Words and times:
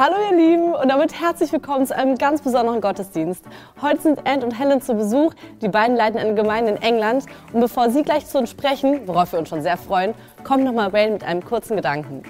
Hallo 0.00 0.14
ihr 0.30 0.36
Lieben 0.36 0.74
und 0.74 0.90
damit 0.90 1.20
herzlich 1.20 1.52
willkommen 1.52 1.84
zu 1.84 1.96
einem 1.96 2.14
ganz 2.18 2.40
besonderen 2.40 2.80
Gottesdienst. 2.80 3.44
Heute 3.82 4.00
sind 4.00 4.28
Ant 4.28 4.44
und 4.44 4.56
Helen 4.56 4.80
zu 4.80 4.94
Besuch. 4.94 5.34
Die 5.60 5.66
beiden 5.66 5.96
leiten 5.96 6.20
eine 6.20 6.36
Gemeinde 6.36 6.70
in 6.70 6.76
England. 6.80 7.26
Und 7.52 7.58
bevor 7.58 7.90
sie 7.90 8.04
gleich 8.04 8.24
zu 8.24 8.38
uns 8.38 8.48
sprechen, 8.48 9.00
worauf 9.06 9.32
wir 9.32 9.40
uns 9.40 9.48
schon 9.48 9.60
sehr 9.60 9.76
freuen, 9.76 10.14
kommt 10.44 10.62
nochmal 10.62 10.92
Wayne 10.92 11.14
mit 11.14 11.24
einem 11.24 11.44
kurzen 11.44 11.74
Gedanken. 11.74 12.22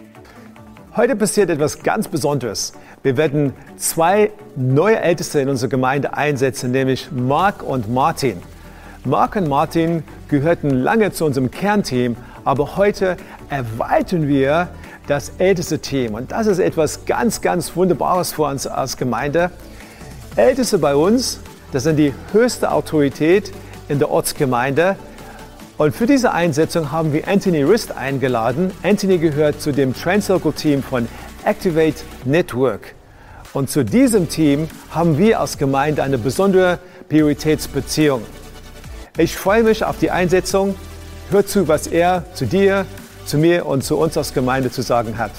Heute 0.97 1.15
passiert 1.15 1.51
etwas 1.51 1.83
ganz 1.83 2.09
Besonderes. 2.09 2.73
Wir 3.03 3.19
werden 3.19 3.53
zwei 3.77 4.31
neue 4.57 4.99
Älteste 5.01 5.41
in 5.41 5.51
unserer 5.51 5.69
Gemeinde 5.69 6.17
einsetzen, 6.17 6.71
nämlich 6.71 7.13
Mark 7.13 7.63
und 7.63 7.93
Martin. 7.93 8.41
Mark 9.05 9.37
und 9.37 9.47
Martin 9.47 10.05
gehörten 10.29 10.71
lange 10.71 11.13
zu 11.13 11.27
unserem 11.27 11.51
Kernteam, 11.51 12.17
aber 12.47 12.79
heute 12.79 13.19
erweitern 13.51 14.27
wir 14.27 14.69
das 15.09 15.33
älteste 15.39 15.79
Team. 15.79 16.15
Und 16.15 16.31
das 16.33 16.47
ist 16.47 16.59
etwas 16.59 17.07
ganz, 17.07 17.41
ganz 17.41 17.75
Wunderbares 17.75 18.33
für 18.33 18.43
uns 18.43 18.67
als 18.67 18.97
Gemeinde. 18.97 19.51
Älteste 20.37 20.79
bei 20.79 20.95
uns, 20.95 21.41
das 21.73 21.83
sind 21.83 21.97
die 21.97 22.15
höchste 22.33 22.71
Autorität 22.71 23.53
in 23.89 23.99
der 23.99 24.11
Ortsgemeinde. 24.11 24.97
Und 25.79 25.95
für 25.95 26.07
diese 26.07 26.33
Einsetzung 26.33 26.93
haben 26.93 27.13
wir 27.13 27.27
Anthony 27.27 27.63
Rist 27.63 27.97
eingeladen. 27.97 28.71
Anthony 28.83 29.19
gehört 29.19 29.61
zu 29.61 29.73
dem 29.73 29.95
Translocal 29.95 30.53
Team 30.53 30.83
von 30.83 31.09
Activate 31.45 32.03
Network. 32.25 32.95
Und 33.55 33.71
zu 33.71 33.85
diesem 33.85 34.29
Team 34.29 34.69
haben 34.91 35.17
wir 35.17 35.41
als 35.41 35.57
Gemeinde 35.57 36.03
eine 36.03 36.19
besondere 36.19 36.79
Prioritätsbeziehung. 37.09 38.23
Ich 39.17 39.37
freue 39.37 39.63
mich 39.63 39.85
auf 39.85 39.99
die 39.99 40.11
Einsetzung. 40.11 40.75
Hör 41.31 41.47
zu, 41.47 41.67
was 41.67 41.87
er 41.87 42.25
zu 42.35 42.45
dir, 42.45 42.85
zu 43.29 43.37
mir 43.37 43.67
und 43.67 43.85
zu 43.85 43.99
uns 43.99 44.17
als 44.17 44.33
Gemeinde 44.33 44.71
zu 44.71 44.83
sagen 44.83 45.19
hat. 45.19 45.33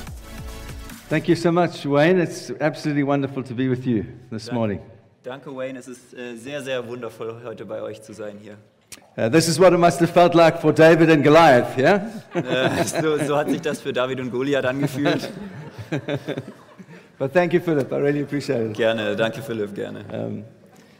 Thank 1.09 1.27
you 1.27 1.35
so 1.35 1.52
much, 1.52 1.85
Wayne. 1.85 2.21
It's 2.21 2.53
absolutely 2.62 3.03
wonderful 3.03 3.43
to 3.43 3.55
be 3.55 3.67
with 3.67 3.84
you 3.84 4.05
this 4.29 4.52
morning. 4.52 4.79
Danke, 5.23 5.49
Wayne. 5.55 5.79
Es 5.79 5.88
ist 5.88 6.13
äh, 6.13 6.35
sehr, 6.35 6.62
sehr 6.62 6.87
wundervoll, 6.87 7.41
heute 7.43 7.65
bei 7.65 7.81
euch 7.81 8.01
zu 8.04 8.13
sein 8.13 8.37
hier. 8.40 8.57
Uh, 9.18 9.27
this 9.27 9.48
is 9.48 9.59
what 9.59 9.73
it 9.73 9.79
must 9.79 9.99
have 9.99 10.13
felt 10.13 10.35
like 10.35 10.62
for 10.62 10.71
David 10.71 11.09
and 11.09 11.23
Goliath, 11.23 11.77
yeah? 11.77 12.05
Äh, 12.35 12.84
so, 12.85 13.18
so 13.18 13.35
hat 13.35 13.49
sich 13.49 13.59
das 13.59 13.81
für 13.81 13.91
David 13.91 14.20
und 14.20 14.31
Goliath 14.31 14.65
angefühlt. 14.65 15.29
But 17.18 17.34
thank 17.34 17.53
you, 17.53 17.59
Philip. 17.59 17.91
I 17.91 17.96
really 17.96 18.21
appreciate 18.21 18.62
it. 18.62 18.77
Gerne, 18.77 19.15
danke 19.15 19.41
Philipp, 19.41 19.74
gerne. 19.74 20.05
Um, 20.13 20.46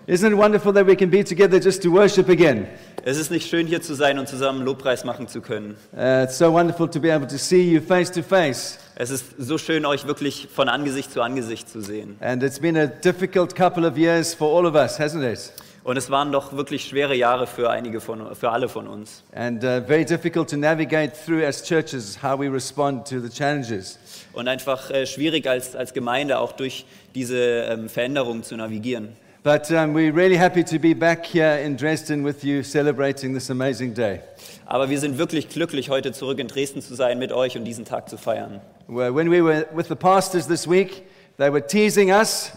isn't 0.08 0.32
it 0.32 0.38
wonderful 0.38 0.74
that 0.74 0.86
we 0.86 0.96
can 0.96 1.10
be 1.10 1.24
together 1.24 1.60
just 1.60 1.82
to 1.84 1.92
worship 1.92 2.30
again? 2.30 2.68
Es 3.10 3.18
ist 3.18 3.32
nicht 3.32 3.50
schön, 3.50 3.66
hier 3.66 3.82
zu 3.82 3.96
sein 3.96 4.20
und 4.20 4.28
zusammen 4.28 4.64
Lobpreis 4.64 5.04
machen 5.04 5.28
zu 5.28 5.42
können. 5.42 5.76
Uh, 5.98 6.26
it's 6.26 6.38
so 6.38 6.54
wonderful 6.54 6.88
to 6.88 7.00
be 7.00 7.12
able 7.12 7.26
to 7.26 7.40
see 7.40 7.64
you 7.64 7.82
face 7.82 8.12
to 8.12 8.22
face. 8.22 8.78
Es 8.94 9.10
ist 9.10 9.26
so 9.40 9.58
schön, 9.58 9.84
euch 9.88 10.06
wirklich 10.06 10.48
von 10.54 10.70
Angesicht 10.70 11.12
zu 11.12 11.24
Angesicht 11.24 11.68
zu 11.68 11.82
sehen. 11.82 12.18
And 12.20 12.44
it's 12.44 12.60
been 12.60 12.78
a 12.78 12.86
difficult 12.86 13.56
couple 13.56 13.88
of 13.88 13.98
years 13.98 14.36
for 14.36 14.56
all 14.56 14.68
of 14.68 14.76
us, 14.76 15.00
hasn't 15.00 15.24
it? 15.24 15.52
Und 15.84 15.98
es 15.98 16.12
waren 16.12 16.32
doch 16.32 16.54
wirklich 16.54 16.86
schwere 16.86 17.16
Jahre 17.16 17.48
für 17.48 17.72
einige 17.72 18.00
von, 18.00 18.36
für 18.36 18.52
alle 18.52 18.70
von 18.70 18.88
uns. 18.88 19.24
And 19.34 19.64
uh, 19.64 19.82
very 19.88 20.06
difficult 20.06 20.48
to 20.52 20.58
navigate 20.58 21.14
through 21.26 21.44
as 21.44 21.64
churches 21.64 22.22
how 22.22 22.40
we 22.40 22.48
respond 22.48 23.08
to 23.08 23.20
the 23.20 23.30
challenges. 23.30 23.98
Und 24.34 24.48
einfach 24.48 24.92
äh, 24.92 25.08
schwierig 25.08 25.50
als, 25.50 25.76
als 25.76 25.96
Gemeinde 25.96 26.38
auch 26.38 26.52
durch 26.52 26.86
diese 27.16 27.40
ähm, 27.40 27.90
Veränderungen 27.90 28.44
zu 28.44 28.56
navigieren. 28.56 29.16
But 29.50 29.72
um, 29.72 29.96
we're 29.96 30.12
really 30.14 30.38
happy 30.38 30.64
to 30.64 30.78
be 30.78 30.94
back 30.94 31.26
here 31.26 31.58
in 31.58 31.76
Dresden 31.76 32.24
with 32.24 32.44
you 32.44 32.62
celebrating 32.62 33.34
this 33.34 33.50
amazing 33.50 33.96
day. 33.96 34.20
Aber 34.68 34.92
wir 34.92 35.00
sind 35.00 35.18
wirklich 35.18 35.50
glücklich, 35.50 35.90
heute 35.90 36.12
zurück 36.12 36.38
in 36.38 36.48
Dresden 36.48 36.84
zu 36.84 36.94
sein, 36.94 37.18
mit 37.18 37.32
euch 37.32 37.58
und 37.58 37.66
diesen 37.66 37.84
Tag 37.84 38.10
zu 38.10 38.18
feiern. 38.20 38.62
Well, 38.88 39.16
When 39.16 39.32
we 39.32 39.44
were 39.44 39.66
with 39.74 39.88
the 39.88 39.96
pastors 39.96 40.46
this 40.46 40.70
week, 40.70 41.04
they 41.40 41.52
were 41.52 41.66
teasing 41.66 42.12
us 42.12 42.52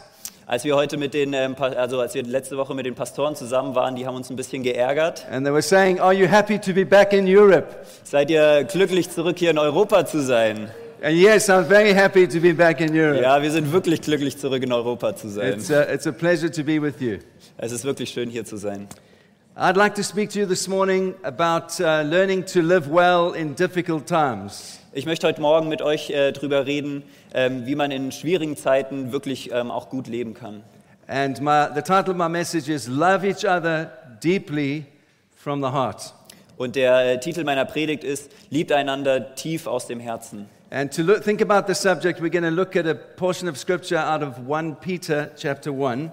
Als 0.46 0.64
wir 0.64 0.76
heute 0.76 0.98
mit 0.98 1.14
den, 1.14 1.32
ähm, 1.32 1.56
also 1.58 1.98
als 1.98 2.12
wir 2.12 2.24
letzte 2.24 2.58
Woche 2.58 2.74
mit 2.74 2.84
den 2.84 2.94
Pastoren 2.94 3.36
zusammen 3.36 3.74
waren, 3.74 3.96
die 3.96 4.06
haben 4.06 4.16
uns 4.16 4.28
ein 4.28 4.36
bisschen 4.36 4.62
geärgert. 4.62 5.24
and 5.30 5.46
they 5.46 5.52
were 5.52 5.62
saying, 5.62 5.98
Are 5.98 6.12
you 6.12 6.26
happy 6.26 6.58
to 6.58 6.74
be 6.74 6.84
back 6.84 7.14
in 7.14 7.24
Europe? 7.26 7.68
Seid 8.04 8.30
ihr 8.30 8.64
glücklich, 8.64 9.08
zurück 9.08 9.38
hier 9.38 9.52
in 9.52 9.56
Europa 9.58 10.04
zu 10.04 10.20
sein? 10.20 10.68
And 11.04 11.18
yes, 11.18 11.50
I'm 11.50 11.64
very 11.64 11.92
happy 11.92 12.28
to 12.28 12.38
be 12.38 12.52
back 12.52 12.80
in 12.80 12.94
Europe. 12.94 13.20
Ja, 13.20 13.42
wir 13.42 13.50
sind 13.50 13.72
wirklich 13.72 14.02
glücklich, 14.02 14.38
zurück 14.38 14.62
in 14.62 14.72
Europa 14.72 15.16
zu 15.16 15.28
sein. 15.28 15.54
It's, 15.54 15.68
a, 15.68 15.92
it's 15.92 16.06
a 16.06 16.12
pleasure 16.12 16.48
to 16.48 16.62
be 16.62 16.80
with 16.80 17.00
you. 17.00 17.18
Es 17.58 17.72
ist 17.72 17.84
wirklich 17.84 18.10
schön, 18.10 18.30
hier 18.30 18.44
zu 18.44 18.56
sein. 18.56 18.86
I'd 19.56 19.76
like 19.76 19.96
to 19.96 20.04
speak 20.04 20.30
to 20.30 20.38
you 20.38 20.46
this 20.46 20.68
morning 20.68 21.16
about 21.24 21.80
uh, 21.80 22.02
learning 22.04 22.46
to 22.46 22.60
live 22.60 22.88
well 22.88 23.34
in 23.34 23.56
difficult 23.56 24.06
times. 24.06 24.78
Ich 24.92 25.04
möchte 25.04 25.26
heute 25.26 25.40
Morgen 25.40 25.68
mit 25.68 25.82
euch 25.82 26.10
äh, 26.10 26.30
drüber 26.30 26.66
reden, 26.66 27.02
ähm, 27.34 27.66
wie 27.66 27.74
man 27.74 27.90
in 27.90 28.12
schwierigen 28.12 28.56
Zeiten 28.56 29.10
wirklich 29.10 29.50
ähm, 29.52 29.72
auch 29.72 29.88
gut 29.88 30.06
leben 30.06 30.34
kann. 30.34 30.62
And 31.08 31.40
my, 31.40 31.66
the 31.74 31.82
title 31.82 32.12
of 32.12 32.16
my 32.16 32.28
message 32.28 32.68
is 32.68 32.86
Love 32.86 33.26
Each 33.26 33.44
Other 33.44 33.90
Deeply 34.22 34.84
from 35.34 35.64
the 35.64 35.72
Heart. 35.72 36.14
Und 36.56 36.76
der 36.76 37.14
äh, 37.14 37.18
Titel 37.18 37.42
meiner 37.42 37.64
Predigt 37.64 38.04
ist, 38.04 38.30
liebt 38.50 38.70
einander 38.70 39.34
tief 39.34 39.66
aus 39.66 39.88
dem 39.88 39.98
Herzen. 39.98 40.48
And 40.72 40.90
to 40.92 41.02
look, 41.02 41.22
think 41.22 41.42
about 41.42 41.66
the 41.66 41.74
subject, 41.74 42.18
we're 42.22 42.30
going 42.30 42.44
to 42.44 42.50
look 42.50 42.76
at 42.76 42.86
a 42.86 42.94
portion 42.94 43.46
of 43.46 43.58
scripture 43.58 43.98
out 43.98 44.22
of 44.22 44.38
1 44.38 44.76
Peter 44.76 45.30
chapter 45.36 45.70
1. 45.70 46.10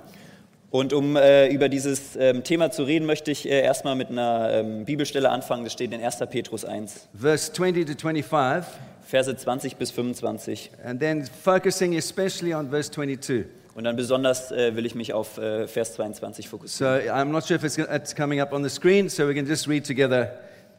Und 0.69 0.91
um 0.91 1.15
äh, 1.15 1.47
über 1.47 1.69
dieses 1.69 2.17
ähm, 2.17 2.43
Thema 2.43 2.69
zu 2.69 2.83
reden, 2.83 3.05
möchte 3.05 3.31
ich 3.31 3.47
äh, 3.47 3.61
erstmal 3.61 3.95
mit 3.95 4.09
einer 4.09 4.51
ähm, 4.51 4.83
Bibelstelle 4.83 5.29
anfangen. 5.29 5.63
Das 5.63 5.71
steht 5.71 5.93
in 5.93 6.03
1. 6.03 6.17
Petrus 6.29 6.65
1, 6.65 7.07
verse 7.17 7.53
20 7.53 7.85
to 7.85 7.93
25, 7.97 8.65
Verse 9.07 9.33
20 9.33 9.77
bis 9.77 9.91
25. 9.91 10.71
and 10.83 10.99
then 10.99 11.23
focusing 11.23 11.95
especially 11.95 12.53
on 12.53 12.69
verse 12.69 12.91
22. 12.91 13.45
Und 13.75 13.85
dann 13.85 13.95
besonders 13.95 14.51
äh, 14.51 14.75
will 14.75 14.85
ich 14.85 14.93
mich 14.93 15.13
auf 15.13 15.37
äh, 15.37 15.67
Vers 15.67 15.93
22 15.93 16.47
So 16.47 16.57
fokussieren. 16.57 17.07
I'm 17.07 17.31
not 17.31 17.47
sure 17.47 17.55
if 17.55 17.63
it's, 17.63 17.77
it's 17.77 18.13
coming 18.13 18.41
up 18.41 18.51
on 18.51 18.61
the 18.61 18.69
screen, 18.69 19.09
so 19.09 19.25
we 19.25 19.33
can 19.33 19.47
just 19.47 19.69
read 19.69 19.85
together 19.85 20.33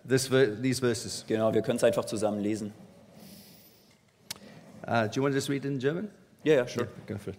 this, 0.07 0.29
these 0.61 0.81
verses. 0.81 1.25
Genau, 1.27 1.55
wir 1.55 1.63
können 1.63 1.79
es 1.79 1.85
einfach 1.85 2.05
zusammen 2.05 2.41
lesen. 2.41 2.75
Uh, 4.87 5.07
do 5.07 5.17
you 5.17 5.23
want 5.23 5.33
to 5.33 5.37
just 5.37 5.49
read 5.49 5.65
it 5.65 5.69
in 5.69 5.79
German? 5.79 6.11
Ja, 6.45 6.55
ja, 6.55 6.67
sure. 6.67 6.89
Go 7.07 7.19
for 7.19 7.33
it. 7.33 7.39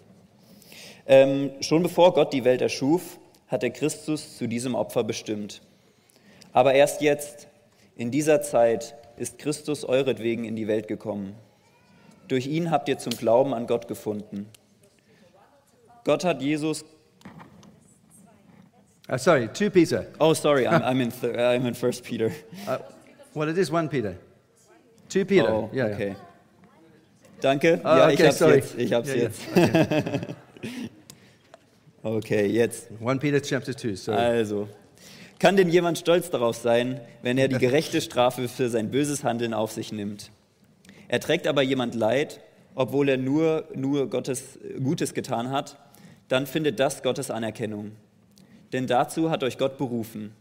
Ähm, 1.08 1.52
schon 1.62 1.84
bevor 1.84 2.14
Gott 2.14 2.32
die 2.34 2.44
Welt 2.46 2.62
erschuf, 2.62 3.20
hat 3.48 3.64
er 3.64 3.72
Christus 3.72 4.38
zu 4.38 4.48
diesem 4.48 4.76
Opfer 4.76 5.04
bestimmt. 5.04 5.62
Aber 6.54 6.74
erst 6.74 7.02
jetzt, 7.02 7.48
in 7.96 8.12
dieser 8.12 8.42
Zeit, 8.42 8.96
ist 9.18 9.38
Christus 9.38 9.84
euretwegen 9.84 10.46
in 10.46 10.56
die 10.56 10.68
Welt 10.68 10.88
gekommen. 10.88 11.36
Durch 12.28 12.48
ihn 12.48 12.72
habt 12.72 12.88
ihr 12.88 12.98
zum 12.98 13.14
Glauben 13.14 13.54
an 13.54 13.68
Gott 13.68 13.88
gefunden. 13.88 14.48
Gott 16.04 16.24
hat 16.24 16.42
Jesus. 16.42 16.86
Uh, 19.10 19.18
sorry, 19.18 19.50
2 19.52 19.70
Peter. 19.70 20.06
Oh, 20.20 20.34
sorry, 20.34 20.66
I'm, 20.66 20.82
I'm, 20.84 21.02
in, 21.02 21.12
I'm 21.12 21.66
in 21.66 21.76
First 21.76 22.04
Peter. 22.04 22.32
Uh, 22.68 22.78
well, 23.34 23.50
it 23.50 23.58
is 23.58 23.70
1 23.70 23.90
Peter. 23.90 24.16
2 25.10 25.26
Peter. 25.26 25.52
Oh, 25.52 25.70
yeah, 25.74 25.98
yeah. 25.98 26.16
Okay. 27.46 27.78
Danke. 27.78 27.82
Ah, 27.84 27.98
ja, 27.98 28.10
ich 28.10 28.20
okay, 28.20 28.28
hab's 28.28 28.38
sorry. 28.40 28.56
jetzt. 28.56 28.78
Ich 28.78 28.94
hab's 28.94 29.10
Yeah, 29.10 29.18
yeah. 29.18 29.24
jetzt. 29.26 30.36
okay, 32.04 32.46
jetzt. 32.52 32.90
1 33.06 33.20
Peter 33.20 33.42
chapter 33.42 33.76
2. 33.76 33.96
Sorry. 33.96 34.18
Also, 34.18 34.68
kann 35.40 35.58
denn 35.58 35.70
jemand 35.70 35.98
stolz 35.98 36.30
darauf 36.30 36.56
sein, 36.56 37.02
wenn 37.24 37.38
er 37.38 37.48
die 37.48 37.58
gerechte 37.58 38.00
Strafe 38.02 38.48
für 38.48 38.70
sein 38.70 38.92
böses 38.92 39.24
Handeln 39.24 39.54
auf 39.54 39.72
sich 39.72 39.92
nimmt? 39.92 40.32
Erträgt 41.08 41.48
aber 41.48 41.62
jemand 41.62 41.96
Leid, 41.96 42.42
obwohl 42.76 43.10
er 43.10 43.18
nur, 43.18 43.66
nur 43.76 44.10
Gottes 44.10 44.60
Gutes 44.82 45.14
getan 45.14 45.50
hat, 45.50 45.78
dann 46.28 46.48
findet 46.48 46.80
das 46.80 47.04
Gottes 47.04 47.32
Anerkennung. 47.32 47.92
Denn 48.72 48.88
dazu 48.88 49.30
hat 49.30 49.44
euch 49.44 49.58
Gott 49.58 49.78
berufen. 49.78 50.32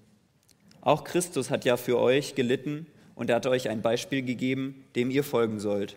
Auch 0.83 1.05
Christus 1.05 1.51
hat 1.51 1.65
ja 1.65 1.77
für 1.77 1.99
euch 1.99 2.35
gelitten 2.35 2.87
und 3.15 3.31
er 3.31 3.37
hat 3.37 3.47
euch 3.47 3.69
ein 3.69 3.83
Beispiel 3.83 4.23
gegeben, 4.23 4.85
dem 4.97 5.11
ihr 5.11 5.25
folgen 5.25 5.61
sollt. 5.61 5.97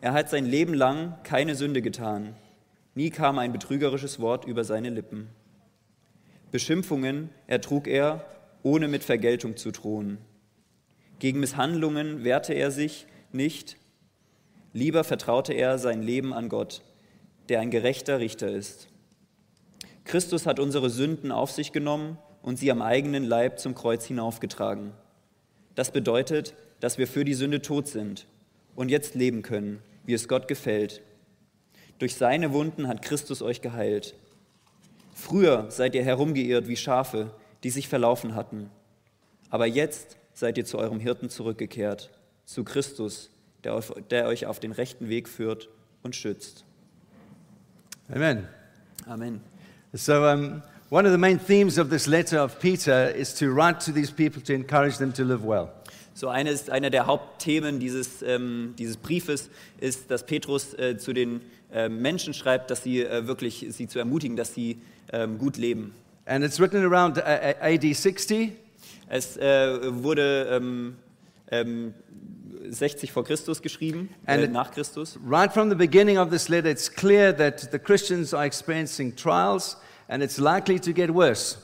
Er 0.00 0.12
hat 0.12 0.28
sein 0.28 0.44
Leben 0.44 0.74
lang 0.74 1.14
keine 1.22 1.54
Sünde 1.54 1.80
getan. 1.80 2.34
Nie 2.94 3.10
kam 3.10 3.38
ein 3.38 3.52
betrügerisches 3.52 4.20
Wort 4.20 4.44
über 4.44 4.62
seine 4.62 4.90
Lippen. 4.90 5.28
Beschimpfungen 6.52 7.30
ertrug 7.46 7.86
er, 7.86 8.24
ohne 8.62 8.88
mit 8.88 9.04
Vergeltung 9.04 9.56
zu 9.56 9.70
drohen. 9.70 10.18
Gegen 11.18 11.40
Misshandlungen 11.40 12.24
wehrte 12.24 12.52
er 12.52 12.70
sich 12.70 13.06
nicht, 13.32 13.76
lieber 14.72 15.02
vertraute 15.02 15.54
er 15.54 15.78
sein 15.78 16.02
Leben 16.02 16.34
an 16.34 16.48
Gott, 16.48 16.82
der 17.48 17.60
ein 17.60 17.70
gerechter 17.70 18.18
Richter 18.18 18.50
ist. 18.50 18.88
Christus 20.04 20.46
hat 20.46 20.60
unsere 20.60 20.90
Sünden 20.90 21.32
auf 21.32 21.50
sich 21.50 21.72
genommen 21.72 22.18
und 22.42 22.58
sie 22.58 22.70
am 22.70 22.82
eigenen 22.82 23.24
Leib 23.24 23.58
zum 23.58 23.74
Kreuz 23.74 24.04
hinaufgetragen. 24.04 24.92
Das 25.74 25.90
bedeutet, 25.90 26.54
dass 26.80 26.98
wir 26.98 27.06
für 27.06 27.24
die 27.24 27.34
Sünde 27.34 27.62
tot 27.62 27.88
sind 27.88 28.26
und 28.76 28.90
jetzt 28.90 29.14
leben 29.14 29.42
können, 29.42 29.82
wie 30.04 30.14
es 30.14 30.28
Gott 30.28 30.46
gefällt. 30.46 31.02
Durch 31.98 32.14
seine 32.14 32.52
Wunden 32.52 32.86
hat 32.86 33.02
Christus 33.02 33.42
euch 33.42 33.62
geheilt. 33.62 34.14
Früher 35.14 35.70
seid 35.70 35.94
ihr 35.94 36.04
herumgeirrt 36.04 36.68
wie 36.68 36.76
Schafe, 36.76 37.30
die 37.64 37.70
sich 37.70 37.88
verlaufen 37.88 38.34
hatten. 38.34 38.70
Aber 39.50 39.66
jetzt 39.66 40.16
seid 40.34 40.58
ihr 40.58 40.66
zu 40.66 40.78
eurem 40.78 41.00
Hirten 41.00 41.30
zurückgekehrt, 41.30 42.10
zu 42.44 42.62
Christus, 42.64 43.30
der, 43.64 43.74
auf, 43.74 43.94
der 44.10 44.26
euch 44.26 44.46
auf 44.46 44.60
den 44.60 44.72
rechten 44.72 45.08
Weg 45.08 45.28
führt 45.28 45.68
und 46.02 46.14
schützt. 46.14 46.64
Amen. 48.08 48.46
Amen. 49.06 49.40
So, 49.92 50.24
um, 50.24 50.62
one 50.90 51.06
of 51.06 51.12
the 51.12 51.18
main 51.18 51.38
themes 51.38 51.78
of 51.78 51.88
this 51.88 52.06
letter 52.06 52.44
of 52.44 52.60
Peter 52.60 53.10
is 53.14 53.34
to 53.34 53.46
write 53.46 53.80
to 53.86 53.92
these 53.92 54.12
people 54.12 54.42
to 54.42 54.52
encourage 54.52 54.98
them 54.98 55.12
to 55.14 55.24
live 55.24 55.44
well. 55.44 55.70
So 56.16 56.28
eines, 56.28 56.70
einer 56.70 56.88
der 56.88 57.06
Hauptthemen 57.06 57.78
dieses, 57.78 58.22
ähm, 58.22 58.72
dieses 58.78 58.96
Briefes 58.96 59.50
ist, 59.80 60.10
dass 60.10 60.24
Petrus 60.24 60.72
äh, 60.72 60.96
zu 60.96 61.12
den 61.12 61.42
äh, 61.70 61.90
Menschen 61.90 62.32
schreibt, 62.32 62.70
dass 62.70 62.82
sie 62.82 63.02
äh, 63.02 63.26
wirklich 63.26 63.66
sie 63.68 63.86
zu 63.86 63.98
ermutigen, 63.98 64.34
dass 64.34 64.54
sie 64.54 64.78
ähm, 65.12 65.36
gut 65.36 65.58
leben. 65.58 65.94
And 66.24 66.42
it's 66.42 66.58
written 66.58 66.82
around 66.82 67.18
uh, 67.18 67.20
AD 67.60 67.92
60. 67.92 68.52
Es 69.10 69.36
äh, 69.36 69.78
wurde 70.02 70.48
ähm, 70.52 70.96
ähm, 71.50 71.92
60 72.66 73.12
vor 73.12 73.22
Christus 73.22 73.60
geschrieben, 73.60 74.08
äh, 74.24 74.42
And- 74.42 74.52
nach 74.54 74.70
Christus. 74.70 75.18
Right 75.22 75.52
from 75.52 75.68
the 75.68 75.76
beginning 75.76 76.16
of 76.16 76.30
this 76.30 76.48
letter, 76.48 76.70
it's 76.70 76.90
clear 76.90 77.36
that 77.36 77.68
the 77.72 77.78
Christians 77.78 78.32
are 78.32 78.46
experiencing 78.46 79.14
trials 79.14 79.76
and 80.08 80.22
it's 80.22 80.38
likely 80.38 80.80
to 80.80 80.94
get 80.94 81.12
worse. 81.12 81.58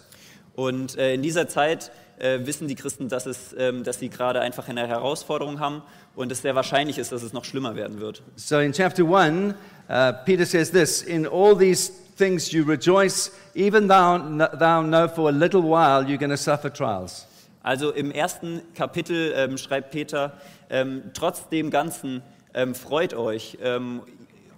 Und 0.54 0.98
äh, 0.98 1.14
in 1.14 1.22
dieser 1.22 1.48
Zeit 1.48 1.90
äh, 2.22 2.46
wissen 2.46 2.68
die 2.68 2.74
Christen, 2.74 3.08
dass, 3.08 3.26
es, 3.26 3.54
ähm, 3.58 3.84
dass 3.84 3.98
sie 3.98 4.08
gerade 4.08 4.40
einfach 4.40 4.68
eine 4.68 4.86
Herausforderung 4.86 5.58
haben 5.60 5.82
und 6.14 6.30
es 6.30 6.42
sehr 6.42 6.54
wahrscheinlich 6.54 6.98
ist, 6.98 7.12
dass 7.12 7.22
es 7.22 7.32
noch 7.32 7.44
schlimmer 7.44 7.74
werden 7.74 8.00
wird. 8.00 8.22
So 8.36 8.58
in 8.58 8.72
chapter 8.72 9.04
1, 9.04 9.54
uh, 9.88 10.12
Peter 10.24 10.46
says 10.46 10.70
this 10.70 11.02
In 11.02 11.26
all 11.26 11.56
these 11.56 11.92
things 12.16 12.52
you 12.52 12.64
rejoice, 12.64 13.32
even 13.54 13.88
thou, 13.88 14.18
thou 14.58 14.82
know 14.82 15.08
for 15.08 15.28
a 15.28 15.32
little 15.32 15.62
while 15.62 16.06
you're 16.06 16.18
going 16.18 16.30
to 16.30 16.36
suffer 16.36 16.72
trials. 16.72 17.26
Also 17.62 17.90
im 17.90 18.10
ersten 18.10 18.62
Kapitel 18.74 19.32
ähm, 19.36 19.58
schreibt 19.58 19.90
Peter, 19.90 20.32
ähm, 20.70 21.02
trotz 21.14 21.48
dem 21.48 21.70
Ganzen 21.70 22.22
ähm, 22.54 22.74
freut 22.74 23.14
euch, 23.14 23.58
ähm, 23.62 24.02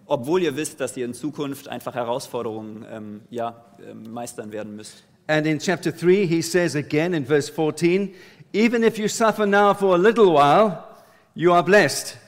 obwohl 0.06 0.42
ihr 0.42 0.56
wisst, 0.56 0.80
dass 0.80 0.96
ihr 0.96 1.04
in 1.04 1.14
Zukunft 1.14 1.68
einfach 1.68 1.94
Herausforderungen 1.94 2.84
ähm, 2.90 3.20
ja, 3.30 3.64
ähm, 3.86 4.12
meistern 4.12 4.52
werden 4.52 4.76
müsst. 4.76 5.04
And 5.26 5.46
in 5.46 5.58
chapter 5.58 5.90
3, 5.90 6.26
he 6.26 6.42
says 6.42 6.74
again 6.74 7.14
in 7.14 7.24
verse 7.24 7.48
14, 7.48 8.14
Even 8.52 8.84
if 8.84 8.98
you 8.98 9.08
suffer 9.08 9.46
now 9.46 9.72
for 9.72 9.94
a 9.94 9.98
little 9.98 10.32
while, 10.32 10.86
you 11.34 11.52
are 11.52 11.62
blessed. 11.62 12.18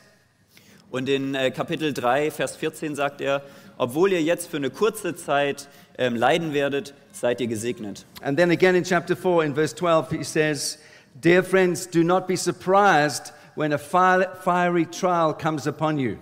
Und 0.90 1.08
in 1.08 1.34
äh, 1.34 1.50
Kapitel 1.50 1.92
3, 1.92 2.30
Vers 2.30 2.56
14 2.56 2.94
sagt 2.94 3.20
er, 3.20 3.42
obwohl 3.78 4.12
ihr 4.12 4.22
jetzt 4.22 4.48
für 4.48 4.56
eine 4.56 4.70
kurze 4.70 5.14
Zeit 5.14 5.68
ähm, 5.98 6.16
leiden 6.16 6.54
werdet, 6.54 6.94
seid 7.12 7.40
ihr 7.40 7.46
gesegnet. 7.46 8.06
And 8.22 8.38
then 8.38 8.50
again 8.50 8.74
in 8.74 8.84
chapter 8.84 9.14
4, 9.14 9.44
in 9.44 9.54
verse 9.54 9.74
12, 9.74 10.10
he 10.10 10.24
says, 10.24 10.78
Dear 11.20 11.42
friends, 11.42 11.86
do 11.86 12.02
not 12.02 12.26
be 12.26 12.36
surprised 12.36 13.32
when 13.54 13.72
a 13.72 13.78
fi- 13.78 14.26
fiery 14.42 14.86
trial 14.86 15.34
comes 15.34 15.66
upon 15.66 15.98
you. 15.98 16.16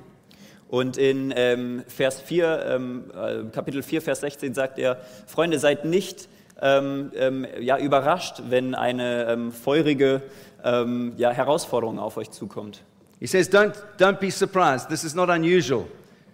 Und 0.69 0.97
in 0.97 1.33
ähm, 1.37 1.85
Vers 1.87 2.21
4, 2.21 2.67
ähm, 2.67 3.05
äh, 3.15 3.51
Kapitel 3.53 3.83
4, 3.83 4.03
Vers 4.03 4.21
16 4.21 4.55
sagt 4.55 4.79
er, 4.79 5.01
Freunde, 5.27 5.61
seid 5.61 5.85
nicht 5.85 6.29
ähm, 6.65 7.13
ähm, 7.15 7.47
ja, 7.61 7.79
überrascht, 7.79 8.43
wenn 8.49 8.75
eine 8.75 9.27
ähm, 9.27 9.53
feurige 9.53 10.23
ähm, 10.65 11.13
ja, 11.17 11.31
Herausforderung 11.31 11.99
auf 11.99 12.17
euch 12.17 12.31
zukommt. 12.31 12.83
He 13.21 13.27
says, 13.27 13.51
don't, 13.51 13.75
don't 13.99 14.19
be 14.19 14.31
surprised. 14.31 14.89
This 14.89 15.05
is 15.05 15.15
not 15.15 15.29
unusual. 15.29 15.85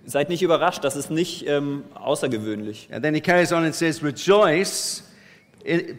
Seid 0.06 0.28
nicht 0.28 0.42
überrascht, 0.42 0.82
das 0.82 0.96
ist 0.96 1.10
nicht 1.10 1.46
ähm, 1.46 1.84
außergewöhnlich. 1.94 2.88
And 2.92 3.02
then 3.02 3.14
he 3.14 3.20
carries 3.20 3.52
on 3.52 3.64
and 3.64 3.74
says, 3.74 4.02
Rejoice 4.02 5.02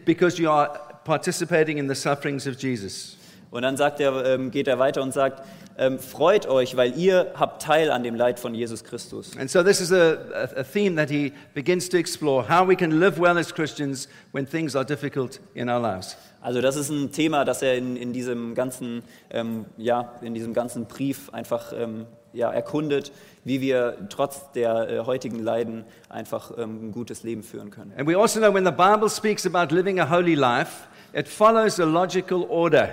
because 0.04 0.40
you 0.40 0.50
are 0.50 0.72
participating 1.04 1.78
in 1.78 1.88
the 1.88 1.94
sufferings 1.94 2.46
of 2.46 2.60
Jesus. 2.60 3.18
Und 3.50 3.62
dann 3.62 3.76
sagt 3.76 4.00
er, 4.00 4.24
ähm, 4.24 4.50
geht 4.50 4.66
er 4.66 4.78
weiter 4.78 5.02
und 5.02 5.12
sagt, 5.12 5.42
ähm, 5.78 5.98
freut 5.98 6.46
euch, 6.46 6.76
weil 6.76 6.96
ihr 6.98 7.32
habt 7.34 7.62
Teil 7.62 7.90
an 7.90 8.02
dem 8.02 8.14
Leid 8.14 8.38
von 8.38 8.54
Jesus 8.54 8.84
Christus. 8.84 9.36
And 9.38 9.50
so 9.50 9.62
this 9.62 9.80
is 9.80 9.92
a, 9.92 10.18
a, 10.56 10.62
theme 10.62 10.96
that 10.96 11.10
he 11.10 11.32
begins 11.54 11.88
to 11.88 11.96
explore 11.96 12.48
how 12.48 12.66
we 12.66 12.76
can 12.76 13.00
live 13.00 13.18
well 13.18 13.38
as 13.38 13.52
Christians 13.52 14.08
when 14.32 14.46
things 14.46 14.76
are 14.76 14.84
difficult 14.84 15.40
in 15.54 15.68
our 15.68 15.80
lives. 15.80 16.16
Also 16.40 16.60
das 16.60 16.76
ist 16.76 16.90
ein 16.90 17.12
Thema, 17.12 17.44
das 17.44 17.62
er 17.62 17.76
in, 17.76 17.96
in, 17.96 18.12
diesem, 18.12 18.54
ganzen, 18.54 19.02
ähm, 19.30 19.66
ja, 19.76 20.12
in 20.22 20.34
diesem 20.34 20.52
ganzen 20.54 20.86
Brief 20.86 21.30
einfach 21.32 21.72
ähm, 21.72 22.06
ja, 22.32 22.50
erkundet, 22.50 23.12
wie 23.44 23.60
wir 23.60 24.08
trotz 24.08 24.50
der 24.52 24.88
äh, 24.88 24.98
heutigen 25.00 25.38
Leiden 25.38 25.84
einfach 26.08 26.50
ähm, 26.58 26.88
ein 26.88 26.92
gutes 26.92 27.22
Leben 27.22 27.42
führen 27.42 27.70
können. 27.70 27.92
And 27.96 28.08
we 28.08 28.18
also 28.18 28.40
know 28.40 28.52
when 28.52 28.64
the 28.64 28.72
Bible 28.72 29.08
speaks 29.08 29.46
about 29.46 29.74
living 29.74 30.00
a 30.00 30.10
holy 30.10 30.34
life, 30.34 30.88
it 31.12 31.28
follows 31.28 31.78
a 31.78 31.84
logical 31.84 32.46
order. 32.48 32.88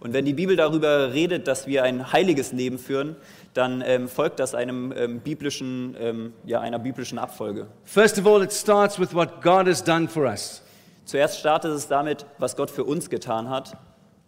Und 0.00 0.12
wenn 0.12 0.24
die 0.24 0.34
Bibel 0.34 0.56
darüber 0.56 1.12
redet, 1.12 1.46
dass 1.48 1.66
wir 1.66 1.82
ein 1.82 2.12
heiliges 2.12 2.52
Leben 2.52 2.78
führen, 2.78 3.16
dann 3.54 3.82
ähm, 3.86 4.08
folgt 4.08 4.40
das 4.40 4.54
einem 4.54 4.92
ähm, 4.96 5.20
biblischen, 5.20 5.96
ähm, 5.98 6.32
ja, 6.44 6.60
einer 6.60 6.78
biblischen 6.78 7.18
Abfolge. 7.18 7.66
First 7.84 8.18
of 8.18 8.26
all, 8.26 8.42
it 8.42 8.52
starts 8.52 8.98
with 8.98 9.14
what 9.14 9.40
God 9.42 9.66
has 9.66 9.82
done 9.82 10.08
for 10.08 10.24
us. 10.24 10.62
Zuerst 11.04 11.38
startet 11.38 11.72
es 11.72 11.86
damit, 11.86 12.26
was 12.38 12.56
Gott 12.56 12.70
für 12.70 12.84
uns 12.84 13.10
getan 13.10 13.48
hat. 13.48 13.76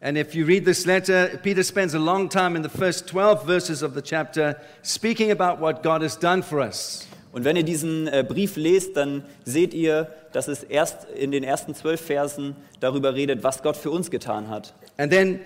And 0.01 0.19
if 0.19 0.35
you 0.35 0.45
read 0.45 0.65
this 0.65 0.85
letter, 0.85 1.39
Peter 1.43 1.65
spends 1.65 1.95
a 1.95 1.99
long 1.99 2.29
time 2.29 2.55
in 2.55 2.63
the 2.63 2.69
first 2.69 3.09
12 3.09 3.47
verses 3.47 3.83
of 3.83 3.95
the 3.95 4.03
chapter 4.03 4.61
speaking 4.83 5.31
about 5.31 5.59
what 5.59 5.83
God 5.83 6.03
has 6.03 6.17
done 6.17 6.43
for 6.43 6.61
us. 6.61 7.06
Und 7.37 7.45
wenn 7.45 7.55
ihr 7.55 7.65
diesen 7.65 8.09
äh, 8.09 8.25
Brief 8.27 8.57
lest, 8.57 8.97
dann 8.97 9.23
seht 9.45 9.75
ihr, 9.75 10.09
dass 10.33 10.49
es 10.49 10.63
erst 10.63 11.05
in 11.11 11.33
den 11.33 11.45
ersten 11.45 11.75
zwölf 11.75 12.01
Versen 12.01 12.57
darüber 12.81 13.15
redet, 13.15 13.45
was 13.45 13.63
Gott 13.63 13.77
für 13.77 13.91
uns 13.91 14.11
getan 14.11 14.49
hat. 14.49 14.73
And 14.97 15.13
then 15.13 15.41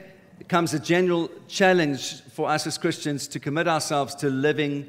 comes 0.48 0.72
a 0.72 0.78
general 0.78 1.28
challenge 1.48 2.22
for 2.32 2.48
us 2.48 2.64
as 2.64 2.80
Christians 2.80 3.28
to 3.28 3.40
commit 3.40 3.66
ourselves 3.66 4.16
to 4.18 4.28
living 4.28 4.86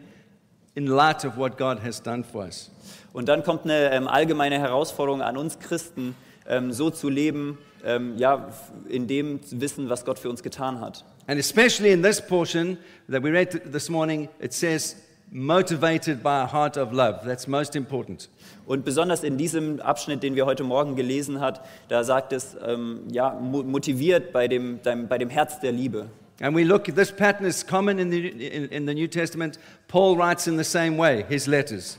in 0.75 0.85
light 0.85 1.25
of 1.25 1.37
what 1.37 1.57
God 1.57 1.79
has 1.83 1.99
done 2.03 2.23
for 2.23 2.43
us. 2.43 2.69
Und 3.13 3.29
dann 3.29 3.43
kommt 3.43 3.63
eine 3.63 3.91
ähm, 3.91 4.07
allgemeine 4.07 4.59
Herausforderung 4.59 5.23
an 5.23 5.37
uns 5.37 5.57
Christen, 5.57 6.15
ähm, 6.47 6.71
so 6.71 6.91
zu 6.91 7.09
leben, 7.09 7.57
ähm, 7.83 8.15
ja, 8.17 8.49
in 8.87 9.07
dem 9.07 9.39
Wissen, 9.49 9.89
was 9.89 10.05
Gott 10.05 10.19
für 10.19 10.29
uns 10.29 10.43
getan 10.43 10.79
hat. 10.79 11.03
And 11.25 11.39
especially 11.39 11.93
in 11.93 12.03
this 12.03 12.21
portion 12.21 12.77
that 13.09 13.23
we 13.23 13.31
read 13.31 13.59
this 13.73 13.89
morning, 13.89 14.29
it 14.39 14.53
says, 14.53 14.97
motivated 15.31 16.21
by 16.21 16.41
a 16.41 16.45
heart 16.45 16.77
of 16.77 16.91
love. 16.91 17.25
That's 17.25 17.47
most 17.47 17.75
important. 17.75 18.29
Und 18.65 18.83
besonders 18.83 19.23
in 19.23 19.37
diesem 19.37 19.79
Abschnitt, 19.79 20.21
den 20.23 20.35
wir 20.35 20.45
heute 20.45 20.63
Morgen 20.63 20.95
gelesen 20.95 21.39
hat, 21.39 21.61
da 21.87 22.03
sagt 22.03 22.33
es, 22.33 22.55
ähm, 22.65 23.07
ja, 23.09 23.31
motiviert 23.31 24.33
bei 24.33 24.47
dem, 24.47 24.81
dem, 24.83 25.07
bei 25.07 25.17
dem 25.17 25.29
Herz 25.29 25.59
der 25.61 25.71
Liebe. 25.71 26.07
And 26.41 26.55
we 26.55 26.63
look, 26.63 26.85
this 26.85 27.11
pattern 27.11 27.45
is 27.45 27.65
common 27.65 27.99
in 27.99 28.09
the, 28.09 28.27
in, 28.27 28.65
in 28.69 28.87
the 28.87 28.93
New 28.93 29.07
Testament. 29.07 29.59
Paul 29.87 30.17
writes 30.17 30.47
in 30.47 30.57
the 30.57 30.63
same 30.63 30.97
way, 30.97 31.23
his 31.29 31.47
letters. 31.47 31.97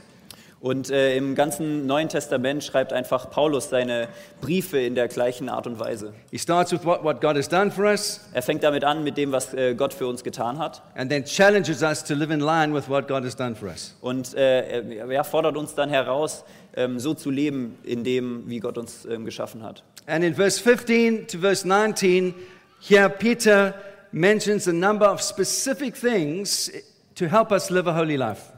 Und 0.63 0.89
äh, 0.89 1.17
im 1.17 1.35
ganzen 1.35 1.85
Neuen 1.87 2.07
Testament 2.07 2.63
schreibt 2.63 2.93
einfach 2.93 3.29
Paulus 3.29 3.67
seine 3.69 4.07
Briefe 4.39 4.79
in 4.79 4.95
der 4.95 5.09
gleichen 5.09 5.49
Art 5.49 5.67
und 5.67 5.77
Weise. 5.77 6.13
He 6.31 6.39
starts 6.39 6.71
with 6.71 6.85
what, 6.85 7.03
what 7.03 7.19
God 7.19 7.35
has 7.35 7.49
done 7.49 7.69
for 7.69 7.83
us 7.83 8.21
Er 8.31 8.41
fängt 8.41 8.63
damit 8.63 8.85
an, 8.85 9.03
mit 9.03 9.17
dem, 9.17 9.33
was 9.33 9.53
äh, 9.53 9.75
Gott 9.75 9.93
für 9.93 10.07
uns 10.07 10.23
getan 10.23 10.59
hat. 10.59 10.81
and 10.95 11.11
then 11.11 11.25
challenges 11.25 11.81
us 11.83 12.01
to 12.01 12.13
live 12.13 12.31
in 12.31 12.39
line 12.39 12.73
with 12.73 12.87
what 12.87 13.09
God 13.09 13.25
has 13.25 13.35
done 13.35 13.55
for 13.55 13.67
us. 13.67 13.93
Und 13.99 14.35
äh, 14.35 14.79
er 14.79 15.11
er 15.11 15.23
fordert 15.25 15.57
uns 15.57 15.75
dann 15.75 15.89
heraus, 15.89 16.45
ähm, 16.77 16.97
so 16.97 17.13
zu 17.13 17.29
leben, 17.29 17.77
in 17.83 18.05
dem, 18.05 18.47
wie 18.47 18.59
Gott 18.61 18.77
uns 18.77 19.03
ähm, 19.03 19.25
geschaffen 19.25 19.63
hat. 19.63 19.83
And 20.07 20.23
in 20.23 20.33
verse 20.33 20.61
15 20.61 21.27
to 21.27 21.39
verse 21.39 21.67
19, 21.67 22.33
here 22.79 23.09
Peter 23.09 23.73
mentions 24.13 24.69
a 24.69 24.71
number 24.71 25.11
of 25.11 25.21
specific 25.21 25.97
things 25.97 26.71
to 27.15 27.25
help 27.25 27.51
us 27.51 27.69
live 27.69 27.85
a 27.89 27.93
holy 27.93 28.15
life. 28.15 28.52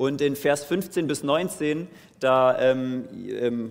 Und 0.00 0.22
in 0.22 0.34
Vers 0.34 0.64
15 0.64 1.06
bis 1.06 1.22
19, 1.22 1.86
da 2.20 2.58
ähm, 2.58 3.04
ähm, 3.28 3.68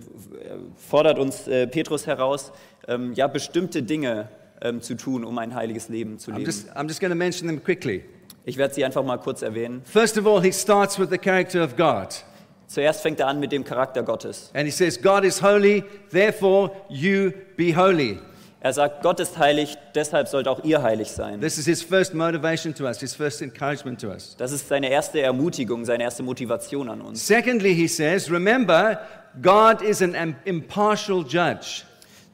fordert 0.76 1.18
uns 1.18 1.48
äh, 1.48 1.66
Petrus 1.66 2.06
heraus, 2.06 2.52
ähm, 2.86 3.14
ja, 3.14 3.26
bestimmte 3.26 3.82
Dinge 3.82 4.28
ähm, 4.60 4.80
zu 4.80 4.94
tun, 4.94 5.24
um 5.24 5.36
ein 5.38 5.56
heiliges 5.56 5.88
Leben 5.88 6.20
zu 6.20 6.30
I'm 6.30 6.34
leben. 6.34 6.46
just, 6.46 6.70
I'm 6.76 6.86
just 6.86 7.00
going 7.00 7.10
to 7.10 7.16
mention 7.16 7.48
them 7.48 7.60
quickly. 7.60 8.04
Ich 8.44 8.58
werde 8.58 8.72
sie 8.72 8.84
einfach 8.84 9.02
mal 9.02 9.16
kurz 9.16 9.42
erwähnen. 9.42 9.82
First 9.84 10.16
of 10.18 10.24
all, 10.24 10.40
he 10.40 10.52
starts 10.52 11.00
with 11.00 11.08
the 11.10 11.18
character 11.18 11.64
of 11.64 11.74
God. 11.74 12.24
Zuerst 12.68 13.02
fängt 13.02 13.18
er 13.18 13.26
an 13.26 13.40
mit 13.40 13.50
dem 13.50 13.64
Charakter 13.64 14.04
Gottes. 14.04 14.52
And 14.54 14.66
he 14.66 14.70
says, 14.70 15.02
God 15.02 15.24
is 15.24 15.42
holy, 15.42 15.82
therefore 16.12 16.70
you 16.88 17.32
be 17.56 17.74
holy. 17.76 18.20
Er 18.62 18.74
sagt, 18.74 19.02
Gott 19.02 19.20
ist 19.20 19.38
heilig, 19.38 19.78
deshalb 19.94 20.28
sollt 20.28 20.46
auch 20.46 20.62
ihr 20.64 20.82
heilig 20.82 21.10
sein. 21.10 21.40
This 21.40 21.56
is 21.56 21.64
his 21.64 21.82
first 21.82 22.12
motivation 22.12 22.74
to 22.74 22.84
us, 22.84 23.00
his 23.00 23.14
first 23.14 23.40
encouragement 23.40 24.00
to 24.02 24.08
us. 24.08 24.36
Das 24.36 24.52
ist 24.52 24.68
seine 24.68 24.90
erste 24.90 25.20
Ermutigung, 25.22 25.86
seine 25.86 26.02
erste 26.04 26.22
Motivation 26.22 26.90
an 26.90 27.00
uns. 27.00 27.26
Secondly, 27.26 27.74
he 27.74 27.88
says, 27.88 28.30
remember, 28.30 29.00
God 29.40 29.80
is 29.80 30.02
an 30.02 30.14
im- 30.14 30.36
impartial 30.44 31.24
judge. 31.26 31.84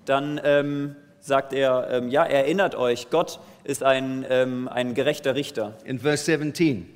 Dann 0.04 0.40
ähm, 0.42 0.97
sagt 1.21 1.52
er, 1.52 1.88
ähm, 1.92 2.09
ja, 2.09 2.25
erinnert 2.25 2.75
euch, 2.75 3.09
Gott 3.11 3.38
ist 3.62 3.85
ein, 3.85 4.26
ähm, 4.28 4.68
ein 4.68 4.95
gerechter 4.95 5.37
Richter. 5.37 5.75
In 5.85 6.00
verse 6.00 6.25
17, 6.25 6.88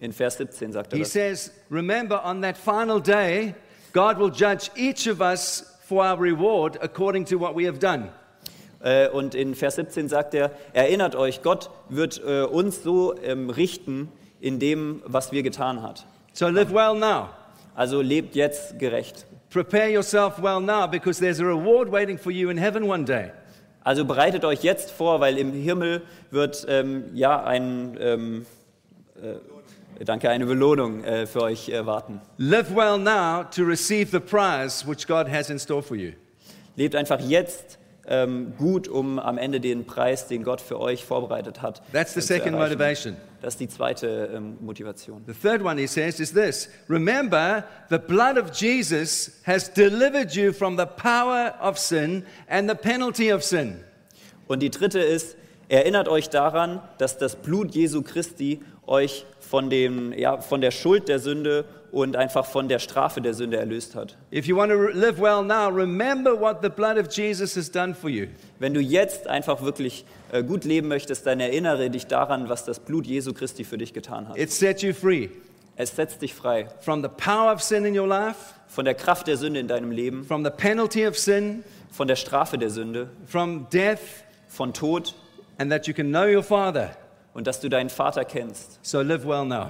In 0.00 0.12
Vers 0.12 0.36
17 0.38 0.72
sagt 0.72 0.92
er 0.92 0.96
he 0.96 1.02
das. 1.04 1.12
says, 1.12 1.52
remember, 1.70 2.24
on 2.24 2.42
that 2.42 2.56
final 2.56 3.00
day, 3.00 3.54
God 3.92 4.18
will 4.18 4.30
judge 4.32 4.68
each 4.76 5.08
of 5.08 5.20
us 5.20 5.76
for 5.86 6.04
our 6.04 6.20
reward 6.20 6.76
according 6.82 7.24
to 7.26 7.38
what 7.38 7.54
we 7.56 7.64
have 7.66 7.78
done. 7.78 8.08
Äh, 8.80 9.08
Und 9.08 9.34
in 9.34 9.54
Vers 9.54 9.76
17 9.76 10.08
sagt 10.08 10.34
er, 10.34 10.50
erinnert 10.72 11.16
euch, 11.16 11.42
Gott 11.42 11.70
wird 11.88 12.22
äh, 12.24 12.42
uns 12.42 12.82
so 12.82 13.16
ähm, 13.22 13.50
richten 13.50 14.10
in 14.40 14.58
dem, 14.58 15.02
was 15.04 15.32
wir 15.32 15.42
getan 15.42 15.82
hat. 15.82 16.06
So 16.32 16.48
live 16.48 16.72
well 16.72 16.94
now. 16.94 17.30
Also 17.74 18.00
lebt 18.00 18.34
jetzt 18.34 18.78
gerecht. 18.78 19.26
Prepare 19.50 19.88
yourself 19.88 20.42
well 20.42 20.60
now 20.60 20.86
because 20.86 21.20
there's 21.20 21.40
a 21.40 21.44
reward 21.44 21.90
waiting 21.90 22.18
for 22.18 22.30
you 22.30 22.50
in 22.50 22.58
heaven 22.58 22.88
one 22.88 23.04
day. 23.04 23.30
Also 23.82 24.04
bereitet 24.04 24.44
euch 24.44 24.62
jetzt 24.62 24.90
vor, 24.90 25.20
weil 25.20 25.38
im 25.38 25.52
Himmel 25.52 26.02
wird 26.30 26.66
ähm, 26.68 27.04
ja 27.14 27.42
ein, 27.42 27.96
ähm, 28.00 28.46
äh, 29.22 30.04
danke, 30.04 30.28
eine 30.28 30.44
Belohnung 30.44 31.02
äh, 31.02 31.26
für 31.26 31.42
euch 31.42 31.70
äh, 31.70 31.86
warten. 31.86 32.20
Live 32.36 32.74
well 32.74 32.98
now 32.98 33.44
to 33.44 33.62
receive 33.62 34.10
the 34.10 34.20
prize 34.20 34.86
which 34.86 35.06
God 35.06 35.26
has 35.28 35.48
in 35.48 35.58
store 35.58 35.82
for 35.82 35.96
you. 35.96 36.12
Lebt 36.76 36.94
einfach 36.94 37.18
jetzt 37.20 37.78
ähm, 38.08 38.54
gut, 38.56 38.88
um 38.88 39.18
am 39.18 39.38
Ende 39.38 39.60
den 39.60 39.84
Preis, 39.84 40.26
den 40.26 40.42
Gott 40.42 40.60
für 40.60 40.80
euch 40.80 41.04
vorbereitet 41.04 41.62
hat. 41.62 41.82
That's 41.92 42.14
the 42.14 42.20
second 42.20 42.56
motivation. 42.56 43.16
Das 43.40 43.54
ist 43.54 43.60
die 43.60 43.68
zweite 43.68 44.30
ähm, 44.34 44.56
Motivation. 44.60 45.22
The 45.26 45.34
third 45.34 45.62
one 45.62 45.80
he 45.80 45.86
says 45.86 46.18
is 46.18 46.32
this 46.32 46.68
Remember, 46.88 47.64
the 47.90 47.98
blood 47.98 48.38
of 48.38 48.50
Jesus 48.52 49.40
has 49.44 49.72
delivered 49.72 50.32
you 50.32 50.52
from 50.52 50.76
the 50.76 50.86
power 50.86 51.54
of 51.60 51.78
sin 51.78 52.24
and 52.48 52.68
the 52.68 52.74
penalty 52.74 53.32
of 53.32 53.44
sin. 53.44 53.76
Und 54.48 54.60
die 54.60 54.70
dritte 54.70 55.00
ist, 55.00 55.36
erinnert 55.68 56.08
euch 56.08 56.30
daran, 56.30 56.80
dass 56.96 57.18
das 57.18 57.36
Blut 57.36 57.74
Jesu 57.74 58.02
Christi 58.02 58.60
euch 58.86 59.26
von, 59.48 59.70
dem, 59.70 60.12
ja, 60.12 60.40
von 60.40 60.60
der 60.60 60.70
Schuld 60.70 61.08
der 61.08 61.18
Sünde 61.18 61.64
und 61.90 62.16
einfach 62.16 62.44
von 62.44 62.68
der 62.68 62.78
Strafe 62.78 63.20
der 63.20 63.32
Sünde 63.34 63.56
erlöst 63.56 63.94
hat. 63.94 64.16
Well 64.30 65.42
now. 65.42 65.74
Wenn 68.58 68.74
du 68.74 68.80
jetzt 68.80 69.26
einfach 69.26 69.62
wirklich 69.62 70.04
äh, 70.32 70.42
gut 70.42 70.64
leben 70.64 70.88
möchtest, 70.88 71.26
dann 71.26 71.40
erinnere 71.40 71.88
dich 71.90 72.06
daran, 72.06 72.48
was 72.48 72.64
das 72.64 72.80
Blut 72.80 73.06
Jesu 73.06 73.32
Christi 73.32 73.64
für 73.64 73.78
dich 73.78 73.94
getan 73.94 74.28
hat. 74.28 74.38
It 74.38 74.50
set 74.50 74.82
you 74.82 74.92
free 74.92 75.30
Es 75.76 75.94
setzt 75.94 76.20
dich 76.22 76.34
frei 76.34 76.66
from 76.80 77.02
the 77.02 77.08
power 77.08 77.52
of 77.54 77.62
sin 77.62 77.84
in 77.84 77.96
your 77.96 78.08
life, 78.08 78.54
von 78.66 78.84
der 78.84 78.94
Kraft 78.94 79.28
der 79.28 79.36
Sünde 79.36 79.60
in 79.60 79.68
deinem 79.68 79.92
Leben, 79.92 80.24
from 80.24 80.44
the 80.44 80.50
penalty 80.50 81.06
of 81.06 81.16
sin, 81.16 81.62
von 81.92 82.08
der 82.08 82.16
Strafe 82.16 82.58
der 82.58 82.70
Sünde, 82.70 83.08
from 83.26 83.68
death, 83.72 84.00
von 84.48 84.72
Tod 84.72 85.14
and 85.56 85.70
that 85.70 85.86
you 85.86 85.94
can 85.94 86.10
know 86.10 86.26
your 86.26 86.42
Father. 86.42 86.90
Und 87.38 87.46
dass 87.46 87.60
du 87.60 87.68
deinen 87.68 87.88
Vater 87.88 88.24
kennst 88.24 88.80
So 88.82 89.00
live 89.00 89.24
well 89.24 89.44
now. 89.44 89.68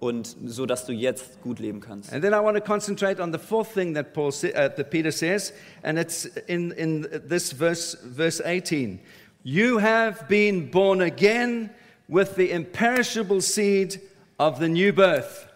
und 0.00 0.34
so, 0.46 0.64
dass 0.64 0.86
du 0.86 0.92
jetzt 0.92 1.42
gut 1.42 1.58
leben 1.58 1.80
kannst. 1.80 2.10
And 2.10 2.22
then 2.24 2.32
I 2.32 2.42
want 2.42 2.56
to 2.56 2.62
concentrate 2.62 3.20
on 3.20 3.30
the 3.30 3.38
fourth 3.38 3.74
thing 3.74 3.92
that 3.94 4.14
Paul 4.14 4.28
uh, 4.28 4.68
that 4.68 4.90
Peter 4.90 5.12
says, 5.12 5.52
and 5.82 5.98
it's 5.98 6.24
in, 6.46 6.72
in 6.72 7.06
this 7.28 7.52
verse, 7.52 7.94
verse 8.02 8.40
18. 8.42 8.98
You 9.42 9.78
have 9.80 10.26
been 10.28 10.70
born 10.70 11.02
again 11.02 11.68
with 12.08 12.36
the 12.36 12.50
imperishable 12.50 13.42
seed 13.42 14.00
of 14.38 14.58
the 14.58 14.68
new 14.68 14.90
birth. 14.90 15.46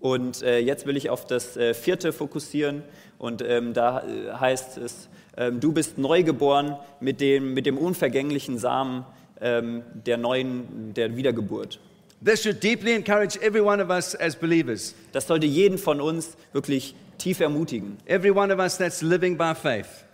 Und 0.00 0.42
äh, 0.42 0.60
jetzt 0.60 0.86
will 0.86 0.96
ich 0.96 1.10
auf 1.10 1.26
das 1.26 1.56
äh, 1.56 1.74
vierte 1.74 2.12
fokussieren 2.12 2.84
und 3.18 3.42
ähm, 3.42 3.74
da 3.74 4.04
äh, 4.04 4.32
heißt 4.32 4.78
es, 4.78 5.08
ähm, 5.36 5.58
du 5.58 5.72
bist 5.72 5.98
neugeboren 5.98 6.76
mit 7.00 7.20
dem, 7.20 7.52
mit 7.54 7.66
dem 7.66 7.76
unvergänglichen 7.76 8.58
Samen 8.58 9.04
ähm, 9.40 9.82
der 10.06 10.16
neuen, 10.16 10.92
der 10.94 11.16
Wiedergeburt. 11.16 11.78
This 12.24 12.42
should 12.42 12.60
deeply 12.62 12.94
encourage 12.94 13.36
every 13.40 13.60
one 13.60 13.80
of 13.82 13.90
us 13.90 14.14
as 14.16 14.34
believers, 14.34 14.94
Das 15.12 15.26
sollte 15.26 15.46
jeden 15.46 15.78
von 15.78 16.00
uns 16.00 16.36
wirklich 16.52 16.94
tief 17.18 17.40
ermutigen. 17.40 17.96
every 18.06 18.30
one 18.30 18.52
of 18.52 18.58
us 18.58 18.76
that's 18.76 19.02
living 19.02 19.36
by 19.36 19.54
faith. 19.54 20.04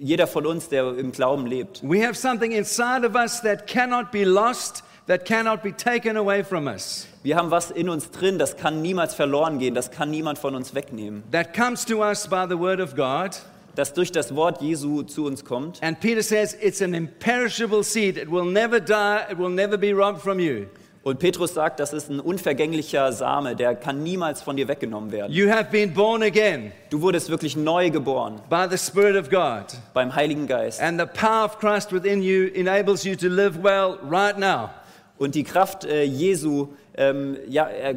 Jeder 0.00 0.26
von 0.26 0.44
uns, 0.44 0.68
der 0.68 0.98
im 0.98 1.12
Glauben 1.12 1.46
lebt. 1.46 1.80
We 1.84 2.04
have 2.04 2.14
something 2.16 2.50
inside 2.50 3.06
of 3.06 3.14
us 3.14 3.40
that 3.42 3.68
cannot 3.68 4.10
be 4.10 4.24
lost, 4.24 4.82
that 5.06 5.24
cannot 5.24 5.62
be 5.62 5.70
taken 5.72 6.16
away 6.16 6.42
from 6.42 6.66
us, 6.66 7.06
Wir 7.22 7.36
haben 7.36 7.50
was 7.52 7.70
in 7.70 7.88
uns 7.88 8.10
drin, 8.10 8.38
das 8.38 8.56
kann 8.56 8.82
niemals 8.82 9.14
verloren 9.14 9.58
gehen, 9.60 9.74
das 9.74 9.90
kann 9.92 10.10
niemand 10.10 10.38
von 10.38 10.56
uns 10.56 10.74
wegnehmen. 10.74 11.22
that 11.30 11.54
comes 11.54 11.84
to 11.84 12.02
us 12.02 12.26
by 12.28 12.44
the 12.48 12.58
word 12.58 12.80
of 12.80 12.96
God. 12.96 13.36
Das 13.76 13.92
durch 13.92 14.12
das 14.12 14.34
Wort 14.36 14.62
Jesu 14.62 15.02
zu 15.02 15.26
uns 15.26 15.44
kommt. 15.44 15.82
And 15.82 15.98
Peter 16.00 16.22
says 16.22 16.56
it's 16.60 16.80
an 16.80 16.94
imperishable 16.94 17.82
seed. 17.82 18.16
It 18.16 18.30
will 18.30 18.44
never 18.44 18.78
die, 18.80 19.20
it 19.32 19.38
will 19.38 19.50
never 19.50 19.76
be 19.76 19.92
robbed 19.92 20.20
from 20.20 20.38
you. 20.38 20.66
Und 21.02 21.18
Petrus 21.18 21.52
sagt, 21.52 21.80
das 21.80 21.92
ist 21.92 22.08
ein 22.08 22.18
unvergänglicher 22.18 23.12
Same, 23.12 23.54
der 23.54 23.74
kann 23.74 24.02
niemals 24.02 24.40
von 24.40 24.56
dir 24.56 24.68
weggenommen 24.68 25.12
werden. 25.12 25.30
You 25.30 25.50
have 25.50 25.70
been 25.70 25.92
born 25.92 26.22
again 26.22 26.72
Du 26.88 27.02
wurdest 27.02 27.28
wirklich 27.28 27.56
neu 27.56 27.90
geboren 27.90 28.40
by 28.48 28.66
the 28.70 28.78
Spirit 28.78 29.14
of 29.16 29.28
God. 29.28 29.66
beim 29.92 30.14
Heiligen 30.14 30.46
Geist. 30.46 30.80
And 30.80 30.98
the 30.98 31.06
power 31.06 31.44
of 31.44 31.58
Christ 31.58 31.92
within 31.92 32.22
you 32.22 32.46
enables 32.54 33.04
you 33.04 33.16
to 33.16 33.28
live 33.28 33.62
well 33.62 33.98
right 34.10 34.38
now. 34.38 34.70
Und 35.18 35.34
die 35.34 35.44
Kraft 35.44 35.84
äh, 35.84 36.04
Jesu, 36.04 36.68
ähm, 36.96 37.36
ja, 37.48 37.66
er 37.66 37.94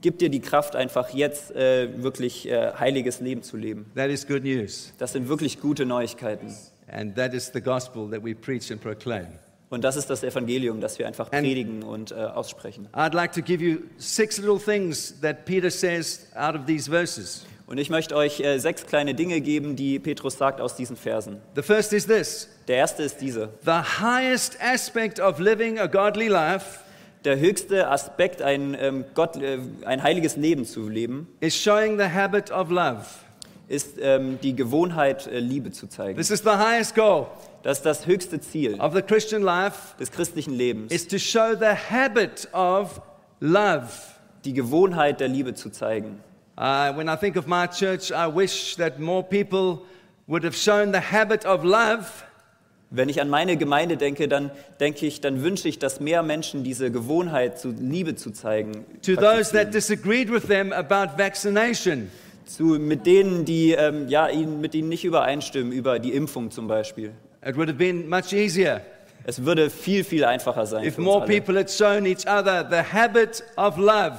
gibt 0.00 0.20
dir 0.20 0.28
die 0.28 0.40
Kraft, 0.40 0.74
einfach 0.76 1.10
jetzt 1.10 1.54
äh, 1.54 2.02
wirklich 2.02 2.48
äh, 2.48 2.72
heiliges 2.78 3.20
Leben 3.20 3.42
zu 3.42 3.56
leben. 3.56 3.86
That 3.94 4.10
is 4.10 4.26
good 4.26 4.42
news. 4.44 4.92
Das 4.98 5.12
sind 5.12 5.28
wirklich 5.28 5.60
gute 5.60 5.86
Neuigkeiten. 5.86 6.54
And 6.88 7.16
that 7.16 7.34
is 7.34 7.50
the 7.52 7.60
gospel 7.60 8.08
that 8.10 8.24
we 8.24 8.34
preach 8.34 8.70
and 8.70 8.80
proclaim. 8.80 9.26
Und 9.68 9.82
das 9.82 9.96
ist 9.96 10.08
das 10.08 10.22
Evangelium, 10.22 10.80
das 10.80 10.98
wir 10.98 11.06
einfach 11.08 11.32
And- 11.32 11.42
predigen 11.44 11.82
und 11.82 12.12
äh, 12.12 12.14
aussprechen. 12.14 12.88
I'd 12.92 13.14
like 13.14 13.32
to 13.32 13.42
give 13.42 13.62
you 13.62 13.78
six 13.98 14.38
little 14.38 14.58
things 14.60 15.20
that 15.22 15.44
Peter 15.44 15.70
says 15.70 16.26
out 16.36 16.54
of 16.54 16.66
these 16.66 16.88
verses. 16.88 17.44
Und 17.66 17.78
ich 17.78 17.90
möchte 17.90 18.14
euch 18.14 18.38
äh, 18.38 18.58
sechs 18.58 18.86
kleine 18.86 19.14
Dinge 19.14 19.40
geben, 19.40 19.74
die 19.74 19.98
Petrus 19.98 20.38
sagt 20.38 20.60
aus 20.60 20.76
diesen 20.76 20.96
Versen. 20.96 21.38
The 21.56 21.62
first 21.62 21.92
is 21.92 22.06
this 22.06 22.48
Der 22.68 22.76
erste 22.76 23.02
ist 23.02 23.20
diese. 23.20 23.48
the 23.64 23.72
highest 24.00 24.56
aspect 24.62 25.18
of 25.18 25.40
living 25.40 25.80
a 25.80 25.86
godly 25.86 26.28
life 26.28 26.78
Der 27.26 27.40
höchste 27.40 27.90
Aspekt, 27.90 28.40
ein, 28.40 28.76
ähm, 28.80 29.04
Gott, 29.14 29.34
äh, 29.34 29.58
ein 29.84 30.00
heiliges 30.00 30.36
Leben 30.36 30.64
zu 30.64 30.88
leben, 30.88 31.26
is 31.40 31.56
showing 31.60 31.98
the 31.98 32.04
habit 32.04 32.52
of 32.52 32.70
love. 32.70 33.04
ist 33.66 33.96
ähm, 34.00 34.38
die 34.44 34.54
Gewohnheit, 34.54 35.26
äh, 35.26 35.40
Liebe 35.40 35.72
zu 35.72 35.88
zeigen. 35.88 36.16
This 36.16 36.30
is 36.30 36.44
the 36.44 36.50
highest 36.50 36.94
goal 36.94 37.26
Das 37.64 37.78
ist 37.78 37.84
das 37.84 38.06
höchste 38.06 38.40
Ziel 38.40 38.80
of 38.80 38.94
the 38.94 39.02
Christian 39.02 39.42
life 39.42 39.96
des 39.98 40.12
christlichen 40.12 40.54
Lebens, 40.54 40.92
is 40.92 41.04
to 41.08 41.18
show 41.18 41.56
the 41.58 41.74
habit 41.90 42.46
of 42.52 43.00
love. 43.40 43.88
die 44.44 44.52
Gewohnheit 44.52 45.18
der 45.18 45.26
Liebe 45.26 45.52
zu 45.52 45.70
zeigen. 45.70 46.20
Uh, 46.56 46.96
when 46.96 47.08
I 47.08 47.16
think 47.16 47.36
of 47.36 47.48
my 47.48 47.66
church, 47.66 48.12
I 48.12 48.32
wish 48.32 48.76
that 48.76 49.00
more 49.00 49.24
people 49.24 49.80
would 50.28 50.44
have 50.44 50.56
shown 50.56 50.92
the 50.92 51.00
habit 51.00 51.44
of 51.44 51.64
love 51.64 52.06
Wenn 52.90 53.08
ich 53.08 53.20
an 53.20 53.28
meine 53.28 53.56
Gemeinde 53.56 53.96
denke, 53.96 54.28
dann 54.28 54.50
denke 54.78 55.06
ich, 55.06 55.20
dann 55.20 55.42
wünsche 55.42 55.68
ich, 55.68 55.78
dass 55.78 55.98
mehr 55.98 56.22
Menschen 56.22 56.62
diese 56.62 56.90
Gewohnheit 56.90 57.58
zu 57.58 57.70
Liebe 57.70 58.14
zu 58.14 58.30
zeigen, 58.30 58.84
to 59.04 59.16
those 59.16 59.52
that 59.52 59.74
disagreed 59.74 60.30
with 60.30 60.44
them 60.44 60.72
about 60.72 61.18
vaccination. 61.18 62.10
zu, 62.46 62.64
mit 62.78 63.06
denen, 63.06 63.44
die 63.44 63.72
ähm, 63.72 64.08
ja, 64.08 64.28
ihnen, 64.28 64.60
mit 64.60 64.74
ihnen 64.74 64.88
nicht 64.88 65.04
übereinstimmen, 65.04 65.72
über 65.72 65.98
die 65.98 66.12
Impfung 66.12 66.50
zum 66.50 66.68
Beispiel. 66.68 67.12
It 67.44 67.56
would 67.56 67.68
have 67.68 67.78
been 67.78 68.08
much 68.08 68.32
easier 68.32 68.80
Es 69.24 69.44
würde 69.44 69.70
viel, 69.70 70.04
viel 70.04 70.24
einfacher 70.24 70.66
sein, 70.66 70.84
if 70.84 70.98
more 70.98 71.26
people 71.26 71.58
had 71.58 71.68
shown 71.68 72.06
each 72.06 72.26
other 72.26 72.64
the 72.70 72.82
habit 72.92 73.42
of 73.56 73.76
love. 73.76 74.18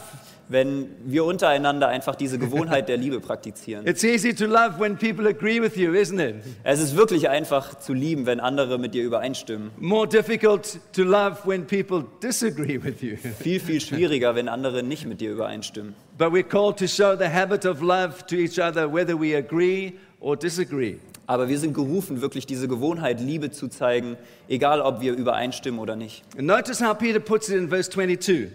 Wenn 0.50 0.88
wir 1.06 1.26
untereinander 1.26 1.88
einfach 1.88 2.16
diese 2.16 2.40
Gewohnheit 2.40 2.88
der 2.90 2.98
Liebe 2.98 3.20
praktizieren. 3.20 3.86
It's 3.86 4.04
easy 4.04 4.34
to 4.34 4.46
love 4.46 4.80
when 4.80 4.98
people 4.98 5.28
agree 5.28 5.62
with 5.62 5.76
you, 5.76 5.92
isn't 5.94 6.20
it? 6.20 6.36
Es 6.64 6.80
ist 6.80 6.96
wirklich 6.96 7.30
einfach 7.30 7.80
zu 7.80 7.94
lieben, 7.94 8.26
wenn 8.26 8.40
andere 8.40 8.78
mit 8.78 8.94
dir 8.94 9.04
übereinstimmen. 9.04 9.72
More 9.78 10.08
difficult 10.08 10.80
to 10.94 11.04
love 11.04 11.38
when 11.46 11.66
people 11.66 12.06
disagree 12.24 12.82
with 12.82 13.02
you. 13.02 13.18
Viel, 13.40 13.60
viel 13.60 13.82
schwieriger, 13.82 14.36
wenn 14.36 14.48
andere 14.48 14.84
nicht 14.84 15.06
mit 15.06 15.22
dir 15.22 15.32
übereinstimmen. 15.32 15.96
But 16.18 16.32
we're 16.32 16.44
called 16.44 16.78
to 16.78 16.88
show 16.88 17.16
the 17.16 17.28
habit 17.28 17.66
of 17.66 17.82
love 17.82 18.26
to 18.28 18.36
each 18.36 18.60
other, 18.60 18.92
whether 18.92 19.20
we 19.20 19.36
agree 19.36 19.94
or 20.20 20.38
disagree. 20.38 20.98
Aber 21.28 21.50
wir 21.50 21.60
sind 21.60 21.74
gerufen, 21.74 22.22
wirklich 22.22 22.46
diese 22.46 22.70
Gewohnheit 22.70 23.20
Liebe 23.20 23.52
zu 23.52 23.68
zeigen, 23.68 24.16
egal 24.48 24.80
ob 24.80 25.02
wir 25.02 25.14
übereinstimmen 25.14 25.80
oder 25.80 25.98
nicht. 25.98 26.24
And 26.38 26.48
notice 26.48 26.82
how 26.82 26.98
Peter 26.98 27.20
puts 27.20 27.50
it 27.50 27.58
in 27.58 27.68
verse 27.68 27.90
22. 27.92 28.48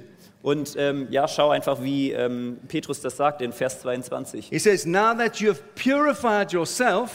Und 0.42 0.74
ähm, 0.76 1.06
ja, 1.10 1.28
schau 1.28 1.50
einfach, 1.50 1.82
wie 1.82 2.10
ähm, 2.10 2.58
Petrus 2.66 3.00
das 3.00 3.16
sagt 3.16 3.42
in 3.42 3.52
Vers 3.52 3.80
22. 3.80 4.48
He 4.48 4.58
says, 4.58 4.84
Now 4.84 5.14
that 5.14 5.36
you 5.36 5.50
have 5.50 5.62
purified 5.76 6.52
yourself 6.52 7.10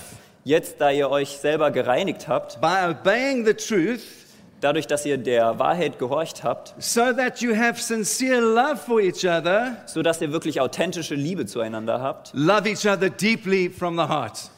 Jetzt, 0.48 0.80
da 0.80 0.92
ihr 0.92 1.10
euch 1.10 1.40
selber 1.40 1.72
gereinigt 1.72 2.30
habt, 2.30 2.62
by 2.62 2.90
obeying 2.90 3.46
the 3.46 3.54
truth, 3.54 4.00
dadurch, 4.62 4.88
dass 4.88 5.06
ihr 5.06 5.18
der 5.18 5.60
Wahrheit 5.60 6.00
gehorcht 6.00 6.42
habt, 6.42 6.74
so 6.82 7.12
that 7.12 7.42
you 7.42 7.54
have 7.54 7.82
sincere 7.82 8.40
love 8.40 8.78
for 8.78 9.02
each 9.02 9.26
other, 9.26 9.76
so 9.88 10.02
dass 10.02 10.22
ihr 10.22 10.32
wirklich 10.32 10.62
authentische 10.62 11.16
Liebe 11.16 11.46
zueinander 11.48 12.02
habt, 12.02 12.32
love 12.34 12.66
each 12.66 12.88
other 12.88 13.10
deeply 13.10 13.70
from 13.70 13.98
the 13.98 14.04
heart. 14.04 14.50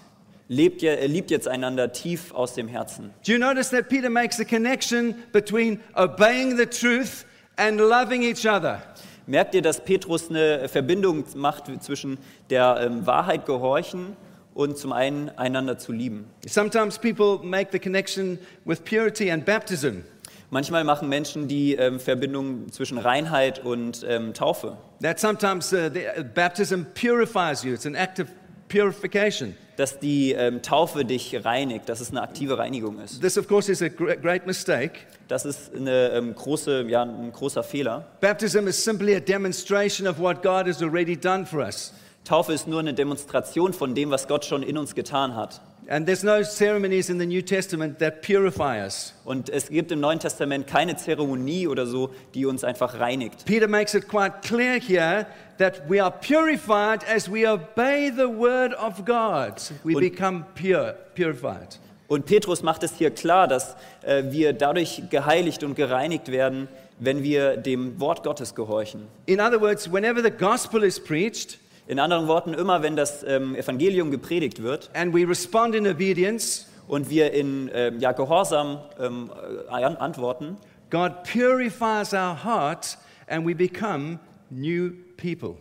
lebt 0.47 0.83
ihr, 0.83 0.99
äh, 0.99 1.07
liebt 1.07 1.31
jetzt 1.31 1.47
einander 1.47 1.91
tief 1.91 2.35
aus 2.35 2.53
dem 2.53 2.67
Herzen. 2.67 3.11
Do 3.25 3.31
you 3.31 3.39
notice 3.39 3.71
that 3.71 3.89
Peter 3.89 4.11
makes 4.11 4.39
a 4.39 4.43
connection 4.43 5.15
between 5.31 5.79
obeying 5.95 6.55
the 6.55 6.67
truth 6.67 7.25
and 7.59 7.79
loving 7.79 8.23
each 8.23 8.47
other? 8.47 8.81
Merkt 9.27 9.53
ihr, 9.53 9.61
dass 9.61 9.83
Petrus 9.83 10.29
eine 10.29 10.67
Verbindung 10.69 11.23
macht 11.35 11.65
zwischen 11.83 12.17
der 12.49 12.79
ähm, 12.81 13.05
Wahrheit 13.05 13.45
gehorchen 13.45 14.15
und 14.55 14.77
zum 14.77 14.91
einen 14.91 15.29
einander 15.37 15.77
zu 15.77 15.91
lieben? 15.91 16.25
Sometimes 16.47 16.97
people 16.97 17.39
make 17.43 17.69
the 17.71 17.77
connection 17.77 18.39
with 18.65 18.83
purity 18.83 19.29
and 19.29 19.45
baptism. 19.45 20.03
Manchmal 20.49 20.83
machen 20.83 21.09
Menschen 21.09 21.47
die 21.47 21.75
ähm, 21.75 21.99
Verbindung 21.99 22.71
zwischen 22.71 22.97
Reinheit 22.97 23.63
und 23.63 24.03
ähm, 24.07 24.33
Taufe. 24.33 24.77
That 25.01 25.19
sometimes 25.19 25.71
uh, 25.71 25.89
the, 25.93 26.05
uh, 26.19 26.23
baptism 26.23 26.85
purifies 26.95 27.63
you, 27.63 27.73
it's 27.73 27.85
an 27.85 27.95
act 27.95 28.19
of 28.19 28.29
purification. 28.67 29.55
Dass 29.79 29.97
die 29.97 30.33
ähm, 30.33 30.61
Taufe 30.61 31.05
dich 31.05 31.45
reinigt, 31.45 31.87
dass 31.87 32.01
es 32.01 32.11
eine 32.11 32.21
aktive 32.21 32.57
Reinigung 32.57 32.99
ist. 32.99 33.21
This, 33.21 33.37
of 33.37 33.47
course, 33.47 33.71
is 33.71 33.81
a 33.81 33.87
gr- 33.87 34.17
great 34.17 34.45
mistake. 34.45 34.91
Das 35.29 35.45
ist 35.45 35.73
eine, 35.73 36.09
ähm, 36.09 36.35
große, 36.35 36.81
ja, 36.89 37.03
ein 37.03 37.31
großer 37.31 37.63
Fehler. 37.63 38.05
Baptism 38.19 38.67
is 38.67 38.83
simply 38.83 39.15
a 39.15 39.21
demonstration 39.21 40.05
of 40.05 40.19
what 40.19 40.43
God 40.43 40.67
has 40.67 40.83
already 40.83 41.15
done 41.15 41.45
for 41.45 41.61
us. 41.61 41.93
Taufe 42.25 42.51
ist 42.51 42.67
nur 42.67 42.81
eine 42.81 42.93
Demonstration 42.93 43.71
von 43.71 43.95
dem, 43.95 44.09
was 44.09 44.27
Gott 44.27 44.43
schon 44.43 44.63
in 44.63 44.77
uns 44.77 44.95
getan 44.95 45.33
hat. 45.37 45.61
And 45.91 46.05
there's 46.05 46.23
no 46.23 46.43
ceremonies 46.43 47.09
in 47.09 47.17
the 47.17 47.25
New 47.25 47.41
Testament 47.41 47.97
that 47.97 48.21
purify 48.21 48.79
us. 48.85 49.11
Und 49.25 49.49
es 49.49 49.69
gibt 49.69 49.91
im 49.91 49.99
Neuen 49.99 50.19
Testament 50.19 50.67
keine 50.67 50.95
Zeremonie 50.97 51.65
oder 51.67 51.87
so, 51.87 52.11
die 52.35 52.45
uns 52.45 52.63
einfach 52.63 52.99
reinigt. 52.99 53.45
Peter 53.45 53.67
makes 53.67 53.95
it 53.95 54.07
quite 54.07 54.41
clear 54.43 54.79
here 54.79 55.25
that 55.57 55.81
we 55.89 55.99
are 55.99 56.11
purified 56.11 57.03
as 57.09 57.27
we 57.27 57.51
obey 57.51 58.11
the 58.15 58.27
word 58.27 58.75
of 58.75 59.03
God. 59.03 59.53
We 59.83 59.95
Und- 59.95 60.01
become 60.01 60.45
pure, 60.53 60.95
purified. 61.15 61.79
Und 62.07 62.27
Petrus 62.27 62.61
macht 62.61 62.83
es 62.83 62.93
hier 62.95 63.09
klar, 63.09 63.47
dass 63.47 63.75
äh, 64.03 64.23
wir 64.29 64.53
dadurch 64.53 65.01
geheiligt 65.09 65.63
und 65.63 65.73
gereinigt 65.73 66.31
werden, 66.31 66.67
wenn 66.99 67.23
wir 67.23 67.57
dem 67.57 67.99
Wort 67.99 68.21
Gottes 68.23 68.53
gehorchen. 68.53 69.07
In 69.25 69.39
other 69.39 69.59
words, 69.59 69.91
whenever 69.91 70.21
the 70.21 70.29
gospel 70.31 70.83
is 70.83 70.99
preached 71.03 71.57
In 71.89 71.97
anderen 71.97 72.27
Worten, 72.27 72.53
immer 72.53 72.83
wenn 72.83 72.95
das 72.95 73.23
ähm, 73.23 73.55
Evangelium 73.55 74.11
gepredigt 74.11 74.61
wird 74.61 74.91
and 74.93 75.11
we 75.11 75.27
respond 75.27 75.73
in 75.73 75.87
obedience, 75.87 76.67
und 76.87 77.09
wir 77.09 77.33
in 77.33 77.69
ähm, 77.73 77.99
ja, 77.99 78.11
Gehorsam 78.11 78.79
ähm, 78.99 79.31
äh, 79.69 79.73
an 79.73 79.95
antworten, 79.97 80.57
God 80.91 81.23
purifies 81.23 82.13
our 82.13 82.43
heart 82.43 82.97
and 83.27 83.47
we 83.47 83.55
become 83.55 84.19
new 84.51 84.91
people. 85.17 85.55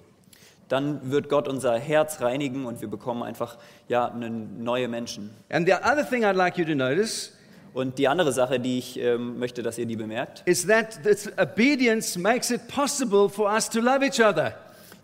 dann 0.69 1.11
wird 1.11 1.31
Gott 1.31 1.49
unser 1.49 1.79
Herz 1.79 2.21
reinigen 2.21 2.67
und 2.67 2.83
wir 2.83 2.89
bekommen 2.89 3.23
einfach 3.23 3.57
ja, 3.89 4.13
neue 4.15 4.87
Menschen. 4.87 5.31
And 5.49 5.67
the 5.67 5.73
other 5.73 6.07
thing 6.07 6.25
I'd 6.25 6.35
like 6.35 6.59
you 6.59 6.65
to 6.67 6.75
notice 6.75 7.33
Und 7.73 7.99
die 7.99 8.09
andere 8.09 8.33
Sache, 8.33 8.61
die 8.61 8.79
ich 8.79 8.99
ähm, 8.99 9.39
möchte, 9.39 9.63
dass 9.63 9.79
ihr 9.79 9.87
die 9.87 9.97
bemerkt, 9.97 10.43
is 10.47 10.67
that 10.67 11.03
this 11.05 11.31
obedience 11.39 12.19
makes 12.19 12.51
it 12.51 12.67
possible 12.69 13.29
for 13.29 13.51
us 13.51 13.69
to 13.71 13.81
love 13.81 14.05
each 14.05 14.21
other. 14.21 14.55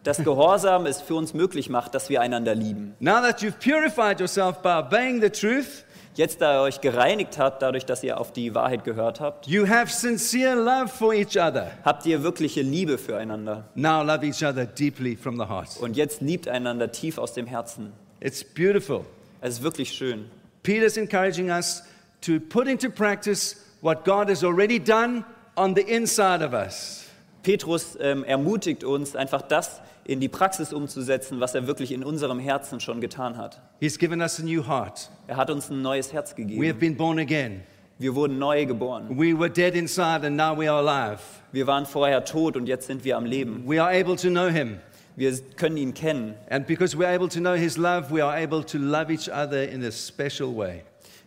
Dass 0.05 0.23
Gehorsam 0.23 0.87
es 0.87 1.01
für 1.01 1.17
uns 1.17 1.35
möglich 1.35 1.69
macht, 1.69 1.95
dass 1.95 2.09
wir 2.09 2.21
einander 2.21 2.55
lieben. 2.55 2.95
Now 3.01 3.21
that 3.21 3.41
you've 3.41 3.59
purified 3.59 4.21
yourself 4.21 4.63
by 4.63 4.79
obeying 4.79 5.21
the 5.21 5.31
truth, 5.31 5.85
Jetzt, 6.17 6.41
da 6.41 6.61
ihr 6.61 6.63
euch 6.63 6.81
gereinigt 6.81 7.39
habt, 7.39 7.61
dadurch, 7.61 7.87
dass 7.87 8.05
ihr 8.05 8.21
auf 8.21 8.33
die 8.33 8.55
Wahrheit 8.55 8.85
gehört 8.85 9.19
habt, 9.19 9.49
you 9.49 9.67
have 9.67 9.93
sincere 9.93 10.55
love 10.55 10.87
for 10.87 11.13
each 11.13 11.37
other. 11.37 11.73
habt 11.85 12.07
ihr 12.07 12.23
wirkliche 12.23 12.63
Liebe 12.63 12.99
füreinander. 12.99 13.65
Now 13.75 14.05
love 14.05 14.25
each 14.25 14.45
other 14.45 14.65
deeply 14.65 15.17
from 15.17 15.37
the 15.39 15.49
heart. 15.49 15.77
Und 15.81 15.97
jetzt 15.97 16.21
liebt 16.21 16.47
einander 16.47 16.93
tief 16.93 17.19
aus 17.19 17.33
dem 17.33 17.47
Herzen. 17.47 17.93
It's 18.21 18.45
beautiful. 18.45 19.05
Es 19.41 19.55
ist 19.55 19.63
wirklich 19.65 19.91
schön. 19.91 20.27
Peter's 20.63 20.97
encouraging 20.97 21.51
us 21.51 21.83
to 22.21 22.39
put 22.39 22.69
into 22.69 22.91
practice 22.91 23.57
what 23.81 24.05
God 24.05 24.31
has 24.31 24.45
already 24.45 24.79
done 24.79 25.25
on 25.57 25.75
the 25.75 25.83
inside 25.83 26.45
of 26.45 26.53
us. 26.53 27.07
Petrus 27.43 27.99
ähm, 28.01 28.23
ermutigt 28.23 28.85
uns, 28.85 29.17
einfach 29.17 29.43
das 29.43 29.81
in 30.05 30.21
die 30.21 30.29
Praxis 30.29 30.73
umzusetzen, 30.73 31.41
was 31.41 31.55
er 31.55 31.67
wirklich 31.67 31.91
in 31.93 32.05
unserem 32.05 32.39
Herzen 32.39 32.81
schon 32.81 33.01
getan 33.01 33.37
hat. 33.37 33.61
He's 33.81 33.99
given 33.99 34.21
us 34.21 34.39
a 34.39 34.43
new 34.43 34.67
heart. 34.67 35.11
Er 35.27 35.37
hat 35.37 35.51
uns 35.51 35.71
ein 35.71 35.83
neues 35.83 36.13
Herz 36.13 36.35
We 36.37 36.43
have 36.43 36.49
gegeben. 36.57 36.79
been 36.79 36.97
born 36.97 37.19
again. 37.19 37.63
Wir 37.99 38.15
wurden 38.15 38.39
neu 38.39 38.67
geboren. 38.67 39.09
We 39.19 39.39
were 39.39 39.49
dead 39.49 39.75
inside 39.75 40.27
and 40.27 40.37
now 40.37 40.57
we 40.59 40.71
are 40.71 40.81
alive. 40.87 41.21
Wir 41.53 41.67
waren 41.67 41.87
vorher 41.87 42.25
tot 42.25 42.57
und 42.57 42.67
jetzt 42.67 42.87
sind 42.89 43.05
wir 43.05 43.17
am 43.17 43.25
Leben. 43.25 43.63
We 43.67 43.81
are 43.83 43.91
able 43.91 44.17
to 44.17 44.29
know 44.29 44.49
Him. 44.49 44.79
Wir 45.17 45.33
können 45.57 45.77
ihn 45.77 45.95
kennen. 45.95 46.35
And 46.51 46.67
because 46.67 46.97
we're 46.99 47.15
able 47.15 47.29
to 47.29 47.39
know 47.39 47.55
His 47.55 47.77
love, 47.77 48.11
we 48.13 48.21
are 48.23 48.37
able 48.37 48.65
to 48.65 48.79
love 48.79 49.13
each 49.13 49.29
other 49.31 49.63
in 49.69 49.85
a 49.85 49.93
special 49.93 50.57
way. 50.57 50.83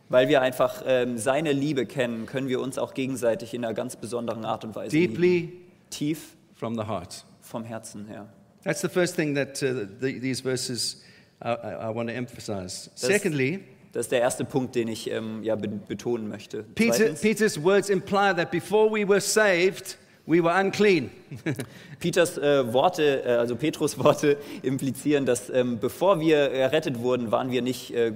Weil 0.10 0.28
wir 0.28 0.42
einfach 0.42 0.84
ähm, 0.86 1.18
seine 1.18 1.54
Liebe 1.54 1.86
kennen, 1.86 2.26
können 2.26 2.48
wir 2.50 2.60
uns 2.62 2.78
auch 2.78 2.94
gegenseitig 2.94 3.54
in 3.54 3.64
einer 3.66 3.74
ganz 3.74 3.96
besonderen 3.96 4.44
Art 4.46 4.64
und 4.66 4.76
Weise 4.76 4.96
lieben. 4.96 5.14
Deeply 5.14 5.54
Tief 5.90 6.36
from 6.56 6.76
the 6.76 6.84
heart. 6.86 7.24
vom 7.42 7.64
Herzen 7.64 8.08
her. 8.08 8.28
That's 8.68 8.82
the 8.82 8.90
first 8.90 9.16
thing 9.16 9.34
that 9.36 9.64
uh, 9.64 9.88
the, 10.02 10.20
these 10.20 10.42
verses 10.42 10.98
uh, 11.42 11.56
I, 11.64 11.88
I 11.88 11.90
want 11.90 12.10
to 12.10 12.16
emphasize. 12.16 12.90
Secondly, 12.96 13.64
Das 13.94 14.08
ist 14.08 14.12
der 14.12 14.20
erste 14.20 14.44
Punkt, 14.44 14.76
den 14.76 14.90
ich 14.90 15.10
ähm, 15.10 15.42
ja, 15.42 15.56
betonen 15.56 16.28
möchte. 16.28 16.64
Peter, 16.76 17.14
Peter's 17.14 17.64
words 17.64 17.90
imply 17.90 18.34
that 18.36 18.52
before 18.52 18.92
we 18.92 19.08
were 19.08 19.22
saved, 19.22 19.98
we 20.26 20.44
were 20.44 20.54
unclean. 20.54 21.10
Peters 22.00 22.38
äh, 22.38 22.72
Worte, 22.74 23.24
äh, 23.26 23.30
also 23.32 23.56
Petrus 23.56 23.98
Worte 23.98 24.38
implizieren, 24.62 25.26
dass 25.26 25.50
ähm, 25.50 25.80
bevor 25.80 26.20
wir 26.20 26.38
errettet 26.38 27.00
wurden, 27.00 27.32
waren 27.32 27.50
wir 27.50 27.62
nicht, 27.62 27.92
äh, 27.96 28.12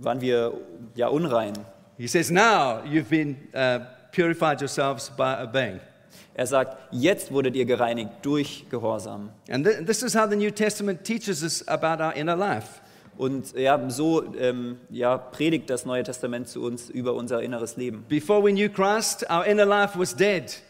waren 0.00 0.22
wir 0.22 0.54
ja 0.96 1.08
unrein. 1.08 1.52
he 2.00 2.06
says, 2.08 2.30
Now 2.30 2.82
you've 2.84 3.10
been 3.10 3.36
uh, 3.54 3.80
purified 4.10 4.60
yourselves 4.60 5.10
by 5.10 5.42
obeying. 5.42 5.80
Er 6.40 6.46
sagt, 6.46 6.78
jetzt 6.90 7.32
wurdet 7.32 7.54
ihr 7.54 7.66
gereinigt 7.66 8.12
durch 8.22 8.64
Gehorsam. 8.70 9.28
And 9.50 9.66
th- 9.66 9.84
this 9.84 10.02
is 10.02 10.14
how 10.16 10.26
the 10.26 10.36
New 10.36 10.50
Testament 10.50 11.04
teaches 11.04 11.42
us 11.42 11.68
about 11.68 12.02
our 12.02 12.14
inner 12.16 12.34
life. 12.34 12.80
Und 13.18 13.52
ja, 13.54 13.78
so 13.90 14.24
ähm, 14.36 14.78
ja, 14.88 15.18
predigt 15.18 15.68
das 15.68 15.84
Neue 15.84 16.02
Testament 16.02 16.48
zu 16.48 16.62
uns 16.62 16.88
über 16.88 17.12
unser 17.12 17.42
inneres 17.42 17.76
Leben. 17.76 18.06
Before 18.08 18.42
we 18.42 18.52
knew 18.52 18.70
Christ, 18.70 19.26
our 19.28 19.44
inner 19.44 19.66
life 19.66 19.98
was 19.98 20.16
dead, 20.16 20.62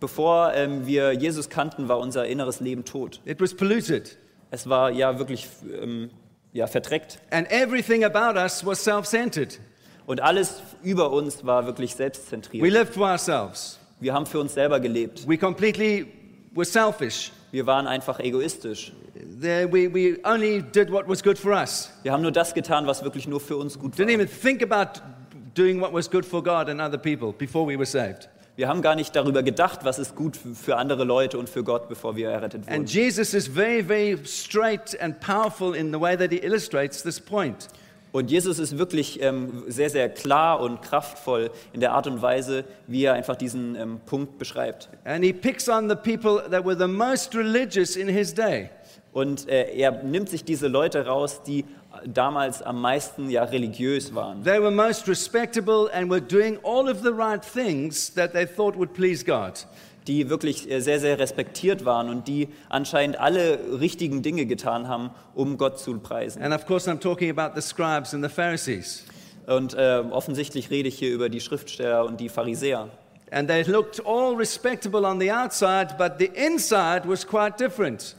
Bevor 0.00 0.52
ähm, 0.52 0.86
wir 0.86 1.12
Jesus 1.12 1.48
kannten, 1.48 1.88
war 1.88 1.98
unser 1.98 2.26
inneres 2.26 2.60
Leben 2.60 2.84
tot. 2.84 3.22
it 3.24 3.40
was 3.40 3.54
polluted. 3.54 4.18
Es 4.50 4.68
war 4.68 4.90
ja 4.90 5.18
wirklich 5.18 5.48
ähm, 5.80 6.10
ja, 6.52 6.66
verdreckt. 6.66 7.20
And 7.30 7.50
everything 7.50 8.04
about 8.04 8.38
us 8.38 8.66
was 8.66 8.84
self 8.84 9.06
centered. 9.06 9.58
Und 10.04 10.20
alles 10.20 10.60
über 10.82 11.10
uns 11.10 11.46
war 11.46 11.64
wirklich 11.64 11.92
We 11.94 11.96
selbstzentriert. 11.96 12.70
lived 12.70 12.92
for 12.92 13.08
ourselves. 13.08 13.78
Wir 14.00 14.12
haben 14.12 14.26
für 14.26 14.40
uns 14.40 14.54
selber 14.54 14.80
gelebt. 14.80 15.26
We 15.26 15.38
completely 15.38 16.06
were 16.54 16.64
selfish. 16.66 17.32
Wir 17.50 17.66
waren 17.66 17.86
einfach 17.86 18.20
egoistisch. 18.20 18.92
We, 19.40 19.92
we 19.92 20.18
only 20.24 20.62
did 20.62 20.90
what 20.90 21.08
was 21.08 21.22
good 21.22 21.38
for 21.38 21.52
us. 21.52 21.90
Wir 22.02 22.12
haben 22.12 22.22
nur 22.22 22.32
das 22.32 22.52
getan, 22.52 22.86
was 22.86 23.02
wirklich 23.02 23.26
nur 23.26 23.40
für 23.40 23.56
uns 23.56 23.78
gut 23.78 23.94
Didn't 23.94 24.08
war. 24.08 24.14
even 24.14 24.28
think 24.28 24.62
about 24.62 25.00
doing 25.54 25.80
what 25.80 25.92
was 25.92 26.10
good 26.10 26.26
for 26.26 26.42
God 26.42 26.68
and 26.68 26.80
other 26.80 26.98
people 26.98 27.32
before 27.32 27.66
we 27.66 27.76
were 27.78 27.86
saved. 27.86 28.28
Wir 28.56 28.68
haben 28.68 28.80
gar 28.80 28.94
nicht 28.94 29.14
darüber 29.14 29.42
gedacht, 29.42 29.80
was 29.84 29.98
ist 29.98 30.14
gut 30.16 30.36
für 30.36 30.76
andere 30.76 31.04
Leute 31.04 31.38
und 31.38 31.48
für 31.48 31.62
Gott, 31.62 31.88
bevor 31.88 32.16
wir 32.16 32.30
errettet 32.30 32.66
wurden. 32.66 32.74
And 32.74 32.90
Jesus 32.90 33.34
is 33.34 33.46
very, 33.46 33.82
very 33.82 34.18
straight 34.24 34.98
and 35.00 35.18
powerful 35.20 35.74
in 35.74 35.92
the 35.92 36.00
way 36.00 36.16
that 36.16 36.30
he 36.30 36.38
illustrates 36.38 37.02
this 37.02 37.20
point. 37.20 37.68
Und 38.16 38.30
Jesus 38.30 38.58
ist 38.58 38.78
wirklich 38.78 39.20
ähm, 39.20 39.64
sehr, 39.66 39.90
sehr 39.90 40.08
klar 40.08 40.60
und 40.60 40.80
kraftvoll 40.80 41.50
in 41.74 41.80
der 41.80 41.92
Art 41.92 42.06
und 42.06 42.22
Weise, 42.22 42.64
wie 42.86 43.04
er 43.04 43.12
einfach 43.12 43.36
diesen 43.36 43.76
ähm, 43.76 44.00
Punkt 44.06 44.38
beschreibt. 44.38 44.88
And 45.04 45.22
he 45.22 45.34
picks 45.34 45.68
on 45.68 45.90
the 45.90 45.94
people 45.94 46.42
that 46.50 46.64
were 46.64 46.74
the 46.74 46.90
most 46.90 47.34
religious 47.34 47.94
in 47.94 48.08
his 48.08 48.32
day. 48.32 48.70
Und 49.12 49.46
äh, 49.50 49.70
er 49.76 50.02
nimmt 50.02 50.30
sich 50.30 50.44
diese 50.44 50.66
Leute 50.66 51.04
raus, 51.04 51.42
die 51.42 51.66
damals 52.06 52.62
am 52.62 52.80
meisten 52.80 53.28
ja 53.28 53.44
religiös 53.44 54.14
waren. 54.14 54.42
They 54.42 54.62
were 54.62 54.70
most 54.70 55.06
respectable 55.08 55.90
and 55.92 56.10
were 56.10 56.22
doing 56.22 56.58
all 56.62 56.88
of 56.88 57.02
the 57.02 57.12
right 57.12 57.42
things 57.44 58.14
that 58.14 58.32
they 58.32 58.46
thought 58.46 58.78
would 58.78 58.94
please 58.94 59.22
God. 59.22 59.58
Die 60.06 60.30
wirklich 60.30 60.70
äh, 60.70 60.80
sehr, 60.80 61.00
sehr 61.00 61.18
respektiert 61.18 61.84
waren 61.84 62.08
und 62.08 62.28
die 62.28 62.48
anscheinend 62.68 63.18
alle 63.18 63.58
richtigen 63.80 64.22
Dinge 64.22 64.46
getan 64.46 64.88
haben, 64.88 65.10
um 65.34 65.58
Gott 65.58 65.78
zu 65.78 65.98
preisen. 65.98 66.42
And 66.42 66.54
of 66.54 66.66
course, 66.66 66.90
I'm 66.90 67.00
talking 67.00 67.30
about 67.30 67.58
the 67.58 67.66
scribes 67.66 68.14
and 68.14 68.24
the 68.24 68.30
Pharisees. 68.30 69.04
Und 69.46 69.74
äh, 69.74 70.02
offensichtlich 70.10 70.70
rede 70.70 70.88
ich 70.88 70.98
hier 70.98 71.12
über 71.12 71.28
die 71.28 71.40
Schriftsteller 71.40 72.04
und 72.04 72.20
die 72.20 72.28
Pharisäer. 72.28 72.88
And 73.30 73.48
they 73.48 73.62
looked 73.62 74.04
all 74.06 74.34
respectable 74.36 75.04
on 75.04 75.20
the 75.20 75.32
outside, 75.32 75.96
but 75.98 76.14
the 76.18 76.30
inside 76.34 77.08
was 77.08 77.26
quite 77.26 77.56
different. 77.58 78.16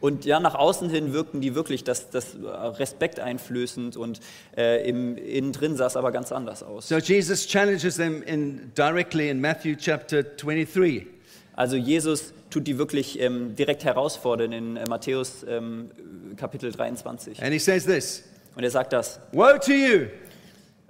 Und 0.00 0.24
ja, 0.24 0.40
nach 0.40 0.54
außen 0.54 0.88
hin 0.88 1.12
wirkten 1.12 1.40
die 1.40 1.54
wirklich 1.54 1.84
das, 1.84 2.08
das 2.08 2.34
äh, 2.34 2.46
Respekt 2.46 3.20
einflößend 3.20 3.96
und 3.96 4.20
äh, 4.56 4.88
im, 4.88 5.16
innen 5.16 5.52
drin 5.52 5.76
sah 5.76 5.86
es 5.86 5.96
aber 5.96 6.10
ganz 6.10 6.32
anders 6.32 6.62
aus. 6.62 6.88
So 6.88 6.96
Jesus 6.96 7.46
challenges 7.46 7.96
them 7.96 8.22
in, 8.22 8.72
directly 8.74 9.28
in 9.28 9.40
Matthew 9.40 9.76
chapter 9.76 10.22
23. 10.22 11.06
Also 11.54 11.76
Jesus 11.76 12.32
tut 12.48 12.66
die 12.66 12.78
wirklich 12.78 13.20
ähm, 13.20 13.54
direkt 13.56 13.84
herausfordern 13.84 14.52
in 14.52 14.76
äh, 14.76 14.84
Matthäus 14.88 15.44
ähm, 15.48 15.90
Kapitel 16.36 16.72
23. 16.72 17.42
And 17.42 17.52
he 17.52 17.58
says 17.58 17.84
this 17.84 18.24
Und 18.56 18.64
er 18.64 18.70
sagt 18.70 18.92
das. 18.92 19.20
Woe 19.32 19.58
to 19.58 19.72
you! 19.72 20.06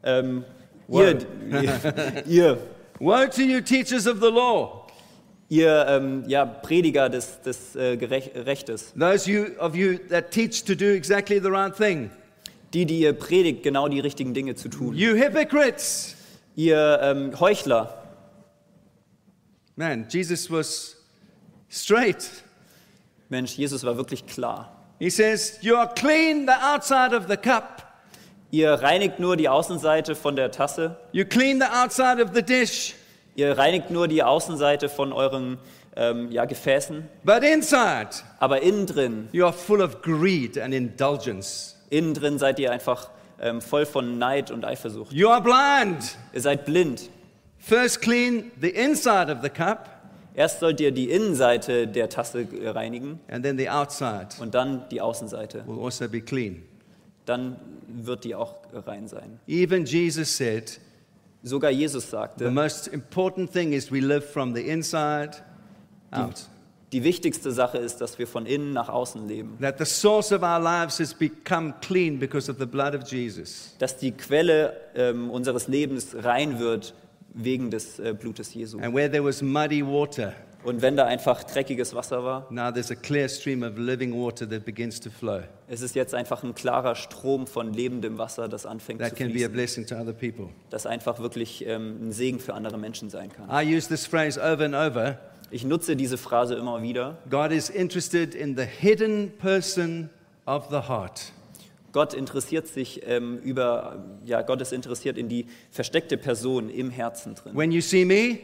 Ähm, 0.02 0.44
ihr, 0.88 1.18
ihr, 2.26 2.58
Woe 2.98 3.28
to 3.28 3.42
you, 3.42 3.60
teachers 3.60 4.06
of 4.06 4.20
the 4.20 4.30
law! 4.30 4.86
ihr 5.50 5.84
ähm, 5.88 6.24
ja, 6.28 6.46
Prediger 6.46 7.08
des, 7.08 7.42
des 7.42 7.74
äh, 7.74 7.98
Rechtes, 8.36 8.94
Those 8.98 9.30
you, 9.30 9.46
of 9.58 9.74
you 9.74 9.98
that 10.08 10.30
teach 10.30 10.64
to 10.64 10.74
do 10.74 10.86
exactly 10.94 11.40
the 11.40 11.48
right 11.48 11.76
thing. 11.76 12.10
die, 12.72 12.86
die 12.86 13.00
ihr 13.00 13.12
predigt, 13.12 13.62
genau 13.62 13.88
die 13.88 14.00
richtigen 14.00 14.32
Dinge 14.32 14.54
zu 14.54 14.68
tun. 14.68 14.94
You 14.94 15.14
hypocrites! 15.14 16.14
Ihr 16.56 17.00
ähm, 17.02 17.38
Heuchler, 17.38 17.99
Man, 19.80 20.04
Jesus 20.10 20.50
was 20.50 20.94
straight. 21.70 22.28
Mensch, 23.30 23.56
Jesus 23.56 23.82
war 23.82 23.96
wirklich 23.96 24.26
klar. 24.26 24.68
He 24.98 25.08
says, 25.08 25.58
You 25.62 25.76
are 25.76 25.88
clean 25.94 26.46
the 26.46 26.52
outside 26.52 27.16
of 27.16 27.28
the 27.28 27.38
cup, 27.38 27.82
Ihr 28.50 28.74
reinigt 28.74 29.18
nur 29.18 29.38
die 29.38 29.48
Außenseite 29.48 30.14
von 30.14 30.36
der 30.36 30.50
Tasse, 30.50 30.98
you 31.12 31.24
clean 31.24 31.58
the 31.60 31.66
outside 31.66 32.22
of 32.22 32.34
the 32.34 32.42
dish, 32.42 32.94
ihr 33.36 33.56
reinigt 33.56 33.90
nur 33.90 34.06
die 34.06 34.22
Außenseite 34.22 34.90
von 34.90 35.14
euren 35.14 35.56
ähm, 35.96 36.30
ja, 36.30 36.44
Gefäßen, 36.44 37.08
but 37.24 37.42
inside, 37.42 38.10
aber 38.38 38.60
innen 38.60 38.84
drin, 38.84 39.28
you 39.32 39.46
are 39.46 39.54
full 39.54 39.80
of 39.80 40.02
greed 40.02 40.58
and 40.58 40.74
indulgence. 40.74 41.74
innen 41.88 42.12
drin 42.12 42.38
seid 42.38 42.58
ihr 42.58 42.70
einfach 42.70 43.08
ähm, 43.40 43.62
voll 43.62 43.86
von 43.86 44.18
Neid 44.18 44.50
und 44.50 44.66
Eifersucht. 44.66 45.10
You 45.10 45.30
are 45.30 45.40
blind. 45.40 46.18
Ihr 46.34 46.42
seid 46.42 46.66
blind. 46.66 47.08
First, 47.60 48.00
clean 48.00 48.50
the 48.60 48.70
inside 48.70 49.30
of 49.30 49.42
the 49.42 49.50
cup, 49.50 49.88
Erst 50.34 50.60
sollt 50.60 50.80
ihr 50.80 50.92
die 50.92 51.10
Innenseite 51.10 51.88
der 51.88 52.08
Tasse 52.08 52.42
äh, 52.42 52.68
reinigen 52.68 53.18
and 53.28 53.44
then 53.44 53.58
the 53.58 53.68
outside 53.68 54.28
und 54.38 54.54
dann 54.54 54.88
die 54.90 55.00
Außenseite. 55.00 55.64
will 55.66 55.82
also 55.84 56.08
be 56.08 56.20
clean. 56.20 56.62
Dann 57.26 57.56
wird 57.88 58.24
die 58.24 58.34
auch 58.34 58.56
rein 58.72 59.08
sein. 59.08 59.40
Even 59.46 59.84
Jesus 59.84 60.34
said, 60.36 60.80
Sogar 61.42 61.70
Jesus 61.70 62.04
The 62.04 62.10
sagte, 62.10 62.50
most 62.50 62.86
important 62.88 63.52
thing 63.52 63.72
is 63.72 63.90
we 63.90 64.00
live 64.00 64.24
from 64.24 64.54
the 64.54 64.62
inside 64.62 65.32
out. 66.12 66.46
die 66.92 67.02
wichtigste 67.02 67.50
Sache 67.50 67.78
ist, 67.78 68.00
dass 68.00 68.18
wir 68.18 68.26
von 68.26 68.46
innen 68.46 68.72
nach 68.72 68.88
außen 68.88 69.26
leben. 69.26 69.58
That 69.60 69.78
the 69.78 69.84
source 69.84 70.32
of 70.32 70.42
our 70.42 70.60
lives 70.60 71.00
has 71.00 71.12
become 71.12 71.74
clean 71.82 72.18
because 72.18 72.50
of 72.50 72.58
the 72.58 72.66
blood 72.66 72.94
of 72.94 73.02
Jesus. 73.10 73.74
Dass 73.78 73.96
die 73.96 74.12
Quelle 74.12 74.74
ähm, 74.94 75.28
unseres 75.30 75.66
Lebens 75.66 76.14
rein 76.14 76.58
wird 76.60 76.94
wegen 77.34 77.70
des 77.70 77.98
äh, 77.98 78.14
Blutes 78.18 78.54
Jesu. 78.54 78.78
And 78.80 78.94
where 78.94 79.10
there 79.10 79.24
was 79.24 79.42
muddy 79.42 79.84
water, 79.86 80.34
Und 80.62 80.82
wenn 80.82 80.94
da 80.94 81.06
einfach 81.06 81.42
dreckiges 81.44 81.94
Wasser 81.94 82.22
war, 82.22 82.46
now 82.50 82.70
there's 82.70 82.90
a 82.90 82.94
clear 82.94 83.28
stream 83.28 83.62
of 83.62 83.78
living 83.78 84.12
water 84.12 84.46
that 84.48 84.64
begins 84.66 85.00
to 85.00 85.08
flow. 85.10 85.40
es 85.68 85.80
ist 85.80 85.94
jetzt 85.94 86.14
einfach 86.14 86.42
ein 86.42 86.54
klarer 86.54 86.94
Strom 86.94 87.46
von 87.46 87.72
lebendem 87.72 88.18
Wasser, 88.18 88.46
das 88.48 88.66
anfängt 88.66 89.00
That 89.00 89.10
zu 89.10 89.14
can 89.16 89.28
be 89.28 89.32
a 89.32 89.48
fließen, 89.48 89.52
blessing 89.52 89.86
to 89.86 89.94
other 89.96 90.12
people. 90.12 90.48
das 90.68 90.84
einfach 90.84 91.18
wirklich 91.20 91.64
ähm, 91.66 92.08
ein 92.08 92.12
Segen 92.12 92.40
für 92.40 92.52
andere 92.54 92.76
Menschen 92.78 93.08
sein 93.08 93.30
kann. 93.32 93.48
I 93.50 93.74
use 93.74 93.88
this 93.88 94.06
phrase 94.06 94.38
over 94.38 94.64
and 94.64 94.74
over. 94.74 95.18
Ich 95.52 95.64
nutze 95.64 95.96
diese 95.96 96.16
Phrase 96.18 96.54
immer 96.56 96.82
wieder. 96.82 97.18
God 97.30 97.50
is 97.52 97.70
interested 97.70 98.34
in 98.34 98.54
the 98.56 98.64
hidden 98.64 99.32
person 99.38 100.10
of 100.46 100.66
the 100.70 100.76
heart. 100.88 101.32
Gott 101.92 102.14
interessiert 102.14 102.68
sich 102.68 103.02
ähm, 103.06 103.38
über, 103.38 104.04
ja, 104.24 104.42
Gott 104.42 104.60
ist 104.60 104.72
interessiert 104.72 105.18
in 105.18 105.28
die 105.28 105.46
versteckte 105.70 106.16
Person 106.16 106.70
im 106.70 106.90
Herzen 106.90 107.34
drin. 107.34 107.56
When 107.56 107.72
you 107.72 107.80
see 107.80 108.04
me, 108.04 108.38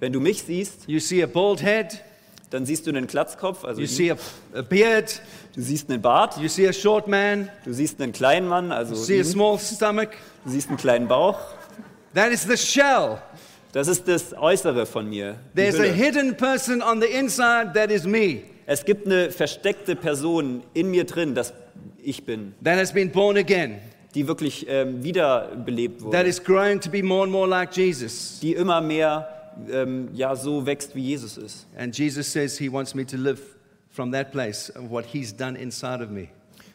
Wenn 0.00 0.12
du 0.12 0.20
mich 0.20 0.42
siehst, 0.42 0.88
you 0.88 0.98
see 0.98 1.22
a 1.22 1.26
bald 1.26 1.62
head, 1.62 2.02
dann 2.50 2.66
siehst 2.66 2.86
du 2.86 2.90
einen 2.90 3.06
Glatzkopf, 3.06 3.64
also 3.64 3.80
you 3.80 3.86
ihn. 3.86 3.90
see 3.92 4.10
a, 4.10 4.16
a 4.54 4.62
beard, 4.62 5.20
du 5.54 5.62
siehst 5.62 5.88
einen 5.90 6.02
Bart, 6.02 6.36
you 6.38 6.48
see 6.48 6.68
a 6.68 6.72
short 6.72 7.06
man, 7.08 7.48
du 7.64 7.72
siehst 7.72 8.00
einen 8.00 8.12
kleinen 8.12 8.46
Mann, 8.48 8.72
also 8.72 8.94
you 8.94 9.00
see 9.00 9.14
a 9.14 9.18
ihn. 9.18 9.24
small 9.24 9.58
stomach. 9.58 10.08
du 10.44 10.50
siehst 10.50 10.68
einen 10.68 10.76
kleinen 10.76 11.08
Bauch. 11.08 11.38
That 12.14 12.30
is 12.32 12.42
the 12.42 12.56
shell. 12.56 13.18
Das 13.72 13.88
ist 13.88 14.06
das 14.06 14.34
Äußere 14.36 14.84
von 14.84 15.08
mir. 15.08 15.36
There's 15.56 15.78
a 15.80 15.84
hidden 15.84 16.36
person 16.36 16.82
on 16.82 17.00
the 17.00 17.06
inside 17.06 17.72
that 17.74 17.90
is 17.90 18.04
me, 18.04 18.42
Es 18.66 18.84
gibt 18.84 19.06
eine 19.06 19.30
versteckte 19.30 19.96
Person 19.96 20.62
in 20.74 20.90
mir 20.90 21.04
drin, 21.04 21.34
das 21.34 21.52
ich 22.02 22.24
bin, 22.24 22.54
that 22.62 22.76
has 22.76 22.92
been 22.92 23.10
born 23.10 23.36
again, 23.36 23.78
die 24.14 24.26
wirklich 24.26 24.66
ähm, 24.68 25.02
wiederbelebt 25.02 25.98
that 25.98 26.06
wurde, 26.12 26.28
is 26.28 26.42
growing 26.42 26.80
to 26.80 26.90
be 26.90 27.02
more 27.02 27.22
and 27.22 27.32
more 27.32 27.48
like 27.48 27.74
Jesus. 27.76 28.38
die 28.40 28.54
immer 28.54 28.80
mehr 28.80 29.28
ähm, 29.70 30.08
ja, 30.14 30.34
so 30.34 30.64
wächst, 30.64 30.94
wie 30.94 31.02
Jesus 31.02 31.36
ist. 31.36 31.66
And 31.76 31.96
Jesus 31.96 32.30
says 32.30 32.58
he 32.58 32.70
wants 32.70 32.94
me 32.94 33.04
to 33.06 33.16
live 33.16 33.40
from 33.90 34.12
that 34.12 34.32
place 34.32 34.70
of 34.76 34.90
what 34.90 35.04
he's 35.06 35.34
done 35.34 35.56
inside 35.58 36.02
of 36.02 36.10
me. 36.10 36.28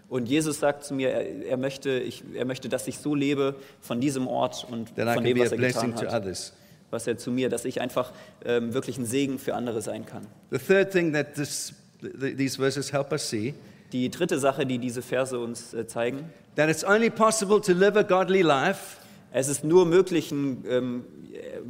Und 0.09 0.29
Jesus 0.29 0.59
sagt 0.59 0.85
zu 0.85 0.93
mir, 0.93 1.09
er, 1.09 1.45
er, 1.47 1.57
möchte, 1.57 1.99
ich, 1.99 2.23
er 2.33 2.45
möchte, 2.45 2.69
dass 2.69 2.87
ich 2.87 2.97
so 2.97 3.13
lebe 3.13 3.55
von 3.81 3.99
diesem 3.99 4.27
Ort 4.27 4.65
und 4.69 4.95
That 4.95 5.07
I 5.07 5.13
von 5.13 5.15
can 5.15 5.23
dem, 5.25 5.33
be 5.35 5.41
a 5.41 5.45
was 5.45 5.51
er 5.51 5.57
blessing 5.57 5.91
getan 5.91 6.05
to 6.07 6.11
hat, 6.11 6.21
others. 6.23 6.53
Was 6.91 7.07
er 7.07 7.17
zu 7.17 7.31
mir, 7.31 7.49
dass 7.49 7.65
ich 7.65 7.81
einfach 7.81 8.11
ähm, 8.45 8.73
wirklich 8.73 8.97
ein 8.97 9.05
Segen 9.05 9.39
für 9.39 9.55
andere 9.55 9.81
sein 9.81 10.05
kann. 10.05 10.25
The 10.51 10.57
third 10.59 10.91
thing 10.91 11.13
that 11.13 11.35
this, 11.35 11.73
th- 12.01 12.37
these 12.37 12.57
verses 12.57 12.91
help 12.93 13.11
us 13.11 13.29
see 13.29 13.53
Die 13.91 14.09
dritte 14.09 14.37
Sache, 14.39 14.65
die 14.65 14.79
diese 14.79 15.01
Verse 15.01 15.39
uns 15.39 15.73
äh, 15.73 15.87
zeigen, 15.87 16.29
that 16.55 16.69
it's 16.69 16.83
only 16.83 17.09
possible 17.09 17.61
to 17.61 17.73
live 17.73 17.95
a 17.95 18.03
godly 18.03 18.41
life 18.41 18.97
es 19.31 19.49
ist 19.49 19.63
nur 19.63 19.85
möglich, 19.85 20.31
ein 20.31 20.63
ähm, 20.67 21.03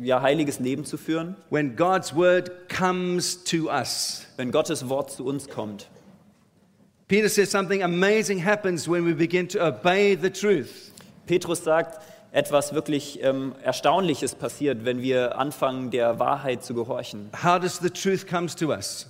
ja, 0.02 0.22
heiliges 0.22 0.60
Leben 0.60 0.86
zu 0.86 0.96
führen, 0.98 1.36
when 1.50 1.76
God's 1.76 2.16
word 2.16 2.70
comes 2.70 3.44
to 3.44 3.70
us. 3.70 4.26
wenn 4.38 4.52
Gottes 4.52 4.88
Wort 4.90 5.12
zu 5.12 5.26
uns 5.26 5.50
kommt. 5.50 5.90
Peter 7.08 7.30
says 7.30 7.50
something 7.50 7.84
amazing 7.84 8.44
happens 8.44 8.88
when 8.88 9.06
we 9.06 9.14
begin 9.14 9.48
to 9.48 9.60
obey 9.60 10.16
the 10.16 10.30
truth. 10.30 10.92
Petrus 11.26 11.64
sagt, 11.64 12.00
etwas 12.32 12.74
wirklich 12.74 13.20
ähm, 13.24 13.54
Erstaunliches 13.64 14.36
passiert, 14.36 14.86
wenn 14.86 15.02
wir 15.02 15.38
anfangen, 15.38 15.90
der 15.92 16.20
Wahrheit 16.20 16.64
zu 16.64 16.74
gehorchen. 16.74 17.30
How 17.44 17.60
does 17.60 17.80
the 17.82 17.90
truth 17.90 18.28
comes 18.28 18.56
to 18.56 18.68
us? 18.68 19.08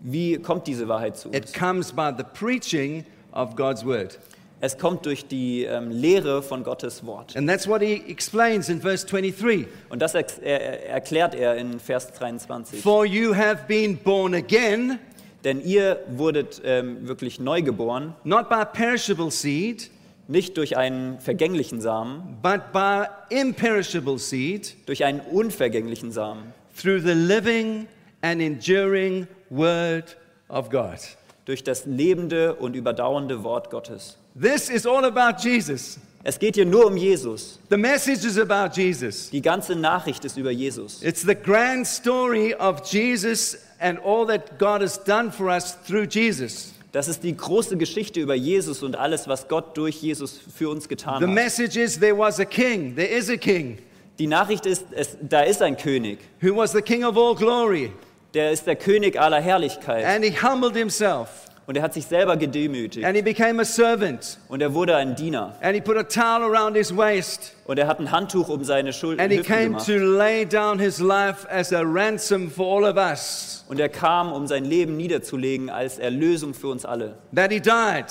Wie 0.00 0.36
kommt 0.38 0.66
diese 0.66 0.88
Wahrheit 0.88 1.16
zu 1.16 1.28
It 1.30 1.42
uns? 1.46 1.52
comes 1.52 1.92
by 1.92 2.10
the 2.16 2.24
preaching 2.34 3.04
of 3.32 3.56
God's 3.56 3.84
word. 3.84 4.18
Es 4.60 4.78
kommt 4.78 5.04
durch 5.04 5.26
die 5.26 5.64
ähm, 5.64 5.90
Lehre 5.90 6.42
von 6.42 6.64
Gottes 6.64 7.04
Wort. 7.04 7.36
And 7.36 7.46
that's 7.48 7.68
what 7.68 7.82
he 7.82 8.02
explains 8.08 8.70
in 8.70 8.80
verse 8.80 9.06
23. 9.06 9.66
Und 9.90 10.00
das 10.00 10.14
er, 10.14 10.24
er- 10.42 10.88
erklärt 10.88 11.34
er 11.34 11.56
in 11.56 11.78
Vers 11.78 12.10
23. 12.14 12.80
For 12.80 13.04
you 13.04 13.34
have 13.34 13.64
been 13.68 13.98
born 13.98 14.34
again, 14.34 14.98
Denn 15.44 15.60
ihr 15.62 16.00
wurdet 16.08 16.60
ähm, 16.64 17.06
wirklich 17.06 17.38
neu 17.38 17.62
geboren, 17.62 18.14
not 18.24 18.48
by 18.48 18.64
perishable 18.64 19.30
seed, 19.30 19.90
nicht 20.28 20.56
durch 20.56 20.76
einen 20.76 21.20
vergänglichen 21.20 21.80
Samen, 21.80 22.38
but 22.42 22.72
by 22.72 23.04
imperishable 23.30 24.18
seed, 24.18 24.74
durch 24.86 25.04
einen 25.04 25.20
unvergänglichen 25.20 26.12
Samen, 26.12 26.52
through 26.76 27.00
the 27.00 27.14
living 27.14 27.86
and 28.22 28.40
enduring 28.40 29.26
word 29.50 30.16
of 30.48 30.70
God. 30.70 30.98
durch 31.46 31.62
das 31.62 31.86
lebende 31.86 32.54
und 32.56 32.74
überdauernde 32.74 33.44
Wort 33.44 33.70
Gottes. 33.70 34.16
This 34.38 34.68
is 34.68 34.84
all 34.84 35.04
about 35.04 35.40
Jesus. 35.40 35.98
Es 36.24 36.40
geht 36.40 36.56
hier 36.56 36.66
nur 36.66 36.86
um 36.86 36.96
Jesus. 36.96 37.60
The 37.70 37.76
message 37.76 38.24
is 38.26 38.36
about 38.36 38.74
Jesus. 38.74 39.30
Die 39.30 39.40
ganze 39.40 39.76
Nachricht 39.76 40.24
ist 40.24 40.36
über 40.36 40.50
Jesus. 40.50 41.00
It's 41.02 41.22
the 41.22 41.36
grand 41.36 41.86
story 41.86 42.52
of 42.52 42.82
Jesus 42.84 43.56
and 43.78 44.00
all 44.04 44.26
that 44.26 44.58
God 44.58 44.82
has 44.82 45.02
done 45.04 45.30
for 45.30 45.46
us 45.46 45.78
through 45.86 46.08
Jesus. 46.08 46.74
Das 46.92 47.08
ist 47.08 47.22
die 47.24 47.36
große 47.36 47.76
Geschichte 47.76 48.20
über 48.20 48.34
Jesus 48.34 48.82
und 48.82 48.96
alles, 48.96 49.28
was 49.28 49.48
Gott 49.48 49.76
durch 49.76 49.96
Jesus 50.02 50.40
für 50.56 50.68
uns 50.70 50.88
getan 50.88 51.20
The 51.20 51.26
hat. 51.26 51.34
message 51.34 51.76
is 51.76 51.98
there 52.00 52.16
was 52.16 52.40
a 52.40 52.44
king, 52.44 52.94
there 52.96 53.08
is 53.08 53.28
a 53.28 53.36
king, 53.36 53.78
Die 54.18 54.26
Nachricht 54.26 54.64
ist, 54.64 54.86
es, 54.92 55.16
da 55.20 55.42
ist 55.42 55.60
ein 55.62 55.76
König. 55.76 56.18
who 56.40 56.56
was 56.56 56.72
the 56.72 56.80
king 56.82 57.04
of 57.04 57.16
all 57.18 57.34
glory, 57.34 57.92
Der 58.34 58.50
ist 58.52 58.66
der 58.66 58.76
König 58.76 59.20
aller 59.20 59.40
Herrlichkeit. 59.40 60.04
and 60.04 60.24
he 60.24 60.30
humbled 60.30 60.74
himself, 60.74 61.28
Und 61.68 61.76
er 61.76 61.82
hat 61.82 61.94
sich 61.94 62.06
selber 62.06 62.36
gedemütigt. 62.36 63.04
and 63.04 63.16
he 63.16 63.22
became 63.22 63.60
a 63.60 63.64
servant, 63.64 64.38
Und 64.48 64.62
er 64.62 64.72
wurde 64.72 64.94
ein 64.94 65.16
Diener. 65.16 65.54
and 65.60 65.74
he 65.74 65.80
put 65.80 65.96
a 65.96 66.04
towel 66.04 66.44
around 66.54 66.76
his 66.76 66.96
waist, 66.96 67.54
Und 67.66 67.78
er 67.78 67.88
hat 67.88 67.98
ein 67.98 68.12
Handtuch 68.12 68.48
um 68.48 68.62
seine 68.62 68.92
Schulter 68.92 69.20
and 69.22 69.32
he 69.32 69.38
Hüften 69.40 69.52
came 69.52 69.66
gemacht. 69.70 69.86
to 69.86 69.92
lay 69.98 70.44
down 70.44 70.78
his 70.78 71.00
life 71.00 71.44
as 71.50 71.72
a 71.72 71.82
ransom 71.82 72.50
for 72.50 72.66
all 72.76 72.84
of 72.88 72.96
us, 72.96 73.64
Und 73.68 73.80
er 73.80 73.88
kam, 73.88 74.32
um 74.32 74.46
sein 74.46 74.64
Leben 74.64 74.96
niederzulegen 74.96 75.68
als 75.68 75.98
Erlösung 75.98 76.54
für 76.54 76.68
uns 76.68 76.84
alle. 76.84 77.14
that 77.34 77.50
he 77.50 77.58
died, 77.58 78.06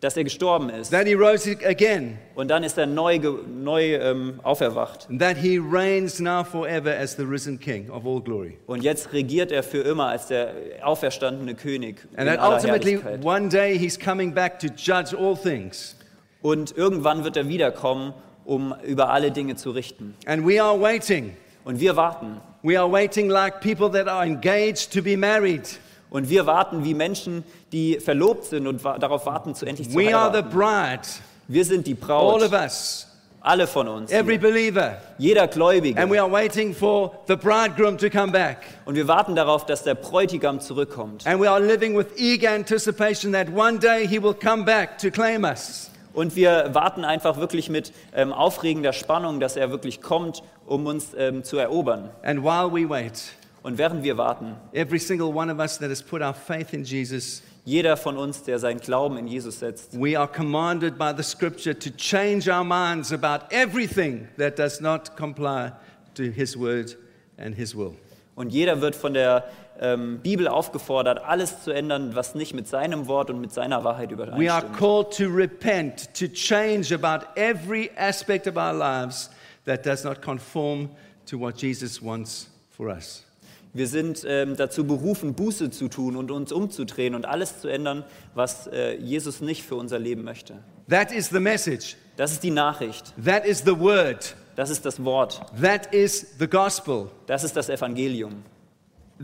Dass 0.00 0.16
er 0.16 0.24
gestorben 0.24 0.70
ist. 0.70 0.90
that 0.92 1.06
he 1.06 1.12
rose 1.12 1.46
again, 1.64 2.16
Und 2.34 2.48
dann 2.48 2.64
ist 2.64 2.78
er 2.78 2.86
neu, 2.86 3.18
neu 3.46 3.96
ähm, 3.96 4.40
auferwacht. 4.42 5.06
and 5.10 5.20
that 5.20 5.36
he 5.36 5.58
reigns 5.58 6.20
now 6.20 6.42
forever 6.42 6.90
as 6.96 7.16
the 7.16 7.22
risen 7.24 7.60
king 7.60 7.90
of 7.90 8.06
all 8.06 8.20
glory. 8.20 8.56
Und 8.66 8.82
jetzt 8.82 9.12
regiert 9.12 9.52
er 9.52 9.62
für 9.62 9.82
immer 9.82 10.06
als 10.06 10.28
der 10.28 10.54
auferstandene 10.82 11.54
König 11.54 11.98
in 12.12 12.18
And 12.18 12.28
that 12.30 12.38
aller 12.38 12.54
ultimately, 12.56 12.92
Herrlichkeit. 12.98 13.24
one 13.24 13.48
day, 13.50 13.78
he's 13.78 13.98
coming 13.98 14.32
back 14.32 14.58
to 14.60 14.68
judge 14.68 15.14
all 15.14 15.36
things. 15.36 15.96
Und 16.40 16.74
irgendwann 16.76 17.22
wird 17.24 17.36
er 17.36 17.46
wiederkommen, 17.48 18.14
um 18.46 18.74
über 18.82 19.10
alle 19.10 19.30
Dinge 19.30 19.56
zu 19.56 19.70
richten. 19.70 20.14
And 20.24 20.46
we 20.48 20.62
are 20.62 20.80
waiting. 20.80 21.36
Und 21.64 21.78
wir 21.78 21.94
warten. 21.96 22.40
We 22.62 22.78
are 22.80 22.90
waiting 22.90 23.28
like 23.28 23.60
people 23.60 23.90
that 23.90 24.08
are 24.08 24.24
engaged 24.24 24.92
to 24.94 25.02
be 25.02 25.14
married. 25.16 25.62
Und 26.10 26.28
wir 26.28 26.46
warten 26.46 26.84
wie 26.84 26.94
Menschen, 26.94 27.44
die 27.72 28.00
verlobt 28.00 28.44
sind 28.46 28.66
und 28.66 28.82
wa 28.84 28.98
darauf 28.98 29.26
warten, 29.26 29.54
zu 29.54 29.64
endlich 29.64 29.88
zu 29.90 29.96
We 29.96 30.14
are 30.14 30.30
the 30.32 30.38
heiraten. 30.38 30.50
bride, 30.50 31.08
Wir 31.48 31.64
sind 31.64 31.86
die 31.86 31.96
all 32.08 32.42
of 32.42 32.50
Braut, 32.50 32.52
us, 32.52 33.06
alle 33.40 33.66
von 33.66 33.86
uns, 33.88 34.10
every 34.10 34.32
hier. 34.38 34.40
believer. 34.40 34.98
jeder 35.18 35.46
Gläubige. 35.46 35.98
And 36.00 36.10
we 36.12 36.20
are 36.20 36.30
waiting 36.30 36.74
for 36.74 37.12
the 37.28 37.36
bridegroom 37.36 37.96
to 37.98 38.10
come 38.10 38.32
back. 38.32 38.58
Und 38.84 38.96
wir 38.96 39.06
warten 39.08 39.34
darauf, 39.36 39.66
dass 39.66 39.84
der 39.84 39.94
Bräutigam 39.94 40.60
zurückkommt. 40.60 41.26
And 41.26 41.40
we 41.40 41.48
are 41.48 41.60
living 41.60 41.96
with 41.96 42.06
eager 42.16 42.50
anticipation 42.50 43.32
that 43.32 43.48
one 43.54 43.78
day 43.78 44.06
he 44.06 44.20
will 44.22 44.34
come 44.34 44.64
back 44.64 44.98
to 44.98 45.10
claim 45.10 45.44
us. 45.44 45.90
Und 46.12 46.34
wir 46.34 46.70
warten 46.74 47.04
einfach 47.04 47.36
wirklich 47.36 47.68
mit 47.70 47.92
ähm, 48.16 48.32
aufregender 48.32 48.92
Spannung, 48.92 49.38
dass 49.38 49.54
er 49.56 49.70
wirklich 49.70 50.02
kommt, 50.02 50.42
um 50.66 50.86
uns 50.86 51.14
ähm, 51.16 51.44
zu 51.44 51.56
erobern. 51.56 52.10
And 52.24 52.42
while 52.42 52.68
we 52.72 52.88
wait, 52.90 53.22
Und 53.62 53.76
während 53.76 54.02
wir 54.02 54.16
warten, 54.16 54.56
every 54.72 54.98
single 54.98 55.26
one 55.34 55.52
of 55.52 55.58
us 55.58 55.78
that 55.78 55.90
has 55.90 56.02
put 56.02 56.22
our 56.22 56.32
faith 56.34 56.72
in 56.72 56.82
Jesus, 56.84 57.42
jeder 57.64 57.96
von 57.96 58.16
uns, 58.16 58.42
der 58.42 58.58
seinen 58.58 58.80
Glauben 58.80 59.18
in 59.18 59.26
Jesus 59.26 59.58
setzt, 59.58 59.92
we 60.00 60.18
are 60.18 60.26
commanded 60.26 60.96
by 60.96 61.12
the 61.14 61.22
scripture 61.22 61.78
to 61.78 61.90
change 61.90 62.48
our 62.50 62.64
minds 62.64 63.12
about 63.12 63.44
everything 63.50 64.28
that 64.38 64.58
does 64.58 64.80
not 64.80 65.14
comply 65.16 65.72
to 66.14 66.24
his 66.24 66.56
word 66.56 66.96
and 67.36 67.54
his 67.54 67.76
will. 67.76 67.94
und 68.34 68.50
jeder 68.50 68.80
wird 68.80 68.96
von 68.96 69.12
der 69.12 69.44
ähm, 69.78 70.20
Bibel 70.22 70.48
aufgefordert, 70.48 71.18
alles 71.24 71.62
zu 71.62 71.70
ändern, 71.70 72.14
was 72.14 72.34
nicht 72.34 72.54
mit 72.54 72.66
seinem 72.68 73.06
Wort 73.08 73.28
und 73.30 73.40
mit 73.40 73.52
seiner 73.52 73.84
Wahrheit 73.84 74.10
We 74.10 74.22
are 74.50 74.62
übereinstimmt. 74.64 74.78
called 74.78 75.16
to 75.16 75.24
repent, 75.26 76.14
to 76.14 76.26
change 76.28 76.94
about 76.94 77.26
every 77.36 77.90
aspect 77.96 78.46
of 78.46 78.56
our 78.56 78.72
lives 78.72 79.30
that 79.66 79.84
does 79.84 80.04
not 80.04 80.22
conform 80.22 80.88
to 81.26 81.38
what 81.38 81.56
Jesus 81.56 82.00
wants 82.02 82.48
for 82.70 82.88
us. 82.88 83.24
Wir 83.72 83.86
sind 83.86 84.24
ähm, 84.26 84.56
dazu 84.56 84.84
berufen, 84.84 85.34
Buße 85.34 85.70
zu 85.70 85.88
tun 85.88 86.16
und 86.16 86.30
uns 86.32 86.50
umzudrehen 86.50 87.14
und 87.14 87.24
alles 87.26 87.60
zu 87.60 87.68
ändern, 87.68 88.04
was 88.34 88.66
äh, 88.66 88.96
Jesus 88.96 89.40
nicht 89.40 89.62
für 89.62 89.76
unser 89.76 89.98
Leben 89.98 90.24
möchte. 90.24 90.54
That 90.88 91.12
is 91.12 91.28
the 91.28 91.38
message. 91.38 91.96
Das 92.16 92.32
ist 92.32 92.42
die 92.42 92.50
Nachricht, 92.50 93.14
That 93.24 93.46
is 93.46 93.60
the 93.64 93.78
word. 93.78 94.34
das 94.56 94.70
ist 94.70 94.84
das 94.84 95.02
Wort, 95.04 95.40
That 95.62 95.94
is 95.94 96.26
the 96.38 96.48
gospel. 96.48 97.10
das 97.26 97.44
ist 97.44 97.56
das 97.56 97.68
Evangelium. 97.68 98.42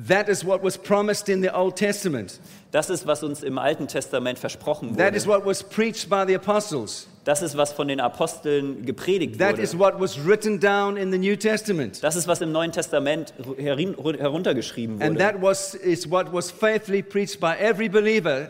That 0.08 0.28
is 0.28 0.44
what 0.44 0.62
was 0.62 0.76
promised 0.78 1.28
in 1.28 1.42
the 1.42 1.50
Old 1.50 1.74
Testament. 1.76 2.38
Das 2.70 2.88
ist, 2.90 3.06
was 3.06 3.22
uns 3.22 3.42
im 3.42 3.58
Alten 3.58 3.88
Testament 3.88 4.38
versprochen 4.38 4.96
That 4.96 5.14
is 5.14 5.26
wurde. 5.26 5.38
what 5.38 5.46
was 5.46 5.62
preached 5.64 6.08
by 6.08 6.24
the 6.26 6.34
apostles. 6.36 7.08
Das 7.26 7.42
ist, 7.42 7.56
was 7.56 7.72
von 7.72 7.88
den 7.88 7.98
Aposteln 7.98 8.86
gepredigt 8.86 9.38
That 9.40 9.58
is 9.58 9.76
wurde. 9.76 9.94
what 9.98 10.00
was 10.00 10.24
written 10.24 10.60
down 10.60 10.96
in 10.96 11.10
the 11.10 11.18
New 11.18 11.34
Testament. 11.34 12.00
Das 12.04 12.14
ist, 12.14 12.28
was 12.28 12.40
im 12.40 12.52
Neuen 12.52 12.70
Testament 12.70 13.34
herin- 13.58 13.96
heruntergeschrieben 13.96 15.02
And 15.02 15.16
wurde. 15.16 15.18
that 15.18 15.42
was, 15.42 15.74
is 15.74 16.08
what 16.08 16.32
was 16.32 16.52
faithfully 16.52 17.02
preached 17.02 17.40
by 17.40 17.54
every 17.58 17.88
believer 17.88 18.48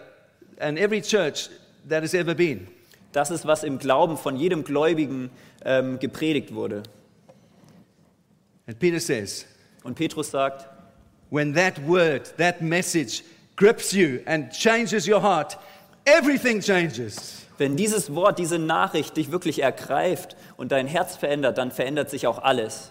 and 0.61 0.79
every 0.79 1.01
church 1.01 1.49
that 1.89 2.03
has 2.03 2.13
ever 2.13 2.35
been. 2.35 2.69
Das 3.13 3.31
ist, 3.31 3.47
was 3.47 3.65
im 3.65 3.79
Glauben 3.79 4.19
von 4.19 4.37
jedem 4.37 4.63
Gläubigen 4.63 5.31
ähm, 5.65 5.99
gepredigt 5.99 6.55
wurde. 6.55 6.83
And 8.67 8.79
Peter 8.79 9.01
says, 9.01 9.47
Und 9.85 9.95
Petrus 9.95 10.31
sagt, 10.33 10.67
when 11.31 11.55
that 11.55 11.79
word, 11.89 12.35
that 12.37 12.61
message 12.61 13.23
grips 13.57 13.93
you 13.93 14.19
and 14.27 14.51
changes 14.53 15.09
your 15.09 15.23
heart, 15.23 15.57
everything 16.05 16.61
changes. 16.61 17.46
Wenn 17.59 17.77
dieses 17.77 18.15
Wort, 18.15 18.39
diese 18.39 18.59
Nachricht 18.59 19.17
dich 19.17 19.31
wirklich 19.33 19.63
ergreift 19.63 20.37
und 20.57 20.73
dein 20.73 20.87
Herz 20.87 21.17
verändert, 21.17 21.59
dann 21.59 21.71
verändert 21.71 22.11
sich 22.11 22.27
auch 22.27 22.39
alles. 22.43 22.91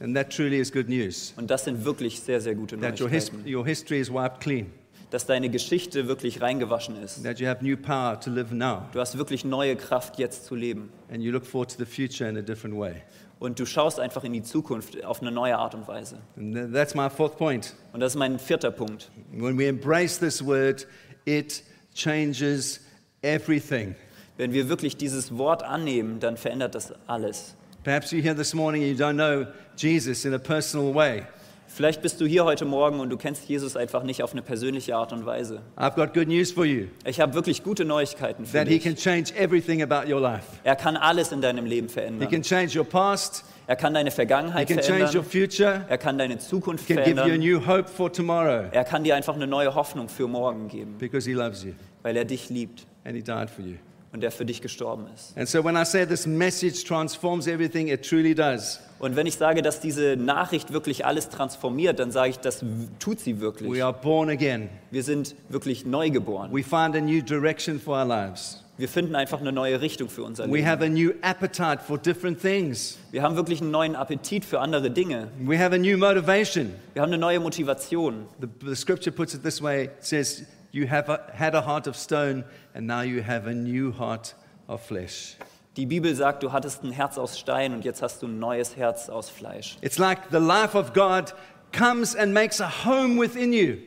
And 0.00 0.14
that 0.14 0.30
truly 0.30 0.58
is 0.58 0.72
good 0.72 0.88
news. 0.88 1.32
Und 1.36 1.50
das 1.50 1.64
sind 1.64 1.84
wirklich 1.84 2.20
sehr, 2.20 2.40
sehr 2.40 2.54
gute 2.54 2.78
That 2.78 3.00
your, 3.00 3.08
his- 3.08 3.32
Neuigkeiten. 3.32 3.54
your 3.56 3.64
history 3.66 4.00
is 4.00 4.12
wiped 4.12 4.40
clean. 4.40 4.66
Dass 5.10 5.24
deine 5.24 5.48
Geschichte 5.48 6.08
wirklich 6.08 6.42
reingewaschen 6.42 7.00
ist. 7.02 7.22
That 7.22 7.38
you 7.38 7.46
have 7.46 7.64
new 7.64 7.76
power 7.76 8.18
to 8.20 8.28
live 8.30 8.50
now. 8.50 8.82
Du 8.92 8.98
hast 9.00 9.16
wirklich 9.16 9.44
neue 9.44 9.76
Kraft, 9.76 10.18
jetzt 10.18 10.44
zu 10.46 10.54
leben. 10.56 10.90
And 11.10 11.22
you 11.22 11.30
look 11.32 11.46
forward 11.46 11.70
to 11.70 11.76
the 11.78 11.86
future 11.86 12.28
in 12.28 12.36
a 12.36 12.42
different 12.42 12.76
way. 12.76 12.96
Und 13.38 13.58
du 13.60 13.66
schaust 13.66 14.00
einfach 14.00 14.24
in 14.24 14.32
die 14.32 14.42
Zukunft 14.42 15.02
auf 15.04 15.20
eine 15.22 15.30
neue 15.30 15.56
Art 15.56 15.74
und 15.74 15.86
Weise. 15.86 16.18
And 16.36 16.54
th- 16.54 16.72
that's 16.72 16.94
my 16.94 17.08
fourth 17.08 17.36
point. 17.38 17.74
Und 17.92 18.00
das 18.00 18.12
ist 18.14 18.18
mein 18.18 18.38
vierter 18.38 18.70
Punkt. 18.70 19.10
When 19.32 19.56
we 19.58 19.66
embrace 19.68 20.18
this 20.18 20.44
word, 20.44 20.86
it 21.24 21.62
changes 21.94 22.80
everything. 23.26 23.94
Wenn 24.36 24.52
wir 24.52 24.68
wirklich 24.68 24.96
dieses 24.96 25.36
Wort 25.36 25.62
annehmen, 25.62 26.20
dann 26.20 26.36
verändert 26.36 26.74
das 26.74 26.92
alles. 27.06 27.54
Perhaps 27.84 28.12
you're 28.12 28.22
here 28.22 28.34
this 28.36 28.52
morning 28.54 28.82
and 28.82 28.98
you 28.98 29.04
don't 29.04 29.14
know 29.14 29.46
Jesus 29.76 30.24
in 30.24 30.34
a 30.34 30.38
personal 30.38 30.94
way. 30.94 31.22
Vielleicht 31.68 32.00
bist 32.00 32.20
du 32.20 32.26
hier 32.26 32.44
heute 32.44 32.64
Morgen 32.64 33.00
und 33.00 33.10
du 33.10 33.16
kennst 33.16 33.48
Jesus 33.48 33.76
einfach 33.76 34.02
nicht 34.02 34.22
auf 34.22 34.32
eine 34.32 34.40
persönliche 34.40 34.94
Art 34.96 35.12
und 35.12 35.26
Weise. 35.26 35.60
I've 35.76 35.94
got 35.94 36.14
good 36.14 36.28
news 36.28 36.50
for 36.52 36.64
you 36.64 36.86
Ich 37.04 37.20
habe 37.20 37.34
wirklich 37.34 37.62
gute 37.64 37.84
Neuigkeiten 37.84 38.46
für 38.46 38.58
that 38.58 38.68
He 38.68 38.74
dich. 38.78 38.84
can 38.84 38.94
change 38.96 39.34
everything 39.36 39.82
about 39.82 40.10
your 40.10 40.20
life. 40.20 40.44
Er 40.64 40.76
kann 40.76 40.96
alles 40.96 41.32
in 41.32 41.40
deinem 41.40 41.66
Leben 41.66 41.88
He 41.88 41.92
verändern. 41.94 42.30
can 42.30 42.42
change 42.42 42.78
your 42.78 42.84
past, 42.84 43.44
Er 43.66 43.76
kann 43.76 43.92
deine 43.94 44.10
He 44.10 44.14
Vergangenheit 44.14 44.68
can 44.68 44.78
change 44.78 45.16
your 45.16 45.24
verändern. 45.24 45.24
future, 45.24 45.84
Er 45.88 45.98
kann 45.98 46.16
deine 46.18 46.38
Zukunft 46.38 46.86
He 46.86 46.94
can 46.94 47.04
give 47.04 47.16
you 47.16 47.20
a 47.22 47.24
verändern. 47.26 47.40
new 47.60 47.66
hope 47.66 47.88
for 47.90 48.10
tomorrow 48.12 48.66
Er 48.72 48.84
kann 48.84 49.02
dir 49.04 49.14
einfach 49.16 49.34
eine 49.34 49.46
neue 49.46 49.74
Hoffnung 49.74 50.08
für 50.08 50.28
morgen 50.28 50.68
geben, 50.68 50.96
because 50.98 51.28
He 51.28 51.34
loves 51.34 51.62
you 51.64 51.72
weil 52.02 52.16
er 52.16 52.24
dich 52.24 52.48
liebt 52.48 52.86
and 53.06 53.14
He 53.16 53.22
died 53.22 53.48
for 53.48 53.64
you. 53.64 53.76
und 54.12 54.24
er 54.24 54.30
für 54.30 54.44
dich 54.46 54.62
gestorben 54.62 55.06
ist. 55.14 55.36
And 55.36 55.46
so 55.48 55.62
when 55.62 55.76
I 55.76 55.84
say 55.84 56.06
this 56.06 56.26
message 56.26 56.84
transforms 56.84 57.46
everything, 57.46 57.88
it 57.88 58.02
truly 58.08 58.34
does. 58.34 58.80
Und 58.98 59.14
wenn 59.14 59.26
ich 59.26 59.34
sage, 59.36 59.60
dass 59.60 59.80
diese 59.80 60.16
Nachricht 60.16 60.72
wirklich 60.72 61.04
alles 61.04 61.28
transformiert, 61.28 61.98
dann 61.98 62.10
sage 62.10 62.30
ich, 62.30 62.38
das 62.38 62.64
tut 62.98 63.20
sie 63.20 63.36
We 63.36 63.40
wirklich. 63.42 63.84
are 63.84 63.92
born 63.92 64.30
again. 64.30 64.70
Wir 64.90 65.02
sind 65.02 65.34
wirklich 65.50 65.84
neu 65.84 66.08
geboren. 66.10 66.50
We 66.52 66.62
find 66.62 66.96
a 66.96 67.00
new 67.00 67.20
direction 67.20 67.78
for 67.78 67.98
our 67.98 68.06
lives. 68.06 68.62
Wir 68.78 68.88
finden 68.88 69.14
einfach 69.14 69.40
eine 69.40 69.52
neue 69.52 69.80
Richtung 69.80 70.08
für 70.10 70.22
unser 70.22 70.44
We 70.50 70.56
Leben. 70.56 70.66
have 70.68 70.84
a 70.84 70.88
new 70.88 71.10
appetite 71.22 71.78
for 71.86 71.96
different 71.98 72.40
things. 72.40 72.98
Wir 73.10 73.22
haben 73.22 73.34
wirklich 73.36 73.60
einen 73.62 73.70
neuen 73.70 73.96
Appetit 73.96 74.44
für 74.44 74.60
andere 74.60 74.90
Dinge. 74.90 75.28
We 75.40 75.58
have 75.58 75.74
a 75.74 75.78
new 75.78 75.96
motivation. 75.98 76.72
Wir 76.94 77.02
haben 77.02 77.10
eine 77.10 77.18
neue 77.18 77.40
Motivation. 77.40 78.26
The, 78.40 78.46
the 78.66 78.74
scripture 78.76 79.10
puts 79.14 79.34
it 79.34 79.42
this 79.42 79.62
way 79.62 79.84
it 79.86 79.90
says, 80.00 80.44
You 80.76 80.86
have 80.90 81.08
a, 81.08 81.20
had 81.32 81.54
a 81.54 81.62
heart 81.62 81.86
of 81.86 81.96
stone, 81.96 82.44
and 82.74 82.86
now 82.86 83.00
you 83.00 83.22
have 83.22 83.46
a 83.46 83.54
new 83.54 83.92
heart 83.92 84.34
of 84.68 84.82
flesh. 84.82 85.38
Die 85.74 85.86
Bibel 85.86 86.14
sagt, 86.14 86.42
du 86.42 86.52
hattest 86.52 86.84
ein 86.84 86.92
Herz 86.92 87.16
aus 87.16 87.38
Stein 87.38 87.72
und 87.72 87.82
jetzt 87.82 88.02
hast 88.02 88.22
du 88.22 88.26
ein 88.26 88.38
neues 88.38 88.76
Herz 88.76 89.08
aus 89.08 89.30
Fleisch. 89.30 89.78
It's 89.80 89.96
like 89.96 90.18
the 90.30 90.38
life 90.38 90.76
of 90.76 90.92
God 90.92 91.32
comes 91.72 92.14
and 92.14 92.34
makes 92.34 92.60
a 92.60 92.68
home 92.68 93.18
within 93.18 93.54
you. 93.54 93.78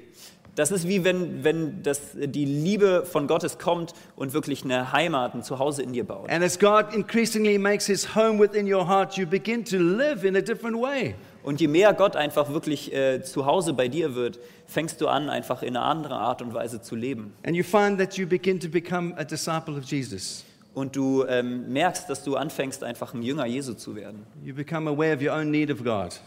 Das 0.56 0.72
ist 0.72 0.88
wie 0.88 1.04
wenn, 1.04 1.44
wenn 1.44 1.84
das, 1.84 2.02
die 2.16 2.46
Liebe 2.46 3.06
von 3.06 3.28
Gottes 3.28 3.60
kommt 3.60 3.94
und 4.16 4.34
wirklich 4.34 4.64
eine 4.64 4.92
Heimat, 4.92 5.36
ein 5.36 5.44
Zuhause 5.44 5.84
in 5.84 5.94
dir 5.94 6.06
baut. 6.06 6.28
And 6.32 6.44
as 6.44 6.58
God 6.58 6.92
increasingly 6.92 7.60
makes 7.60 7.86
his 7.86 8.16
home 8.16 8.42
within 8.42 8.66
your 8.66 8.88
heart, 8.88 9.16
you 9.16 9.28
begin 9.28 9.64
to 9.66 9.78
live 9.78 10.26
in 10.26 10.36
a 10.36 10.42
different 10.42 10.76
way. 10.76 11.14
Und 11.44 11.62
je 11.62 11.68
mehr 11.68 11.94
Gott 11.94 12.16
einfach 12.16 12.52
wirklich 12.52 12.94
äh, 12.94 13.24
Zuhause 13.24 13.74
bei 13.74 13.88
dir 13.88 14.16
wird, 14.16 14.40
fängst 14.68 15.02
du 15.02 15.08
an, 15.08 15.30
einfach 15.30 15.64
in 15.64 15.76
einer 15.76 15.86
anderen 15.86 16.18
Art 16.18 16.42
und 16.42 16.54
Weise 16.54 16.82
zu 16.82 16.96
leben. 16.96 17.34
And 17.44 17.56
you 17.56 17.64
find 17.64 17.98
that 18.00 18.16
you 18.18 18.28
begin 18.28 18.60
to 18.60 18.70
become 18.70 19.16
a 19.18 19.24
disciple 19.24 19.78
of 19.78 19.84
Jesus. 19.84 20.44
Und 20.74 20.96
du 20.96 21.26
ähm, 21.26 21.72
merkst, 21.74 22.10
dass 22.10 22.24
du 22.24 22.36
anfängst, 22.36 22.84
einfach 22.84 23.14
ein 23.14 23.24
Jünger 23.24 23.46
Jesu 23.46 23.74
zu 23.74 23.96
werden. 23.96 24.26
You 24.44 24.54
become 24.54 24.90
aware 24.90 25.16
of 25.16 25.22
your 25.22 25.34
own 25.34 25.50
need 25.50 25.72
of 25.72 25.84
God. 25.84 26.20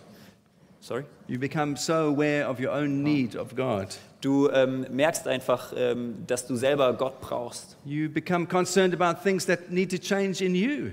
Sorry? 0.80 1.04
You 1.28 1.38
become 1.38 1.76
so 1.76 2.12
aware 2.12 2.48
of 2.48 2.58
your 2.58 2.72
own 2.72 3.04
need 3.04 3.36
of 3.36 3.54
God. 3.54 3.96
Du 4.20 4.50
ähm, 4.50 4.84
merkst 4.90 5.28
einfach, 5.28 5.72
ähm, 5.76 6.24
dass 6.26 6.46
du 6.46 6.56
selber 6.56 6.92
Gott 6.94 7.20
brauchst. 7.20 7.76
You 7.84 8.08
become 8.08 8.46
concerned 8.46 8.92
about 8.92 9.22
things 9.22 9.46
that 9.46 9.70
need 9.70 9.90
to 9.92 9.98
change 9.98 10.44
in 10.44 10.56
you. 10.56 10.90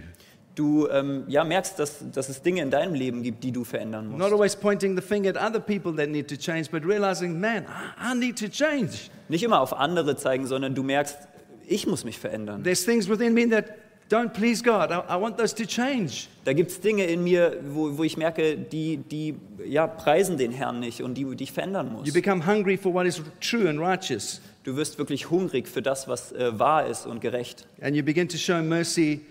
Du 0.59 0.89
ähm, 0.89 1.23
ja, 1.29 1.45
merkst, 1.45 1.79
dass, 1.79 2.03
dass 2.11 2.27
es 2.27 2.41
Dinge 2.41 2.61
in 2.61 2.69
deinem 2.69 2.93
Leben 2.93 3.23
gibt, 3.23 3.45
die 3.45 3.51
du 3.53 3.63
verändern 3.63 4.09
Not 4.09 4.19
musst. 4.19 4.33
always 4.33 4.55
pointing 4.57 4.93
the 4.93 5.01
finger 5.01 5.29
at 5.29 5.37
other 5.37 5.61
people 5.61 5.95
that 5.95 6.09
need 6.09 6.27
to 6.27 6.35
change, 6.35 6.69
but 6.69 6.83
realizing, 6.85 7.39
man, 7.39 7.65
I, 7.97 8.13
need 8.13 8.37
to 8.39 8.49
change. 8.49 9.09
Nicht 9.29 9.41
immer 9.43 9.61
auf 9.61 9.71
andere 9.71 10.17
zeigen, 10.17 10.47
sondern 10.47 10.75
du 10.75 10.83
merkst, 10.83 11.17
ich 11.65 11.87
muss 11.87 12.03
mich 12.03 12.19
verändern. 12.19 12.61
There's 12.61 12.83
things 12.83 13.07
within 13.07 13.33
me 13.33 13.47
that 13.49 13.67
don't 14.11 14.33
please 14.33 14.61
God. 14.61 14.91
I, 14.91 14.95
I 15.09 15.21
want 15.21 15.37
those 15.37 15.55
to 15.55 15.63
change. 15.63 16.27
Da 16.43 16.51
gibt 16.51 16.71
es 16.71 16.81
Dinge 16.81 17.05
in 17.05 17.23
mir, 17.23 17.57
wo, 17.69 17.97
wo 17.97 18.03
ich 18.03 18.17
merke, 18.17 18.57
die, 18.57 18.97
die 18.97 19.35
ja, 19.65 19.87
preisen 19.87 20.37
den 20.37 20.51
Herrn 20.51 20.81
nicht 20.81 21.01
und 21.01 21.13
die, 21.13 21.23
die 21.37 21.45
ich 21.45 21.53
verändern 21.53 21.87
You 21.87 21.99
muss. 21.99 22.11
become 22.11 22.45
hungry 22.45 22.75
for 22.75 22.93
what 22.93 23.05
is 23.05 23.21
true 23.39 23.69
and 23.69 23.79
righteous, 23.79 24.41
Du 24.65 24.75
wirst 24.75 24.97
wirklich 24.97 25.29
hungrig 25.29 25.69
für 25.69 25.81
das, 25.81 26.09
was 26.09 26.33
äh, 26.33 26.59
wahr 26.59 26.85
ist 26.85 27.05
und 27.05 27.21
gerecht. 27.21 27.65
and 27.81 27.95
you 27.95 28.03
begin 28.03 28.27
to 28.27 28.35
show 28.37 28.61
mercy 28.61 29.21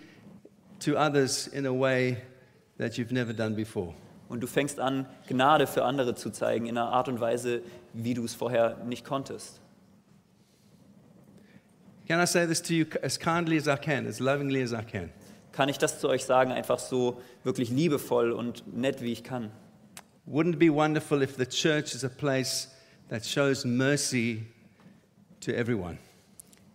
to 0.81 0.97
others 0.97 1.47
in 1.47 1.67
a 1.67 1.73
way 1.73 2.19
that 2.79 2.97
you've 2.99 3.13
never 3.13 3.33
done 3.33 3.55
before. 3.55 3.95
Und 4.29 4.41
du 4.41 4.47
fängst 4.47 4.79
an, 4.79 5.07
Gnade 5.27 5.67
für 5.67 5.85
andere 5.85 6.15
zu 6.15 6.31
zeigen 6.31 6.67
in 6.67 6.77
einer 6.77 6.91
Art 6.91 7.09
und 7.09 7.21
Weise, 7.21 7.63
wie 7.95 8.15
du 8.15 8.25
es 8.25 8.35
vorher 8.35 8.77
nicht 8.85 9.05
konntest. 9.05 9.61
Can 12.07 12.21
I 12.21 12.27
say 12.27 12.47
this 12.47 12.63
to 12.63 12.75
you 12.75 12.87
as 13.03 13.19
kindly 13.19 13.59
as 13.59 13.67
I 13.67 13.77
can, 13.77 14.07
as 14.07 14.19
lovingly 14.19 14.63
as 14.63 14.73
I 14.73 14.83
can? 14.83 15.11
Kann 15.53 15.69
ich 15.69 15.79
das 15.79 16.01
zu 16.01 16.09
euch 16.09 16.25
sagen, 16.25 16.53
einfach 16.53 16.79
so 16.79 17.21
wirklich 17.43 17.71
liebevoll 17.71 18.33
und 18.33 18.65
nett, 18.75 19.03
wie 19.03 19.13
ich 19.13 19.25
kann? 19.25 19.51
Wouldn't 20.27 20.55
it 20.55 20.59
be 20.59 20.73
wonderful 20.73 21.23
if 21.23 21.37
the 21.37 21.47
church 21.47 21.95
is 21.95 22.05
a 22.05 22.09
place 22.09 22.69
that 23.09 23.25
shows 23.25 23.65
mercy 23.65 24.47
to 25.41 25.53
everyone? 25.53 25.99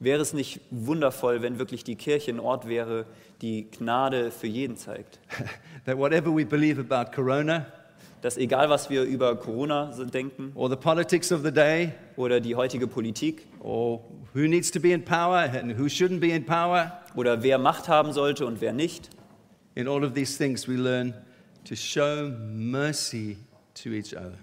Wäre 0.03 0.21
es 0.21 0.33
nicht 0.33 0.59
wundervoll, 0.69 1.41
wenn 1.41 1.59
wirklich 1.59 1.85
die 1.85 1.95
Kirche 1.95 2.31
ein 2.31 2.41
Ort 2.41 2.67
wäre, 2.67 3.05
die 3.41 3.71
Gnade 3.71 4.31
für 4.31 4.47
jeden 4.47 4.75
zeigt? 4.75 5.17
that 5.85 5.97
whatever 5.97 6.35
we 6.35 6.45
believe 6.45 6.77
about 6.77 7.11
Corona 7.15 7.65
Dass 8.21 8.35
egal, 8.35 8.69
was 8.69 8.89
wir 8.89 9.03
über 9.03 9.37
Corona 9.37 9.93
denken 10.13 10.51
or 10.55 10.69
the 10.69 10.75
politics 10.75 11.31
of 11.31 11.41
the 11.43 11.51
day 11.53 11.93
oder 12.17 12.41
die 12.41 12.53
heutige 12.53 12.85
Politik 12.85 13.47
or 13.61 14.01
who 14.33 14.41
needs 14.41 14.69
to 14.71 14.79
be 14.81 14.91
in 14.91 15.05
power 15.05 15.39
and 15.39 15.77
who 15.79 15.85
shouldn't 15.85 16.19
be 16.19 16.31
in 16.31 16.45
power, 16.45 16.99
oder 17.15 17.41
wer 17.41 17.57
Macht 17.57 17.87
haben 17.87 18.11
sollte 18.11 18.45
und 18.45 18.59
wer 18.59 18.73
nicht, 18.73 19.09
in 19.75 19.87
all 19.87 20.03
of 20.03 20.13
these 20.13 20.37
things 20.37 20.67
we 20.67 20.75
learn 20.75 21.13
to 21.63 21.75
show 21.75 22.29
mercy 22.53 23.37
to 23.73 23.91
each 23.91 24.13
other. 24.13 24.37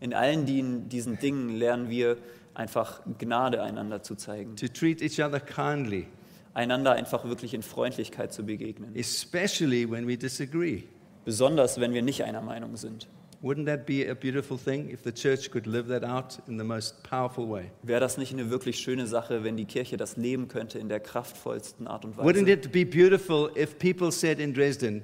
In 0.00 0.12
allen 0.12 0.44
die- 0.44 0.88
diesen 0.90 1.18
Dingen 1.18 1.56
lernen 1.56 1.88
wir 1.88 2.18
einfach 2.56 3.00
Gnade 3.18 3.62
einander 3.62 4.02
zu 4.02 4.14
zeigen, 4.14 4.56
to 4.56 4.66
treat 4.68 5.02
each 5.02 5.20
other 5.22 5.40
kindly, 5.40 6.06
einander 6.54 6.92
einfach 6.92 7.24
wirklich 7.24 7.54
in 7.54 7.62
Freundlichkeit 7.62 8.32
zu 8.32 8.44
begegnen, 8.44 8.94
especially 8.96 9.88
when 9.90 10.06
we 10.08 10.16
disagree. 10.16 10.82
besonders 11.24 11.78
wenn 11.80 11.92
wir 11.92 12.02
nicht 12.02 12.24
einer 12.24 12.40
Meinung 12.42 12.76
sind. 12.76 13.08
Wouldn't 13.42 13.66
that 13.66 13.84
be 13.84 14.10
a 14.10 14.14
beautiful 14.14 14.56
thing 14.58 14.88
if 14.90 15.02
the 15.04 15.12
church 15.12 15.50
could 15.50 15.66
live 15.66 15.88
that 15.88 16.02
out 16.02 16.38
in 16.48 16.56
the 16.58 16.64
most 16.64 17.02
powerful 17.02 17.46
way? 17.48 17.70
Wäre 17.82 18.00
das 18.00 18.16
nicht 18.16 18.32
eine 18.32 18.48
wirklich 18.50 18.78
schöne 18.78 19.06
Sache, 19.06 19.44
wenn 19.44 19.58
die 19.58 19.66
Kirche 19.66 19.98
das 19.98 20.16
leben 20.16 20.48
könnte 20.48 20.78
in 20.78 20.88
der 20.88 21.00
kraftvollsten 21.00 21.86
Art 21.86 22.06
und 22.06 22.16
Wouldn't 22.16 22.46
Weise? 22.46 22.52
it 22.52 22.72
be 22.72 22.86
beautiful 22.86 23.50
if 23.54 23.78
people 23.78 24.10
said 24.10 24.40
in 24.40 24.54
Dresden, 24.54 25.02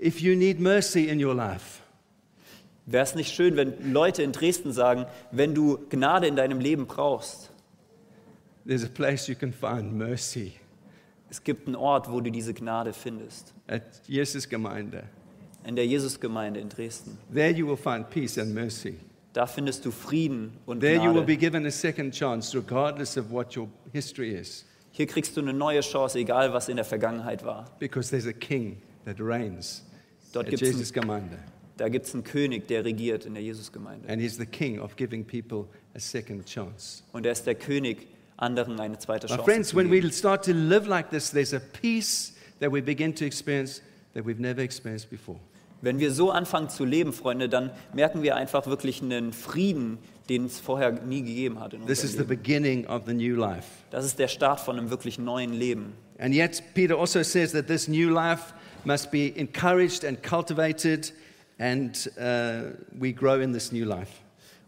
if 0.00 0.20
you 0.20 0.36
need 0.36 0.60
mercy 0.60 1.08
in 1.08 1.22
your 1.22 1.34
life, 1.34 1.81
Wäre 2.86 3.04
es 3.04 3.14
nicht 3.14 3.32
schön, 3.34 3.56
wenn 3.56 3.92
Leute 3.92 4.22
in 4.22 4.32
Dresden 4.32 4.72
sagen, 4.72 5.06
wenn 5.30 5.54
du 5.54 5.78
Gnade 5.88 6.26
in 6.26 6.36
deinem 6.36 6.58
Leben 6.60 6.86
brauchst, 6.86 7.50
there's 8.66 8.84
a 8.84 8.88
place 8.88 9.28
you 9.28 9.34
can 9.34 9.52
find 9.52 9.92
mercy 9.92 10.54
es 11.32 11.42
gibt 11.42 11.66
einen 11.66 11.76
Ort, 11.76 12.10
wo 12.12 12.20
du 12.20 12.30
diese 12.30 12.52
Gnade 12.52 12.92
findest. 12.92 13.54
at 13.66 13.82
Jesus 14.06 14.46
Gemeinde. 14.48 15.04
In 15.64 15.76
der 15.76 15.86
Jesusgemeinde 15.86 16.60
in 16.60 16.68
Dresden. 16.68 17.16
There 17.32 17.50
you 17.50 17.66
will 17.66 17.76
find 17.76 18.10
peace 18.10 18.36
and 18.36 18.52
mercy. 18.52 18.98
Da 19.32 19.46
findest 19.46 19.86
du 19.86 19.90
Frieden 19.92 20.58
und 20.66 20.80
There 20.80 20.96
you 21.02 21.14
will 21.14 21.22
be 21.22 21.36
Gnade. 21.36 21.38
given 21.38 21.66
a 21.66 21.70
second 21.70 22.12
chance, 22.12 22.54
regardless 22.54 23.16
of 23.16 23.30
what 23.30 23.56
your 23.56 23.68
history 23.94 24.34
is, 24.34 24.66
Hier 24.90 25.06
kriegst 25.06 25.34
du 25.34 25.40
eine 25.40 25.54
neue 25.54 25.80
Chance, 25.80 26.18
egal 26.18 26.52
was 26.52 26.68
in 26.68 26.76
der 26.76 26.84
Vergangenheit 26.84 27.42
war. 27.46 27.64
because 27.78 28.10
there's 28.10 28.26
a 28.26 28.32
king 28.32 28.82
that 29.06 29.16
reigns 29.18 29.86
Dort 30.34 30.48
at 30.52 30.60
Jesus 30.60 30.92
Gemeinde. 30.92 31.38
Da 31.82 31.88
gibt 31.88 32.06
es 32.06 32.14
einen 32.14 32.22
König, 32.22 32.68
der 32.68 32.84
regiert 32.84 33.26
in 33.26 33.34
der 33.34 33.42
Jesusgemeinde. 33.42 34.08
And 34.08 34.22
he's 34.22 34.36
the 34.36 34.46
king 34.46 34.78
of 34.78 34.94
giving 34.94 35.24
people 35.24 35.66
a 35.96 35.98
second 35.98 36.46
chance. 36.46 37.02
Und 37.10 37.26
er 37.26 37.32
ist 37.32 37.44
der 37.44 37.56
König, 37.56 38.06
anderen 38.36 38.78
eine 38.78 38.98
zweite 38.98 39.26
My 39.26 39.30
Chance 39.30 39.44
friends, 39.44 39.68
zu 39.70 39.76
when 39.76 39.90
we 39.90 39.96
geben. 39.96 40.12
start 40.12 40.44
to 40.44 40.52
live 40.52 40.86
like 40.86 41.10
this, 41.10 41.32
there's 41.32 41.52
a 41.52 41.58
peace 41.80 42.34
that 42.60 42.72
we 42.72 42.80
begin 42.80 43.12
to 43.16 43.24
experience 43.24 43.82
that 44.14 44.24
we've 44.24 44.40
never 44.40 44.60
experienced 44.62 45.10
before. 45.10 45.40
Wenn 45.80 45.98
wir 45.98 46.12
so 46.12 46.30
anfangen 46.30 46.68
zu 46.68 46.84
leben, 46.84 47.12
Freunde, 47.12 47.48
dann 47.48 47.72
merken 47.92 48.22
wir 48.22 48.36
einfach 48.36 48.68
wirklich 48.68 49.02
einen 49.02 49.32
Frieden, 49.32 49.98
den 50.28 50.44
es 50.44 50.60
vorher 50.60 50.92
nie 50.92 51.22
gegeben 51.22 51.58
hat 51.58 51.74
in 51.74 51.84
This 51.84 52.04
is 52.04 52.12
the 52.12 52.18
Leben. 52.18 52.28
beginning 52.28 52.86
of 52.86 53.02
the 53.06 53.12
new 53.12 53.34
life. 53.34 53.66
Das 53.90 54.04
ist 54.04 54.20
der 54.20 54.28
Start 54.28 54.60
von 54.60 54.78
einem 54.78 54.90
wirklich 54.90 55.18
neuen 55.18 55.52
Leben. 55.52 55.94
And 56.20 56.32
yet, 56.32 56.62
Peter 56.74 56.96
also 56.96 57.24
says 57.24 57.50
that 57.50 57.66
this 57.66 57.88
new 57.88 58.08
life 58.08 58.54
must 58.84 59.10
be 59.10 59.32
encouraged 59.36 60.04
and 60.04 60.22
cultivated, 60.22 61.12
and 61.58 62.10
uh, 62.18 62.74
we 62.98 63.12
grow 63.12 63.40
in 63.40 63.52
this 63.52 63.72
new 63.72 63.84
life. 63.84 64.10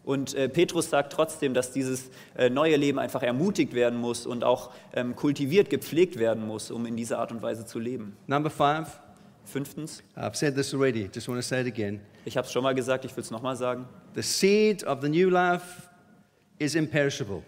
Und 0.03 0.35
äh, 0.35 0.47
Petrus 0.47 0.91
sagt 0.91 1.13
trotzdem, 1.13 1.55
dass 1.55 1.71
dieses 1.71 2.11
äh, 2.37 2.49
neue 2.49 2.75
Leben 2.75 2.99
einfach 2.99 3.23
ermutigt 3.23 3.73
werden 3.73 3.99
muss 3.99 4.27
und 4.27 4.43
auch 4.43 4.71
ähm, 4.93 5.15
kultiviert, 5.15 5.71
gepflegt 5.71 6.19
werden 6.19 6.45
muss, 6.45 6.69
um 6.69 6.85
in 6.85 6.95
dieser 6.95 7.17
Art 7.17 7.31
und 7.31 7.41
Weise 7.41 7.65
zu 7.65 7.79
leben. 7.79 8.15
Number 8.27 8.51
five, 8.51 8.99
Fünftens, 9.45 10.03
I've 10.15 10.35
said 10.35 10.55
this 10.55 10.73
already, 10.73 11.09
just 11.13 11.27
want 11.27 11.39
to 11.39 11.47
say 11.47 11.61
it 11.61 11.67
again. 11.67 12.01
ich 12.25 12.37
habe 12.37 12.45
es 12.47 12.53
schon 12.53 12.63
mal 12.63 12.73
gesagt, 12.73 13.05
ich 13.05 13.15
will 13.15 13.23
es 13.23 13.31
nochmal 13.31 13.55
sagen, 13.55 13.87
The 14.15 14.21
seed 14.21 14.83
of 14.85 15.01
the 15.01 15.09
new 15.09 15.29
life 15.29 15.89
is 16.57 16.75
imperishable. 16.75 17.43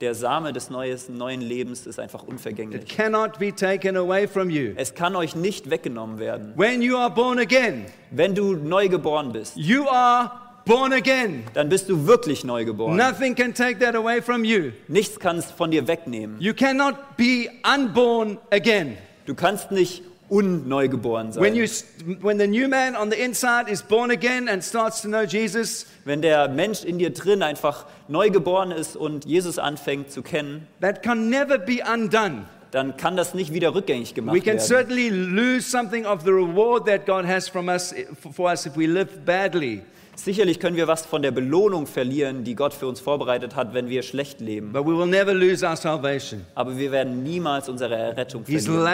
Der 0.00 0.14
Same 0.14 0.52
des 0.52 0.70
neues, 0.70 1.08
neuen 1.08 1.40
Lebens 1.40 1.86
ist 1.86 1.98
einfach 1.98 2.22
It 2.22 2.28
unvergänglich. 2.30 2.86
cannot 2.88 3.38
be 3.38 3.54
taken 3.54 3.96
away 3.96 4.26
from 4.26 4.48
you. 4.50 4.72
Es 4.76 4.94
kann 4.94 5.14
euch 5.14 5.34
nicht 5.36 5.68
weggenommen 5.70 6.18
werden. 6.18 6.52
When 6.56 6.80
you 6.82 6.96
are 6.96 7.10
born 7.10 7.38
again, 7.38 7.86
Wenn 8.10 8.34
du 8.34 8.54
neu 8.54 8.88
geboren 8.88 9.32
bist, 9.32 9.56
you 9.56 9.86
are 9.88 10.30
born 10.64 10.92
again. 10.92 11.44
dann 11.54 11.68
bist 11.68 11.88
du 11.88 12.06
wirklich 12.06 12.44
neu 12.44 12.64
geboren. 12.64 12.96
Nothing 12.96 13.34
can 13.34 13.52
take 13.54 13.78
that 13.80 13.94
away 13.94 14.22
from 14.22 14.44
you. 14.44 14.72
Nichts 14.88 15.18
kann 15.20 15.36
es 15.38 15.50
von 15.50 15.70
dir 15.70 15.86
wegnehmen. 15.86 16.36
You 16.40 16.54
cannot 16.54 16.94
be 17.16 17.48
unborn 17.74 18.38
again. 18.50 18.96
Du 19.26 19.34
kannst 19.34 19.70
nicht 19.70 20.02
unneu 20.30 20.88
geboren 20.88 21.34
When, 21.34 21.56
you, 21.56 21.66
sein. 21.66 22.18
when 22.22 22.38
the 22.38 22.46
new 22.46 22.68
man 22.68 22.94
on 22.96 23.10
the 23.10 23.16
inside 23.20 23.68
is 23.68 23.82
born 23.82 24.10
again 24.12 24.48
and 24.48 24.62
starts 24.62 25.02
to 25.02 25.08
know 25.08 25.24
Jesus, 25.24 25.86
Wenn 26.04 26.22
der 26.22 26.48
Mensch 26.48 26.84
in 26.84 26.98
dir 26.98 27.10
drin 27.12 27.42
einfach 27.42 27.84
neu 28.08 28.30
geboren 28.30 28.70
ist 28.70 28.96
und 28.96 29.24
Jesus 29.26 29.58
anfängt 29.58 30.10
zu 30.10 30.22
kennen, 30.22 30.66
that 30.80 31.02
can 31.02 31.28
never 31.28 31.58
be 31.58 31.78
undone. 31.92 32.44
dann 32.70 32.96
kann 32.96 33.16
das 33.16 33.34
nicht 33.34 33.52
wieder 33.52 33.74
rückgängig 33.74 34.10
We 34.10 34.14
gemacht 34.14 34.36
can 34.38 34.46
werden. 34.46 34.60
certainly 34.60 35.08
lose 35.10 35.62
something 35.68 36.06
of 36.06 36.22
the 36.22 36.30
reward 36.30 36.86
that 36.86 37.04
God 37.06 37.26
has 37.26 37.48
from 37.48 37.68
us, 37.68 37.92
for 38.34 38.50
us 38.50 38.64
if 38.66 38.76
we 38.76 38.86
live 38.86 39.24
badly, 39.24 39.82
Sicherlich 40.16 40.60
können 40.60 40.76
wir 40.76 40.86
was 40.86 41.06
von 41.06 41.22
der 41.22 41.30
Belohnung 41.30 41.86
verlieren, 41.86 42.44
die 42.44 42.54
Gott 42.54 42.74
für 42.74 42.86
uns 42.86 43.00
vorbereitet 43.00 43.56
hat, 43.56 43.72
wenn 43.72 43.88
wir 43.88 44.02
schlecht 44.02 44.40
leben. 44.42 44.70
but 44.72 44.84
we 44.84 44.94
will 44.94 45.06
never 45.06 45.32
lose 45.32 45.66
our 45.66 45.76
salvation. 45.76 46.44
Aber 46.54 46.76
wir 46.76 46.92
werden 46.92 47.22
niemals 47.22 47.70
unsere 47.70 47.94
Errettung 47.94 48.44
verlieren. 48.44 48.86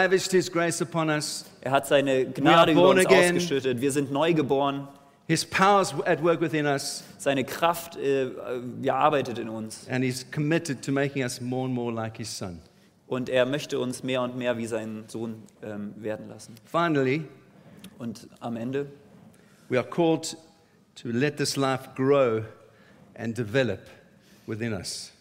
Er 1.61 1.71
hat 1.71 1.85
seine 1.87 2.25
Gnade 2.27 2.71
über 2.71 2.89
uns 2.89 3.05
again. 3.05 3.35
ausgeschüttet. 3.35 3.81
Wir 3.81 3.91
sind 3.91 4.11
neu 4.11 4.33
geboren. 4.33 4.87
His 5.27 5.43
power's 5.43 5.93
at 6.05 6.23
work 6.23 6.39
within 6.39 6.65
us, 6.65 7.03
Seine 7.17 7.43
Kraft 7.43 7.97
äh, 7.97 8.29
ja, 8.81 8.95
arbeitet 8.95 9.37
in 9.39 9.49
uns. 9.49 9.85
and 9.89 10.03
He's 10.03 10.25
committed 10.31 10.81
to 10.83 10.91
making 10.91 11.23
us 11.23 11.41
more 11.41 11.65
and 11.65 11.73
more 11.73 11.91
like 11.91 12.17
His 12.17 12.29
Son. 12.35 12.59
Und 13.07 13.29
er 13.29 13.45
möchte 13.45 13.79
uns 13.79 14.03
mehr 14.03 14.21
und 14.21 14.37
mehr 14.37 14.57
wie 14.57 14.65
seinen 14.67 15.07
Sohn 15.07 15.43
ähm, 15.63 15.93
werden 15.97 16.29
lassen. 16.29 16.55
Finally, 16.65 17.23
Und 17.99 18.27
am 18.41 18.55
Ende, 18.57 18.87
we 19.69 19.77
are 19.77 19.87
called 19.87 20.37
to 20.95 21.09
let 21.09 21.37
this 21.37 21.55
life 21.57 21.89
grow 21.95 22.43
and 23.15 23.37
develop 23.37 23.79
within 24.45 24.73
us. 24.73 25.11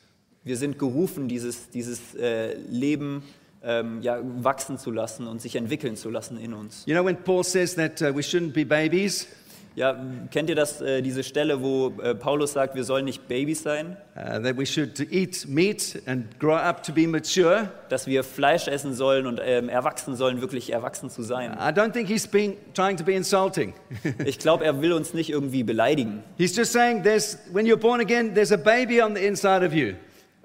wir 0.45 0.57
sind 0.57 0.79
gerufen, 0.79 1.27
dieses, 1.29 1.71
dieses 1.71 2.14
äh, 2.14 2.55
Leben 2.69 3.23
ähm, 3.64 4.01
ja, 4.03 4.21
wachsen 4.23 4.79
zu 4.79 4.90
lassen 4.92 5.27
und 5.27 5.40
sich 5.42 5.57
entwickeln 5.57 5.97
zu 5.97 6.11
lassen 6.11 6.38
in 6.38 6.53
uns. 6.55 6.85
You 6.87 6.95
know, 6.95 7.05
when 7.05 7.16
Paul 7.16 7.42
says 7.42 7.75
that 7.75 8.01
uh, 8.03 8.14
we 8.14 8.21
shouldn't 8.23 8.53
be 8.53 8.64
babies, 8.64 9.27
Ja, 9.76 9.94
kennt 10.30 10.48
ihr 10.48 10.56
das, 10.56 10.80
äh, 10.80 11.02
diese 11.02 11.22
Stelle, 11.22 11.60
wo 11.62 11.92
äh, 12.02 12.14
Paulus 12.14 12.54
sagt, 12.54 12.74
wir 12.74 12.84
sollen 12.84 13.04
nicht 13.04 13.28
Babys 13.28 13.62
sein, 13.62 13.98
uh, 14.16 14.42
that 14.42 14.56
we 14.56 14.64
should 14.64 14.98
eat 15.12 15.46
meat 15.46 16.00
and 16.06 16.40
grow 16.40 16.54
up 16.54 16.82
to 16.82 16.94
be 16.94 17.06
mature, 17.06 17.68
dass 17.90 18.06
wir 18.06 18.24
Fleisch 18.24 18.68
essen 18.68 18.94
sollen 18.94 19.26
und 19.26 19.38
ähm, 19.44 19.68
erwachsen 19.68 20.16
sollen, 20.16 20.40
wirklich 20.40 20.72
erwachsen 20.72 21.10
zu 21.10 21.22
sein. 21.22 21.52
I 21.52 21.78
don't 21.78 21.92
think 21.92 22.08
he's 22.08 22.26
being, 22.26 22.56
trying 22.72 22.96
to 22.96 23.04
be 23.04 23.12
insulting. 23.12 23.74
Ich 24.24 24.38
glaube, 24.38 24.64
er 24.64 24.80
will 24.80 24.94
uns 24.94 25.12
nicht 25.12 25.28
irgendwie 25.28 25.62
beleidigen. 25.62 26.22
he's 26.38 26.56
just 26.56 26.72
saying 26.72 27.02
there's, 27.02 27.38
when 27.52 27.66
you're 27.66 27.76
born 27.76 28.00
again, 28.00 28.32
there's 28.32 28.52
a 28.52 28.56
baby 28.56 29.02
on 29.02 29.14
the 29.14 29.26
inside 29.26 29.62
of 29.62 29.74
you. 29.74 29.92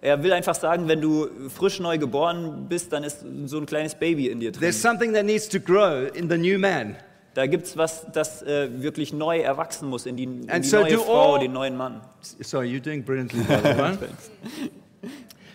Er 0.01 0.21
will 0.23 0.33
einfach 0.33 0.55
sagen, 0.55 0.89
wenn 0.89 0.99
du 0.99 1.29
frisch 1.47 1.79
neu 1.79 1.97
geboren 1.97 2.65
bist, 2.67 2.91
dann 2.91 3.05
ist 3.05 3.23
so 3.45 3.59
ein 3.59 3.65
kleines 3.65 3.95
Baby 3.95 4.27
in 4.27 4.41
dir 4.41 4.51
drin. 4.51 4.59
There's 4.59 4.81
something 4.81 5.13
that 5.13 5.23
needs 5.23 5.47
to 5.47 5.59
grow 5.59 6.07
in 6.13 6.29
the 6.29 6.37
new 6.37 6.59
man. 6.59 6.97
Da 7.33 7.45
gibt 7.47 7.65
es 7.65 7.77
was, 7.77 8.05
das 8.11 8.41
äh, 8.41 8.69
wirklich 8.81 9.13
neu 9.13 9.39
erwachsen 9.39 9.87
muss 9.87 10.05
in 10.05 10.17
die, 10.17 10.23
in 10.25 10.47
die 10.47 10.63
so 10.67 10.81
neue 10.81 10.95
do 10.95 11.03
Frau, 11.03 11.33
all- 11.35 11.39
den 11.39 11.53
neuen 11.53 11.77
Mann. 11.77 12.01
Sorry, 12.41 12.67
you're 12.67 12.81
doing 12.81 13.03
brilliantly, 13.03 13.41
by 13.43 13.55
the 13.57 13.77
way. 13.77 13.97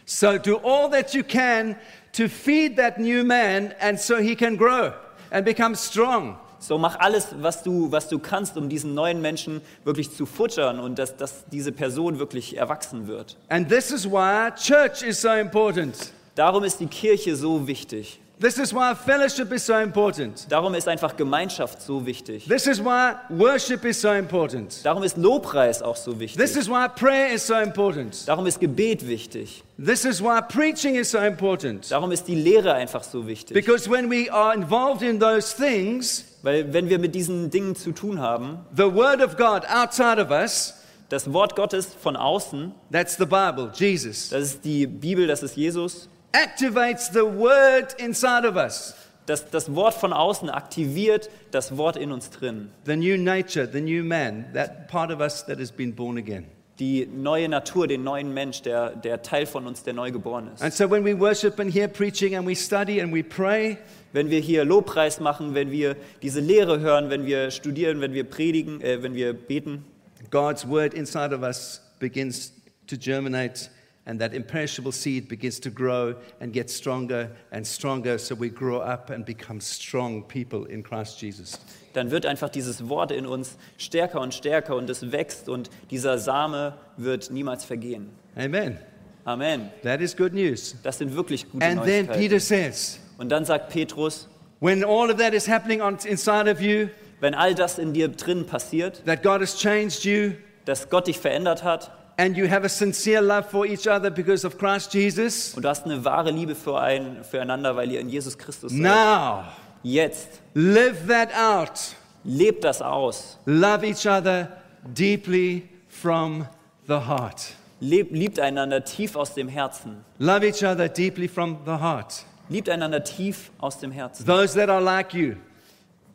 So 0.09 0.39
do 0.39 0.57
all 0.63 0.89
that 0.91 1.15
you 1.15 1.25
can 1.25 1.75
to 2.13 2.29
feed 2.29 2.77
that 2.77 2.99
new 2.99 3.25
man 3.25 3.75
and 3.81 3.99
so 3.99 4.19
he 4.19 4.37
can 4.37 4.57
grow 4.57 4.93
and 5.33 5.45
become 5.45 5.75
strong. 5.75 6.39
So 6.61 6.79
mach 6.79 6.97
alles, 7.01 7.35
was 7.41 7.63
du, 7.65 7.91
was 7.91 8.09
du 8.09 8.19
kannst, 8.21 8.57
um 8.57 8.69
diesen 8.69 8.95
neuen 8.95 9.21
Menschen 9.21 9.61
wirklich 9.85 10.15
zu 10.15 10.25
futtern 10.25 10.79
und 10.79 10.99
dass, 10.99 11.17
dass 11.17 11.45
diese 11.47 11.73
Person 11.73 12.21
wirklich 12.21 12.57
erwachsen 12.57 13.09
wird. 13.09 13.37
And 13.49 13.69
this 13.69 13.91
is 13.91 14.09
why 14.09 14.51
church 14.57 15.03
is 15.03 15.21
so 15.21 15.33
important. 15.33 16.13
Darum 16.37 16.63
ist 16.65 16.79
die 16.81 16.87
Kirche 16.87 17.35
so 17.35 17.67
wichtig. 17.67 18.21
This 18.39 18.59
is 18.59 18.75
why 18.75 18.95
fellowship 18.95 19.51
is 19.51 19.65
so 19.65 19.79
important. 19.79 20.47
Darum 20.51 20.75
ist 20.75 20.87
einfach 20.89 21.17
Gemeinschaft 21.17 21.81
so 21.81 22.05
wichtig. 22.05 22.47
This 22.47 22.67
is 22.67 22.85
why 22.85 23.15
worship 23.31 23.85
is 23.87 23.99
so 23.99 24.13
important. 24.13 24.85
Darum 24.85 25.03
ist 25.03 25.17
Lobpreis 25.17 25.81
auch 25.81 25.97
so 25.97 26.21
wichtig. 26.21 26.37
This 26.37 26.55
is 26.55 26.69
why 26.69 26.87
prayer 26.89 27.33
is 27.33 27.47
so 27.47 27.55
important. 27.55 28.29
Darum 28.29 28.47
ist 28.47 28.61
Gebet 28.61 29.09
wichtig. 29.09 29.65
This 29.83 30.05
is 30.05 30.21
why 30.21 30.43
preaching 30.43 30.97
is 30.97 31.11
so 31.11 31.19
important. 31.19 31.91
Darum 31.91 32.13
ist 32.13 32.29
die 32.29 32.35
Lehre 32.35 32.75
einfach 32.75 33.05
so 33.05 33.27
wichtig. 33.27 33.55
Because 33.55 33.91
when 33.91 34.11
we 34.11 34.31
are 34.31 34.55
involved 34.55 35.03
in 35.03 35.19
those 35.19 35.57
things, 35.57 36.25
Weil 36.43 36.73
wenn 36.73 36.89
wir 36.89 37.01
mit 37.01 37.15
diesen 37.17 37.51
Dingen 37.51 37.75
zu 37.75 37.91
tun 37.91 38.21
haben, 38.21 38.59
the 38.77 38.85
Word 38.85 39.21
of 39.21 39.37
God 39.37 39.65
outside 39.69 40.23
of 40.23 40.31
us, 40.31 40.75
das 41.09 41.33
Wort 41.33 41.57
Gottes 41.57 41.89
von 42.01 42.17
außen, 42.17 42.73
that's 42.93 43.17
the 43.17 43.25
Bible, 43.25 43.73
Jesus, 43.75 44.29
das 44.29 44.43
ist 44.43 44.65
die 44.65 44.87
Bibel, 44.87 45.27
das 45.27 45.43
ist 45.43 45.57
Jesus, 45.57 46.09
activates 46.37 47.11
the 47.13 47.25
Word 47.25 47.95
inside 47.99 48.47
of 48.47 48.57
us. 48.57 48.95
das, 49.27 49.51
das 49.51 49.75
Wort 49.75 49.95
von 49.95 50.13
außen 50.13 50.51
aktiviert 50.51 51.31
das 51.51 51.77
Wort 51.77 51.97
in 51.97 52.13
uns 52.13 52.31
drin. 52.31 52.71
The 52.85 52.97
new 52.97 53.17
nature, 53.17 53.69
the 53.71 53.81
new 53.81 54.05
man, 54.05 54.47
that 54.55 54.89
part 54.89 55.11
of 55.11 55.21
us 55.21 55.45
that 55.47 55.59
has 55.59 55.73
been 55.73 55.95
born 55.95 56.17
again. 56.19 56.47
Die 56.79 57.09
neue 57.11 57.49
Natur, 57.49 57.87
den 57.87 58.05
neuen 58.05 58.35
Mensch, 58.35 58.61
der, 58.61 58.91
der 58.91 59.23
Teil 59.23 59.47
von 59.47 59.67
uns, 59.67 59.83
der 59.83 59.95
neu 59.95 60.13
geboren 60.13 60.51
ist. 60.55 60.63
And 60.63 60.73
so 60.73 60.89
when 60.91 61.05
we 61.05 61.19
worship 61.19 61.59
and 61.59 61.73
hear 61.73 61.89
preaching 61.89 62.37
and 62.37 62.47
we 62.47 62.55
study 62.55 63.01
and 63.01 63.13
we 63.13 63.23
pray, 63.23 63.79
Wenn 64.17 64.31
wir 64.31 64.41
hier 64.41 64.65
Lobpreis 64.65 65.21
machen, 65.21 65.55
wenn 65.55 65.71
wir 65.71 65.95
diese 66.23 66.41
Lehre 66.41 66.81
hören, 66.81 67.11
wenn 67.11 67.27
wir 67.27 67.51
studieren, 67.51 68.01
wenn 68.01 68.15
wir 68.15 68.25
predigen, 68.25 68.81
äh, 68.81 69.03
wenn 69.03 69.15
wir 69.15 69.35
beten, 69.35 69.85
God's 70.31 70.67
word 70.67 70.95
inside 70.95 71.35
of 71.35 71.43
us 71.43 71.83
begins 71.99 72.55
to 72.87 72.97
germinate, 72.99 73.69
and 74.07 74.21
that 74.21 74.33
imperishable 74.33 74.93
seed 74.93 75.29
begins 75.29 75.61
to 75.61 75.71
grow 75.71 76.15
and 76.41 76.53
get 76.53 76.71
stronger 76.71 77.31
and 77.51 77.67
stronger, 77.67 78.19
so 78.19 78.35
we 78.35 78.49
grow 78.49 78.79
up 78.79 79.11
and 79.11 79.25
become 79.25 79.61
strong 79.61 80.23
people 80.23 80.65
in 80.67 80.83
Christ 80.83 81.21
Jesus. 81.21 81.59
Dann 81.93 82.11
wird 82.11 82.25
einfach 82.25 82.49
dieses 82.49 82.89
Wort 82.89 83.11
in 83.11 83.27
uns 83.27 83.57
stärker 83.79 84.21
und 84.21 84.33
stärker 84.33 84.77
und 84.77 84.89
es 84.89 85.13
wächst 85.13 85.49
und 85.49 85.71
dieser 85.91 86.19
Same 86.19 86.75
wird 86.97 87.31
niemals 87.31 87.65
vergehen. 87.65 88.11
Amen. 88.37 88.79
Amen. 89.25 89.71
That 89.83 90.01
is 90.01 90.17
good 90.17 90.33
news. 90.33 90.77
Das 90.85 90.99
sind 90.99 91.17
wirklich 91.17 91.51
gute 91.51 91.65
And 91.65 91.83
then 91.83 92.07
Neuigkeiten. 92.07 92.21
Peter 92.21 92.41
says, 92.41 93.01
Und 93.19 93.31
dann 93.31 93.45
sagt 93.45 93.71
Petrus, 93.71 94.29
when 94.61 94.85
all 94.85 95.11
of 95.11 95.17
that 95.17 95.35
is 95.35 95.49
happening 95.49 95.81
on, 95.81 95.97
inside 96.05 96.49
of 96.49 96.61
you, 96.61 96.89
wenn 97.21 97.35
all 97.35 97.55
das 97.55 97.79
in 97.79 97.93
dir 97.93 98.09
drin 98.09 98.47
passiert, 98.47 99.05
that 99.05 99.25
God 99.25 99.41
has 99.41 99.59
changed 99.59 100.05
you, 100.05 100.35
dass 100.65 100.91
Gott 100.91 101.09
dich 101.09 101.19
verändert 101.19 101.65
hat 101.65 101.91
and 102.19 102.37
you 102.37 102.47
have 102.49 102.65
a 102.65 102.69
sincere 102.69 103.21
love 103.21 103.51
for 103.51 103.67
each 103.67 103.87
other 103.87 104.11
because 104.11 104.45
of 104.47 104.57
Christ 104.59 104.93
Jesus, 104.95 105.55
und 105.55 105.63
du 105.65 105.69
hast 105.69 105.85
eine 105.85 106.05
wahre 106.05 106.31
Liebe 106.31 106.55
für 106.55 106.79
ein, 106.81 107.23
füreinander, 107.25 107.77
weil 107.77 107.91
ihr 107.93 108.01
in 108.01 108.09
Jesus 108.09 108.37
Christus 108.39 108.73
seid. 108.73 108.81
now 108.81 109.45
Jetzt 109.83 110.41
live 110.55 111.07
that 111.07 111.29
out. 111.37 111.95
lebt 112.25 112.65
das 112.65 112.83
aus. 112.83 113.39
Love 113.47 113.85
each 113.87 114.07
other 114.07 114.49
deeply 114.83 115.63
from 115.89 116.47
the 116.89 116.95
heart. 117.07 117.55
Lebt, 117.79 118.11
liebt 118.13 118.41
einander 118.41 118.83
tief 118.85 119.15
aus 119.17 119.35
dem 119.35 119.49
Herzen. 119.49 120.05
Love 120.19 120.45
each 120.47 120.65
other 120.65 120.89
deeply 120.89 121.29
from 121.29 121.59
the 121.67 121.73
heart. 121.79 122.25
Liebt 122.49 122.69
einander 122.69 123.05
tief 123.05 123.51
aus 123.59 123.79
dem 123.79 123.93
Herzen. 123.93 124.25
Those 124.27 124.55
that 124.59 124.71
are 124.71 124.81
like 124.81 125.13
you, 125.15 125.35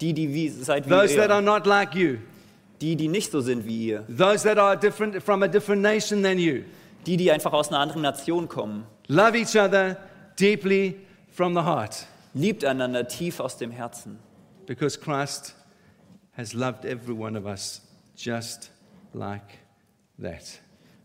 Die, 0.01 0.11
die 0.13 0.33
wie, 0.33 0.49
seid 0.49 0.85
wie 0.85 0.89
those 0.89 1.15
that 1.15 1.29
are 1.29 1.39
ihr. 1.39 1.45
not 1.45 1.65
like 1.67 1.93
you, 1.93 2.17
Die, 2.81 2.95
die 2.95 3.07
nicht 3.07 3.31
so 3.31 3.41
sind 3.41 3.65
wie 3.65 3.87
ihr. 3.87 4.03
those 4.07 4.43
that 4.43 4.57
are 4.57 4.75
different 4.77 5.21
from 5.21 5.43
a 5.43 5.47
different 5.47 5.81
nation 5.81 6.23
than 6.23 6.39
you. 6.39 6.63
Die, 7.05 7.17
die 7.17 7.31
einfach 7.31 7.53
aus 7.53 7.69
einer 7.69 7.79
anderen 7.79 8.01
Nation 8.01 8.47
kommen. 8.47 8.85
Love 9.07 9.37
each 9.37 9.55
other 9.55 9.97
deeply 10.39 10.95
from 11.31 11.53
the 11.53 11.61
heart 11.61 12.05
Liebt 12.33 12.63
einander 12.63 13.07
tief 13.07 13.39
aus 13.39 13.57
dem 13.57 13.71
Herzen. 13.71 14.17
because 14.65 14.97
Christ 14.99 15.53
has 16.37 16.53
loved 16.53 16.85
every 16.85 17.13
one 17.13 17.35
of 17.37 17.45
us 17.45 17.81
just 18.15 18.71
like 19.13 19.59
that. 20.17 20.59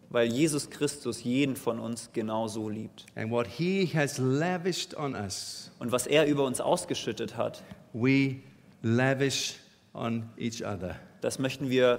Weil 0.08 0.28
Jesus 0.32 0.70
Christus 0.70 1.24
jeden 1.24 1.56
von 1.56 1.80
uns 1.80 2.10
genauso 2.12 2.68
liebt. 2.68 3.06
And 3.16 3.30
what 3.30 3.46
he 3.48 3.86
has 3.92 4.18
lavished 4.18 4.94
on 4.96 5.14
us, 5.16 5.70
Und 5.80 5.90
was 5.90 6.06
er 6.06 6.26
über 6.26 6.44
uns 6.44 6.60
ausgeschüttet 6.60 7.36
hat, 7.36 7.62
we 7.92 8.36
lavish 8.82 9.56
on 9.94 10.28
each 10.38 10.62
other. 10.64 10.94
Das 11.26 11.40
möchten 11.40 11.68
wir 11.70 11.98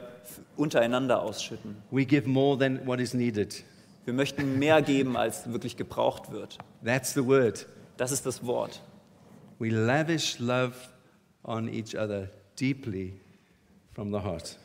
untereinander 0.55 1.21
ausschütten. 1.21 1.75
We 1.91 2.05
give 2.05 2.29
more 2.29 2.57
than 2.57 2.87
what 2.87 3.01
is 3.01 3.13
needed. 3.13 3.61
Wir 4.05 4.13
möchten 4.13 4.57
mehr 4.57 4.81
geben, 4.81 5.17
als 5.17 5.51
wirklich 5.51 5.75
gebraucht 5.75 6.31
wird. 6.31 6.57
That's 6.85 7.13
the 7.13 7.25
word. 7.25 7.67
Das 7.97 8.13
ist 8.13 8.25
das 8.25 8.45
Wort. 8.45 8.81
We 9.59 9.67
lavish 9.67 10.39
love 10.39 10.71
on 11.43 11.67
each 11.67 11.93
other 11.93 12.29
deeply 12.57 13.19
from 13.93 14.13
the 14.13 14.19
heart. 14.19 14.57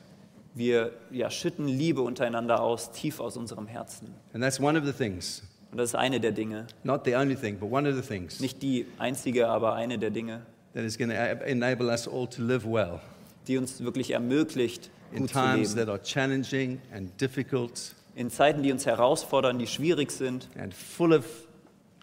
Wir 0.55 0.93
ja, 1.11 1.29
schütten 1.29 1.67
Liebe 1.67 2.03
untereinander 2.03 2.61
aus, 2.61 2.93
tief 2.93 3.19
aus 3.19 3.37
unserem 3.37 3.67
Herzen. 3.67 4.15
And 4.33 4.45
that's 4.45 4.61
one 4.61 4.79
of 4.79 4.87
the 4.87 4.93
things, 4.93 5.43
Und 5.73 5.79
das 5.79 5.89
ist 5.89 5.95
eine 5.97 6.21
der 6.21 6.31
Dinge. 6.31 6.69
not 6.85 7.05
the 7.05 7.17
only 7.17 7.35
thing, 7.35 7.59
but 7.59 7.69
one 7.73 7.89
of 7.89 7.97
the 7.97 8.03
things 8.03 8.39
Nicht 8.39 8.63
die 8.63 8.87
einzige, 8.99 9.49
aber 9.49 9.75
eine 9.75 9.99
der 9.99 10.11
Dinge, 10.11 10.43
that 10.75 10.85
is 10.85 10.97
going 10.97 11.11
to 11.11 11.17
enable 11.45 11.87
us 11.89 12.07
all 12.07 12.29
to 12.29 12.43
live 12.43 12.65
well 12.65 13.01
die 13.49 13.59
uns 13.59 13.83
wirklich 13.83 14.11
ermöglicht, 14.13 14.91
in 15.13 15.21
gut 15.21 15.29
zu 15.31 15.35
times 15.35 15.75
leben. 15.75 15.87
that 15.87 15.89
are 15.89 16.03
challenging 16.03 16.81
and 16.95 17.21
difficult 17.21 17.95
In 18.15 18.31
Zeiten, 18.31 18.63
die 18.63 18.71
uns 18.73 18.85
herausfordern, 18.87 19.59
die 19.59 19.67
schwierig 19.67 20.11
sind 20.11 20.49
and 20.59 20.75
full 20.75 21.13
of 21.13 21.25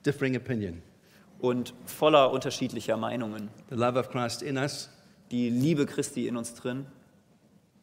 differing 0.05 0.35
opinion. 0.35 0.81
und 1.39 1.73
voller 1.85 2.31
unterschiedlicher 2.31 2.97
Meinungen. 2.97 3.49
The 3.69 3.75
love 3.75 3.97
of 3.99 4.09
Christ 4.09 4.41
in 4.41 4.57
us, 4.57 4.89
Die 5.31 5.49
Liebe 5.49 5.85
Christi 5.85 6.27
in 6.27 6.35
uns 6.37 6.53
drin, 6.55 6.85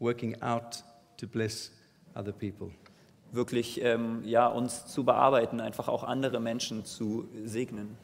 working 0.00 0.40
out 0.42 0.82
to 1.18 1.26
bless 1.26 1.70
other 2.14 2.32
people. 2.32 2.70
wirklich 3.32 3.80
ähm, 3.82 4.22
ja, 4.24 4.46
uns 4.48 4.86
zu 4.86 5.04
bearbeiten, 5.04 5.60
einfach 5.60 5.88
auch 5.88 6.02
andere 6.04 6.40
Menschen 6.40 6.84
zu 6.84 7.28
segnen. 7.44 7.96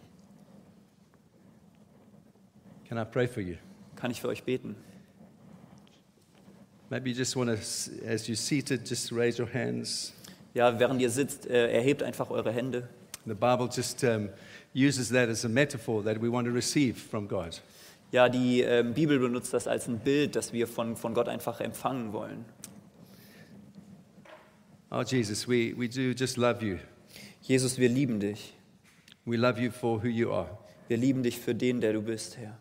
Can 2.89 2.99
I 2.99 3.05
pray 3.05 3.27
for 3.27 3.43
you? 3.43 3.57
Kann 3.97 4.11
ich 4.11 4.21
für 4.21 4.29
euch 4.29 4.45
beten? 4.45 4.77
Maybe 6.93 7.09
you 7.09 7.17
just 7.17 7.37
want 7.37 7.49
to, 7.49 7.57
as 8.07 8.29
you're 8.29 8.37
seated, 8.37 8.85
just 8.85 9.13
raise 9.13 9.39
your 9.39 9.49
hands. 9.49 10.13
Ja, 10.53 10.79
während 10.79 11.01
ihr 11.01 11.09
sitzt, 11.09 11.47
äh, 11.47 11.73
erhebt 11.73 12.03
einfach 12.03 12.29
eure 12.29 12.53
Hände. 12.53 12.87
The 13.25 13.33
Bible 13.33 13.71
just 13.75 14.05
um, 14.05 14.29
uses 14.75 15.09
that 15.09 15.31
as 15.31 15.47
a 15.47 15.49
metaphor 15.49 16.05
that 16.05 16.21
we 16.21 16.31
want 16.31 16.47
to 16.47 16.53
receive 16.53 16.97
from 16.99 17.27
God. 17.27 17.63
Ja, 18.11 18.29
die 18.29 18.61
ähm, 18.61 18.93
Bibel 18.93 19.19
benutzt 19.19 19.55
das 19.55 19.67
als 19.67 19.89
ein 19.89 20.01
Bild, 20.01 20.37
das 20.37 20.53
wir 20.53 20.69
von, 20.69 20.95
von 20.95 21.15
Gott 21.15 21.29
einfach 21.29 21.63
empfangen 21.63 22.13
wollen. 22.13 22.45
Oh, 24.91 25.01
Jesus, 25.01 25.49
we, 25.49 25.73
we 25.75 25.89
do 25.89 26.11
just 26.15 26.37
love 26.37 26.63
you. 26.63 26.77
Jesus, 27.41 27.79
wir 27.79 27.89
lieben 27.89 28.21
dich. 28.21 28.53
We 29.25 29.37
love 29.39 29.59
you 29.59 29.71
for 29.71 30.03
who 30.03 30.09
you 30.09 30.31
are. 30.31 30.59
Wir 30.89 30.99
lieben 30.99 31.23
dich 31.23 31.39
für 31.39 31.55
den, 31.55 31.81
der 31.81 31.95
du 31.95 32.03
bist, 32.03 32.37
Herr. 32.37 32.59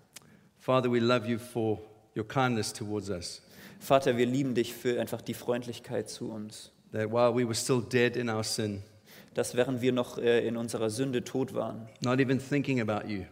Father, 0.57 0.89
we 0.89 0.99
love 0.99 1.27
you 1.27 1.37
for 1.37 1.81
your 2.15 2.25
kindness 2.25 2.71
towards 2.71 3.09
us. 3.09 3.41
Vater, 3.81 4.15
wir 4.15 4.27
lieben 4.27 4.53
dich 4.55 4.73
für 4.73 5.01
einfach 5.01 5.21
die 5.21 5.33
Freundlichkeit 5.33 6.07
zu 6.09 6.29
uns. 6.31 6.71
That 6.91 7.09
while 7.11 7.33
we 7.35 7.43
were 7.45 7.55
still 7.55 7.81
dead 7.81 8.15
in 8.15 8.29
our 8.29 8.43
sin, 8.43 8.83
Dass 9.33 9.55
während 9.55 9.81
wir 9.81 9.91
noch 9.91 10.17
äh, 10.17 10.45
in 10.47 10.55
unserer 10.57 10.89
Sünde 10.89 11.23
tot 11.23 11.53
waren, 11.53 11.87
not 12.01 12.19
even 12.19 12.37
thinking 12.39 12.79
about 12.81 13.07
you, 13.07 13.23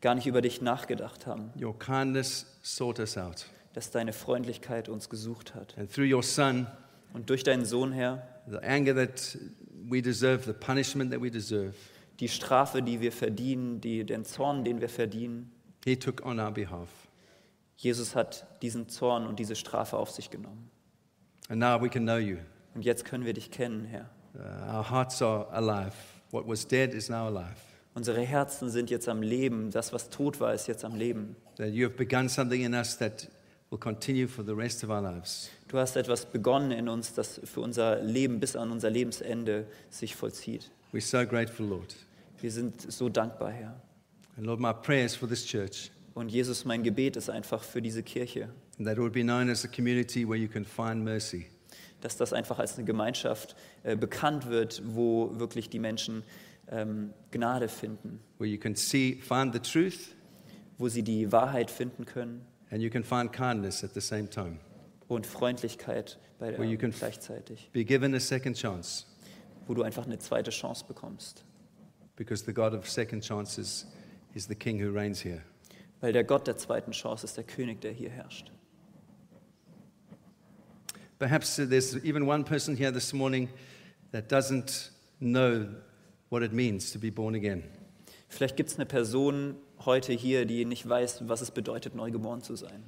gar 0.00 0.14
nicht 0.14 0.26
über 0.26 0.40
dich 0.40 0.62
nachgedacht 0.62 1.26
haben, 1.26 1.50
your 1.60 1.78
kindness 1.78 2.46
sought 2.62 2.98
us 2.98 3.18
out. 3.18 3.46
dass 3.74 3.90
deine 3.90 4.12
Freundlichkeit 4.12 4.88
uns 4.88 5.08
gesucht 5.10 5.54
hat. 5.54 5.76
And 5.76 5.92
through 5.92 6.10
your 6.10 6.22
Son, 6.22 6.66
Und 7.12 7.28
durch 7.28 7.42
deinen 7.42 7.64
Sohn, 7.64 7.92
Herr, 7.92 8.26
the 8.48 8.58
anger 8.58 8.94
that 8.94 9.36
we 9.88 10.00
deserve, 10.00 10.44
the 10.44 10.52
punishment 10.52 11.10
that 11.12 11.20
we 11.20 11.30
deserve, 11.30 11.74
die 12.20 12.28
Strafe, 12.28 12.80
die 12.82 13.00
wir 13.00 13.12
verdienen, 13.12 13.80
die, 13.80 14.04
den 14.04 14.24
Zorn, 14.24 14.64
den 14.64 14.80
wir 14.80 14.88
verdienen, 14.88 15.50
He 15.84 15.96
took 15.96 16.24
on 16.24 16.38
our 16.38 16.52
behalf. 16.52 16.88
Jesus 17.80 18.14
hat 18.14 18.46
diesen 18.60 18.90
Zorn 18.90 19.26
und 19.26 19.38
diese 19.38 19.56
Strafe 19.56 19.96
auf 19.96 20.10
sich 20.10 20.28
genommen. 20.28 20.70
And 21.48 21.58
now 21.58 21.80
we 21.80 21.88
can 21.88 22.02
know 22.02 22.18
you. 22.18 22.36
Und 22.74 22.84
jetzt 22.84 23.06
können 23.06 23.24
wir 23.24 23.32
dich 23.32 23.50
kennen, 23.50 23.86
Herr. 23.86 24.10
Our 24.34 24.90
hearts 24.90 25.22
are 25.22 25.50
alive. 25.50 25.94
What 26.30 26.46
was 26.46 26.68
dead 26.68 26.92
is 26.92 27.08
now 27.08 27.26
alive. 27.26 27.56
Unsere 27.94 28.20
Herzen 28.20 28.68
sind 28.68 28.90
jetzt 28.90 29.08
am 29.08 29.22
Leben. 29.22 29.70
Das, 29.70 29.94
was 29.94 30.10
tot 30.10 30.40
war, 30.40 30.52
ist 30.52 30.68
jetzt 30.68 30.84
am 30.84 30.94
Leben. 30.94 31.36
That 31.56 31.70
you 31.70 31.86
have 31.88 31.96
begun 31.96 32.28
something 32.28 32.62
in 32.62 32.74
us 32.74 32.98
that 32.98 33.28
will 33.70 33.78
continue 33.78 34.28
for 34.28 34.44
the 34.44 34.52
rest 34.52 34.84
of 34.84 34.90
our 34.90 35.00
lives. 35.00 35.48
Du 35.68 35.78
hast 35.78 35.96
etwas 35.96 36.26
begonnen 36.26 36.72
in 36.72 36.86
uns, 36.86 37.14
das 37.14 37.40
für 37.44 37.62
unser 37.62 38.02
Leben 38.02 38.40
bis 38.40 38.56
an 38.56 38.70
unser 38.70 38.90
Lebensende 38.90 39.66
sich 39.88 40.14
vollzieht. 40.16 40.70
We're 40.92 41.00
so 41.00 41.26
grateful, 41.26 41.66
Lord. 41.66 41.96
Wir 42.42 42.52
sind 42.52 42.92
so 42.92 43.08
dankbar, 43.08 43.52
Herr. 43.52 43.80
And 44.36 44.46
Lord, 44.46 44.60
my 44.60 44.74
prayers 44.74 45.16
for 45.16 45.26
this 45.26 45.46
church, 45.46 45.90
Und 46.20 46.28
Jesus, 46.28 46.66
mein 46.66 46.82
Gebet 46.82 47.16
ist 47.16 47.30
einfach 47.30 47.62
für 47.62 47.80
diese 47.80 48.02
Kirche, 48.02 48.50
that 48.76 48.92
it 48.92 48.98
would 48.98 49.14
be 49.14 49.22
known 49.22 49.48
as 49.48 49.64
a 49.64 49.68
community 49.68 50.28
where 50.28 50.36
you 50.36 50.48
can 50.48 50.66
find 50.66 51.02
mercy, 51.02 51.46
dass 52.02 52.18
das 52.18 52.34
einfach 52.34 52.58
als 52.58 52.76
eine 52.76 52.84
Gemeinschaft 52.84 53.56
äh, 53.84 53.96
bekannt 53.96 54.46
wird, 54.50 54.82
wo 54.84 55.38
wirklich 55.38 55.70
die 55.70 55.78
Menschen 55.78 56.22
ähm, 56.70 57.14
Gnade 57.30 57.68
finden, 57.68 58.20
where 58.36 58.50
you 58.50 58.58
can 58.58 58.74
see, 58.76 59.18
find 59.22 59.54
the 59.54 59.60
truth, 59.60 60.14
wo 60.76 60.88
sie 60.88 61.02
die 61.02 61.32
Wahrheit 61.32 61.70
finden 61.70 62.04
können. 62.04 62.42
And 62.70 62.82
you 62.82 62.90
can 62.90 63.02
find 63.02 63.32
kindness 63.32 63.82
at 63.82 63.94
the 63.94 64.02
same 64.02 64.28
time. 64.28 64.58
und 65.08 65.26
Freundlichkeit 65.26 66.18
bei 66.38 66.52
Where 66.52 66.64
you 66.64 66.76
der, 66.76 66.90
can- 66.90 66.98
gleichzeitig, 66.98 67.70
Be 67.72 67.82
given 67.82 68.14
a 68.14 68.20
second 68.20 68.58
chance, 68.58 69.06
wo 69.66 69.72
du 69.72 69.82
einfach 69.84 70.04
eine 70.04 70.18
zweite 70.18 70.50
Chance 70.50 70.84
bekommst. 70.86 71.46
because 72.16 72.44
the 72.44 72.52
God 72.52 72.74
of 72.74 72.86
second 72.86 73.22
chances 73.24 73.86
is 74.34 74.46
the 74.46 74.54
King 74.54 74.78
who 74.84 74.92
reigns 74.92 75.24
here. 75.24 75.40
Weil 76.00 76.12
der 76.12 76.24
Gott 76.24 76.46
der 76.46 76.56
zweiten 76.56 76.92
Chance 76.92 77.26
ist 77.26 77.36
der 77.36 77.44
König, 77.44 77.80
der 77.80 77.92
hier 77.92 78.10
herrscht. 78.10 78.50
Perhaps 81.18 81.56
there's 81.56 81.96
even 81.96 82.22
one 82.22 82.44
person 82.44 82.74
here 82.74 82.90
this 82.90 83.12
morning 83.12 83.48
that 84.12 84.32
doesn't 84.32 84.90
know 85.20 85.66
what 86.30 86.42
it 86.42 86.52
means 86.52 86.90
to 86.92 86.98
be 86.98 87.10
born 87.10 87.34
again. 87.34 87.62
Vielleicht 88.28 88.56
gibt 88.56 88.70
es 88.70 88.76
eine 88.76 88.86
Person 88.86 89.56
heute 89.84 90.12
hier, 90.12 90.46
die 90.46 90.64
nicht 90.64 90.88
weiß, 90.88 91.28
was 91.28 91.42
es 91.42 91.50
bedeutet, 91.50 91.94
neugeboren 91.94 92.42
zu 92.42 92.56
sein. 92.56 92.82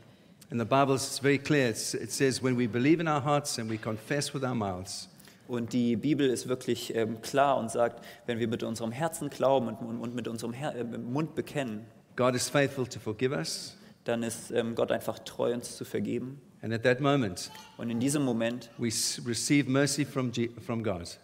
And 0.50 0.60
the 0.60 0.66
Bible 0.66 0.94
is 0.94 1.18
very 1.18 1.38
clear. 1.38 1.68
It's, 1.68 1.94
it 1.94 2.12
says, 2.12 2.42
when 2.42 2.56
we 2.58 2.66
believe 2.66 3.00
in 3.00 3.08
our 3.08 3.22
hearts 3.22 3.58
and 3.58 3.70
we 3.70 3.76
confess 3.76 4.32
with 4.32 4.42
our 4.44 4.54
mouths, 4.54 5.08
Und 5.48 5.72
die 5.72 5.96
Bibel 5.96 6.30
ist 6.30 6.48
wirklich 6.48 6.94
ähm, 6.94 7.20
klar 7.20 7.58
und 7.58 7.70
sagt, 7.70 8.04
wenn 8.26 8.38
wir 8.38 8.48
mit 8.48 8.62
unserem 8.62 8.92
Herzen 8.92 9.28
glauben 9.28 9.68
und, 9.68 9.74
und, 9.80 10.00
und 10.00 10.14
mit 10.14 10.28
unserem 10.28 10.52
Her 10.52 10.74
äh, 10.74 10.84
Mund 10.84 11.34
bekennen, 11.34 11.84
God 12.16 12.34
is 12.34 12.48
faithful 12.48 12.86
to 12.86 12.98
forgive 13.00 13.34
us 13.34 13.76
dann 14.04 14.22
ist 14.24 14.50
ähm, 14.50 14.74
Gott 14.74 14.90
einfach 14.90 15.18
treu, 15.20 15.52
uns 15.54 15.76
zu 15.76 15.84
vergeben 15.84 16.40
And 16.60 16.72
at 16.72 16.82
that 16.84 17.00
moment, 17.00 17.50
Und 17.76 17.90
in 17.90 17.98
diesem 18.00 18.22
Moment 18.24 18.70
we 18.78 18.86
s- 18.88 19.20
receive 19.26 19.68
mercy 19.68 20.04
from, 20.04 20.30
Je- 20.32 20.50
from 20.64 20.82
God. 20.84 21.18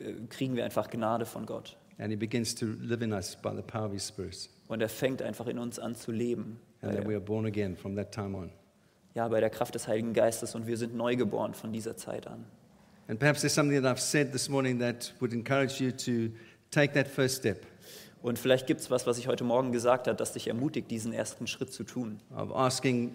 äh, 0.00 0.12
kriegen 0.30 0.56
wir 0.56 0.64
einfach 0.64 0.88
Gnade 0.88 1.26
von 1.26 1.44
Gott. 1.46 1.76
And 1.98 2.10
He 2.10 2.16
begins 2.16 2.54
to 2.54 2.64
live 2.80 3.02
in 3.02 3.12
us 3.12 3.36
by 3.36 3.50
the 3.54 3.60
power 3.62 3.86
of 3.86 3.92
His 3.92 4.08
Spirit. 4.08 4.48
Und 4.68 4.80
er 4.80 4.88
fängt 4.88 5.20
einfach 5.22 5.46
in 5.46 5.58
uns 5.58 5.78
an 5.78 5.94
zu 5.94 6.10
leben. 6.12 6.58
And 6.80 6.96
Bei, 6.96 7.06
we 7.06 7.12
are 7.14 7.20
born 7.20 7.44
again 7.46 7.76
from 7.76 7.96
that 7.96 8.12
time 8.12 8.34
on. 8.36 8.50
ja, 9.14 9.26
bei 9.28 9.40
der 9.40 9.50
Kraft 9.50 9.74
des 9.74 9.88
Heiligen 9.88 10.12
Geistes 10.14 10.54
und 10.54 10.66
wir 10.66 10.76
sind 10.78 10.94
neugeboren 10.94 11.52
von 11.54 11.72
dieser 11.72 11.96
Zeit 11.96 12.26
an. 12.26 12.44
And 13.08 13.18
perhaps 13.18 13.40
there's 13.40 13.54
something 13.54 13.82
that 13.82 13.90
I've 13.96 14.00
said 14.00 14.32
this 14.32 14.48
morning 14.48 14.78
that 14.80 15.12
would 15.20 15.32
encourage 15.32 15.80
you 15.82 15.90
to 15.90 16.32
take 16.70 16.92
that 16.94 17.08
first 17.08 17.36
step 17.36 17.64
Und 18.22 18.38
vielleicht 18.38 18.66
gibt 18.66 18.80
es 18.80 18.90
was, 18.90 19.06
was 19.06 19.18
ich 19.18 19.28
heute 19.28 19.44
Morgen 19.44 19.72
gesagt 19.72 20.06
habe, 20.08 20.16
das 20.16 20.32
dich 20.32 20.48
ermutigt, 20.48 20.90
diesen 20.90 21.12
ersten 21.12 21.46
Schritt 21.46 21.72
zu 21.72 21.84
tun. 21.84 22.20
of 22.34 22.50
asking 22.54 23.14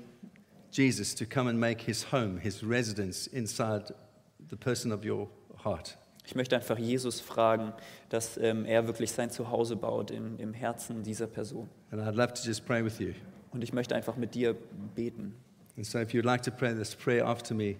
Jesus 0.71 1.13
to 1.13 1.25
come 1.25 1.49
and 1.49 1.59
make 1.59 1.83
His 1.83 2.11
home, 2.11 2.39
His 2.39 2.63
residence 2.63 3.27
inside 3.27 3.93
the 4.49 4.55
person 4.55 4.91
of 4.91 5.05
your 5.05 5.29
heart. 5.63 5.97
Ich 6.25 6.35
möchte 6.35 6.55
einfach 6.55 6.79
Jesus 6.79 7.19
fragen, 7.19 7.73
dass 8.07 8.37
ähm, 8.37 8.63
er 8.65 8.87
wirklich 8.87 9.11
sein 9.11 9.29
Zuhause 9.29 9.75
baut 9.75 10.09
in, 10.09 10.39
im 10.39 10.53
Herzen 10.53 11.03
dieser 11.03 11.27
Person. 11.27 11.69
And 11.91 12.01
I'd 12.01 12.15
love 12.15 12.33
to 12.33 12.41
just 12.43 12.65
pray 12.65 12.83
with 12.83 12.97
you. 12.99 13.11
Und 13.51 13.61
ich 13.61 13.73
möchte 13.73 13.93
einfach 13.93 14.15
mit 14.15 14.33
dir 14.33 14.55
beten. 14.95 15.35
And 15.75 15.85
so 15.85 15.99
if 15.99 16.13
you'd 16.13 16.23
like 16.25 16.41
to 16.43 16.51
pray 16.51 16.73
this 16.73 16.95
prayer 16.95 17.25
after 17.25 17.53
me, 17.53 17.75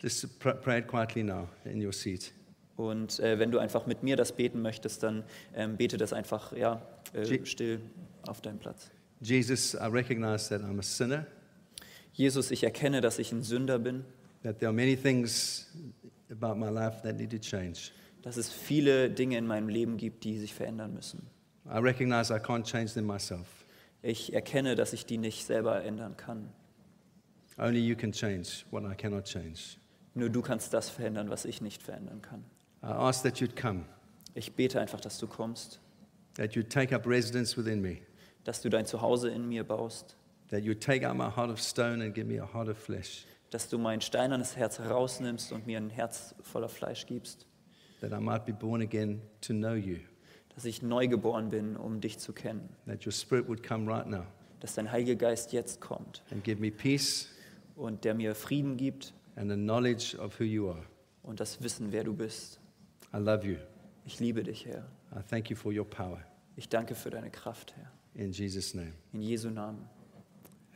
just 0.00 0.38
pr- 0.38 0.50
pray 0.52 0.78
it 0.78 0.86
quietly 0.86 1.22
now 1.22 1.48
in 1.64 1.84
your 1.84 1.92
seat. 1.92 2.32
Und 2.76 3.20
äh, 3.20 3.38
wenn 3.38 3.50
du 3.50 3.58
einfach 3.58 3.86
mit 3.86 4.02
mir 4.02 4.16
das 4.16 4.32
beten 4.32 4.60
möchtest, 4.60 5.02
dann 5.02 5.24
ähm, 5.54 5.76
bete 5.76 5.96
das 5.96 6.12
einfach 6.12 6.52
ja, 6.52 6.82
äh, 7.12 7.44
still 7.44 7.80
auf 8.26 8.40
deinem 8.40 8.58
Platz. 8.58 8.90
Jesus, 9.20 9.74
I 9.74 9.86
recognize 9.86 10.48
that 10.50 10.62
I'm 10.62 10.78
a 10.78 10.82
sinner, 10.82 11.26
Jesus, 12.12 12.50
ich 12.50 12.64
erkenne, 12.64 13.00
dass 13.00 13.18
ich 13.18 13.30
ein 13.32 13.42
Sünder 13.42 13.78
bin, 13.78 14.04
that 14.42 14.58
there 14.58 14.68
are 14.68 14.74
many 14.74 14.96
things 14.96 15.66
about 16.30 16.54
my 16.54 16.70
life 16.70 17.02
that 17.02 17.16
need 17.16 17.30
to 17.30 17.38
change. 17.38 17.90
dass 18.22 18.36
es 18.36 18.50
viele 18.50 19.10
Dinge 19.10 19.38
in 19.38 19.46
meinem 19.46 19.68
Leben 19.68 19.96
gibt, 19.98 20.24
die 20.24 20.38
sich 20.38 20.52
verändern 20.52 20.92
müssen. 20.94 21.26
I 21.66 21.78
recognize 21.78 22.34
I 22.34 22.38
can't 22.38 22.64
change 22.64 22.92
them 22.94 23.06
myself. 23.06 23.46
Ich 24.02 24.32
erkenne, 24.32 24.76
dass 24.76 24.92
ich 24.92 25.04
die 25.06 25.18
nicht 25.18 25.46
selber 25.46 25.84
ändern 25.84 26.16
kann. 26.16 26.48
Only 27.58 27.80
you 27.80 27.96
can 27.96 28.12
change 28.12 28.64
what 28.70 28.84
I 28.84 28.94
cannot 28.94 29.24
change. 29.24 29.78
Nur 30.14 30.28
du 30.30 30.42
kannst 30.42 30.72
das 30.72 30.88
verändern, 30.88 31.30
was 31.30 31.44
ich 31.44 31.60
nicht 31.60 31.82
verändern 31.82 32.22
kann. 32.22 32.44
I 32.86 32.90
ask 32.90 33.22
that 33.24 33.40
you'd 33.40 33.56
come, 33.56 33.84
Ich 34.34 34.54
bete 34.54 34.80
einfach, 34.80 35.00
dass 35.00 35.18
du 35.18 35.26
kommst, 35.26 35.80
that 36.34 36.54
you'd 36.54 36.68
take 36.70 36.94
up 36.94 37.04
residence 37.06 37.56
within 37.56 37.80
me, 37.80 37.98
dass 38.44 38.60
du 38.62 38.68
dein 38.68 38.86
Zuhause 38.86 39.28
in 39.28 39.48
mir 39.48 39.64
baust, 39.64 40.14
that 40.50 40.62
you'd 40.62 40.80
take 40.80 41.04
out 41.04 41.16
my 41.16 41.28
heart 41.28 41.50
of 41.50 41.60
stone 41.60 42.00
and 42.02 42.14
give 42.14 42.26
me 42.26 42.40
a 42.40 42.46
heart 42.46 42.68
of 42.68 42.78
flesh, 42.78 43.26
dass 43.50 43.68
du 43.68 43.76
mein 43.78 44.00
steinernes 44.00 44.56
Herz 44.56 44.78
herausnimmst 44.78 45.50
und 45.52 45.66
mir 45.66 45.78
ein 45.78 45.90
Herz 45.90 46.34
voller 46.42 46.68
Fleisch 46.68 47.06
gibst, 47.06 47.46
that 48.00 48.12
I 48.12 48.20
might 48.20 48.44
be 48.46 48.52
born 48.52 48.82
again 48.82 49.20
to 49.40 49.52
know 49.52 49.74
you, 49.74 49.96
dass 50.54 50.64
ich 50.64 50.80
neu 50.82 51.08
geboren 51.08 51.50
bin, 51.50 51.76
um 51.76 52.00
dich 52.00 52.18
zu 52.20 52.32
kennen, 52.32 52.68
that 52.86 53.04
your 53.04 53.12
spirit 53.12 53.48
would 53.48 53.62
come 53.66 53.90
right 53.90 54.06
now. 54.06 54.26
Dass 54.60 54.74
dein 54.74 54.90
Heiliger 54.92 55.16
Geist 55.16 55.52
jetzt 55.52 55.80
kommt. 55.80 56.22
And 56.30 56.42
give 56.44 56.60
me 56.60 56.70
peace 56.70 57.28
und 57.74 58.04
der 58.04 58.14
mir 58.14 58.34
Frieden 58.36 58.76
gibt. 58.76 59.12
and 59.34 59.50
a 59.50 59.56
knowledge 59.56 60.16
of 60.18 60.38
who 60.38 60.44
you 60.44 60.68
are. 60.70 60.84
und 61.24 61.40
das 61.40 61.60
Wissen, 61.62 61.90
wer 61.90 62.04
du 62.04 62.14
bist. 62.14 62.60
I 63.16 63.18
love 63.18 63.46
you. 63.46 63.56
Ich 64.04 64.20
liebe 64.20 64.42
dich, 64.42 64.66
Herr. 64.66 64.84
I 65.16 65.22
thank 65.22 65.48
you 65.48 65.56
for 65.56 65.72
your 65.72 65.86
power. 65.86 66.18
Ich 66.54 66.68
danke 66.68 66.94
für 66.94 67.08
deine 67.08 67.30
Kraft, 67.30 67.74
Herr. 67.74 67.90
In 68.14 68.30
Jesus' 68.30 68.74
name, 68.74 68.92
In 69.14 69.22
Jesu 69.22 69.48
Namen. 69.48 69.88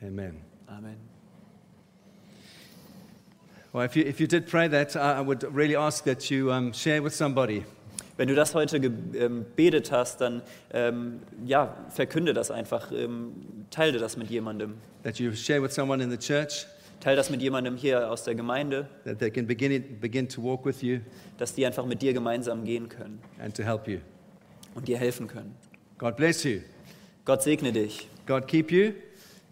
amen. 0.03 0.41
Amen. 0.66 0.97
Well, 3.72 3.84
if 3.84 3.95
you, 3.95 4.05
if 4.05 4.20
you 4.20 4.26
did 4.26 4.47
pray 4.47 4.68
that, 4.68 4.97
I 4.97 5.20
would 5.20 5.45
really 5.55 5.76
ask 5.76 6.05
that 6.05 6.30
you 6.30 6.51
um, 6.51 6.72
share 6.72 7.03
with 7.03 7.14
somebody. 7.14 7.64
Wenn 8.16 8.28
du 8.28 8.34
das 8.34 8.55
heute 8.55 8.80
gebetet 8.80 9.93
hast, 9.93 10.20
dann 10.22 10.43
ähm, 10.72 11.20
ja, 11.45 11.76
verkünde 11.91 12.32
das 12.32 12.51
einfach, 12.51 12.91
ähm, 12.91 13.66
teile 13.70 13.99
das 13.99 14.16
mit 14.16 14.30
jemandem. 14.30 14.78
That 15.03 15.18
you 15.18 15.34
share 15.34 15.62
with 15.62 15.74
someone 15.74 16.03
in 16.03 16.11
the 16.11 16.18
church, 16.18 16.66
Teile 17.01 17.16
das 17.16 17.30
mit 17.30 17.40
jemandem 17.40 17.76
hier 17.76 18.11
aus 18.11 18.24
der 18.24 18.34
Gemeinde, 18.34 18.88
that 19.05 19.18
they 19.18 19.30
can 19.30 19.46
begin, 19.46 19.72
it, 19.72 20.01
begin 20.01 20.28
to 20.28 20.42
walk 20.42 20.64
with 20.66 20.82
you 20.82 21.01
dass 21.38 21.55
die 21.55 21.64
einfach 21.64 21.86
mit 21.86 22.03
dir 22.03 22.12
gemeinsam 22.12 22.64
gehen 22.64 22.88
können 22.88 23.18
and 23.42 23.57
to 23.57 23.62
help 23.62 23.88
you. 23.88 23.98
und 24.74 24.86
dir 24.86 24.98
helfen 24.98 25.26
können. 25.26 25.55
God 25.98 26.16
bless 26.16 26.44
you. 26.44 26.61
Gott 27.24 27.42
segne 27.42 27.72
dich. 27.72 28.09
God 28.26 28.46
keep 28.46 28.70
you. 28.70 28.92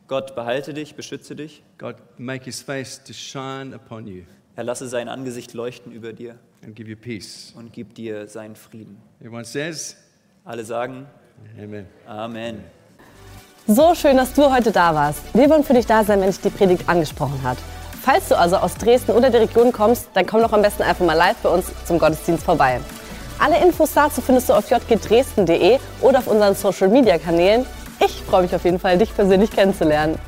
Gott 0.06 0.34
behalte 0.34 0.72
dich, 0.74 0.94
beschütze 0.94 1.34
dich. 1.36 1.62
God 1.78 1.96
make 2.18 2.44
his 2.44 2.62
face 2.62 3.02
to 3.02 3.12
shine 3.12 3.74
upon 3.74 4.06
you 4.06 4.22
Er 4.56 4.64
lasse 4.64 4.88
sein 4.88 5.08
Angesicht 5.08 5.54
leuchten 5.54 5.92
über 5.92 6.12
dir 6.12 6.38
and 6.62 6.74
give 6.74 6.88
you 6.90 6.96
peace. 6.96 7.52
und 7.56 7.72
gib 7.72 7.94
dir 7.94 8.26
seinen 8.26 8.56
Frieden. 8.56 8.98
Everyone 9.20 9.44
says, 9.44 9.96
Alle 10.44 10.64
sagen 10.64 11.06
Amen. 11.56 11.86
Amen. 12.06 12.64
So 13.70 13.94
schön, 13.94 14.16
dass 14.16 14.32
du 14.32 14.50
heute 14.50 14.72
da 14.72 14.94
warst. 14.94 15.20
Wir 15.34 15.50
wollen 15.50 15.62
für 15.62 15.74
dich 15.74 15.84
da 15.84 16.02
sein, 16.02 16.22
wenn 16.22 16.28
dich 16.28 16.40
die 16.40 16.48
Predigt 16.48 16.88
angesprochen 16.88 17.38
hat. 17.42 17.58
Falls 18.02 18.28
du 18.28 18.38
also 18.38 18.56
aus 18.56 18.78
Dresden 18.78 19.10
oder 19.10 19.28
der 19.28 19.42
Region 19.42 19.72
kommst, 19.72 20.08
dann 20.14 20.24
komm 20.24 20.40
doch 20.40 20.54
am 20.54 20.62
besten 20.62 20.84
einfach 20.84 21.04
mal 21.04 21.12
live 21.12 21.36
bei 21.42 21.50
uns 21.50 21.66
zum 21.84 21.98
Gottesdienst 21.98 22.44
vorbei. 22.44 22.80
Alle 23.38 23.62
Infos 23.62 23.92
dazu 23.92 24.22
findest 24.22 24.48
du 24.48 24.54
auf 24.54 24.70
jgdresden.de 24.70 25.80
oder 26.00 26.20
auf 26.20 26.28
unseren 26.28 26.54
Social 26.54 26.88
Media 26.88 27.18
Kanälen. 27.18 27.66
Ich 28.02 28.22
freue 28.22 28.40
mich 28.40 28.54
auf 28.54 28.64
jeden 28.64 28.78
Fall, 28.78 28.96
dich 28.96 29.14
persönlich 29.14 29.50
kennenzulernen. 29.50 30.18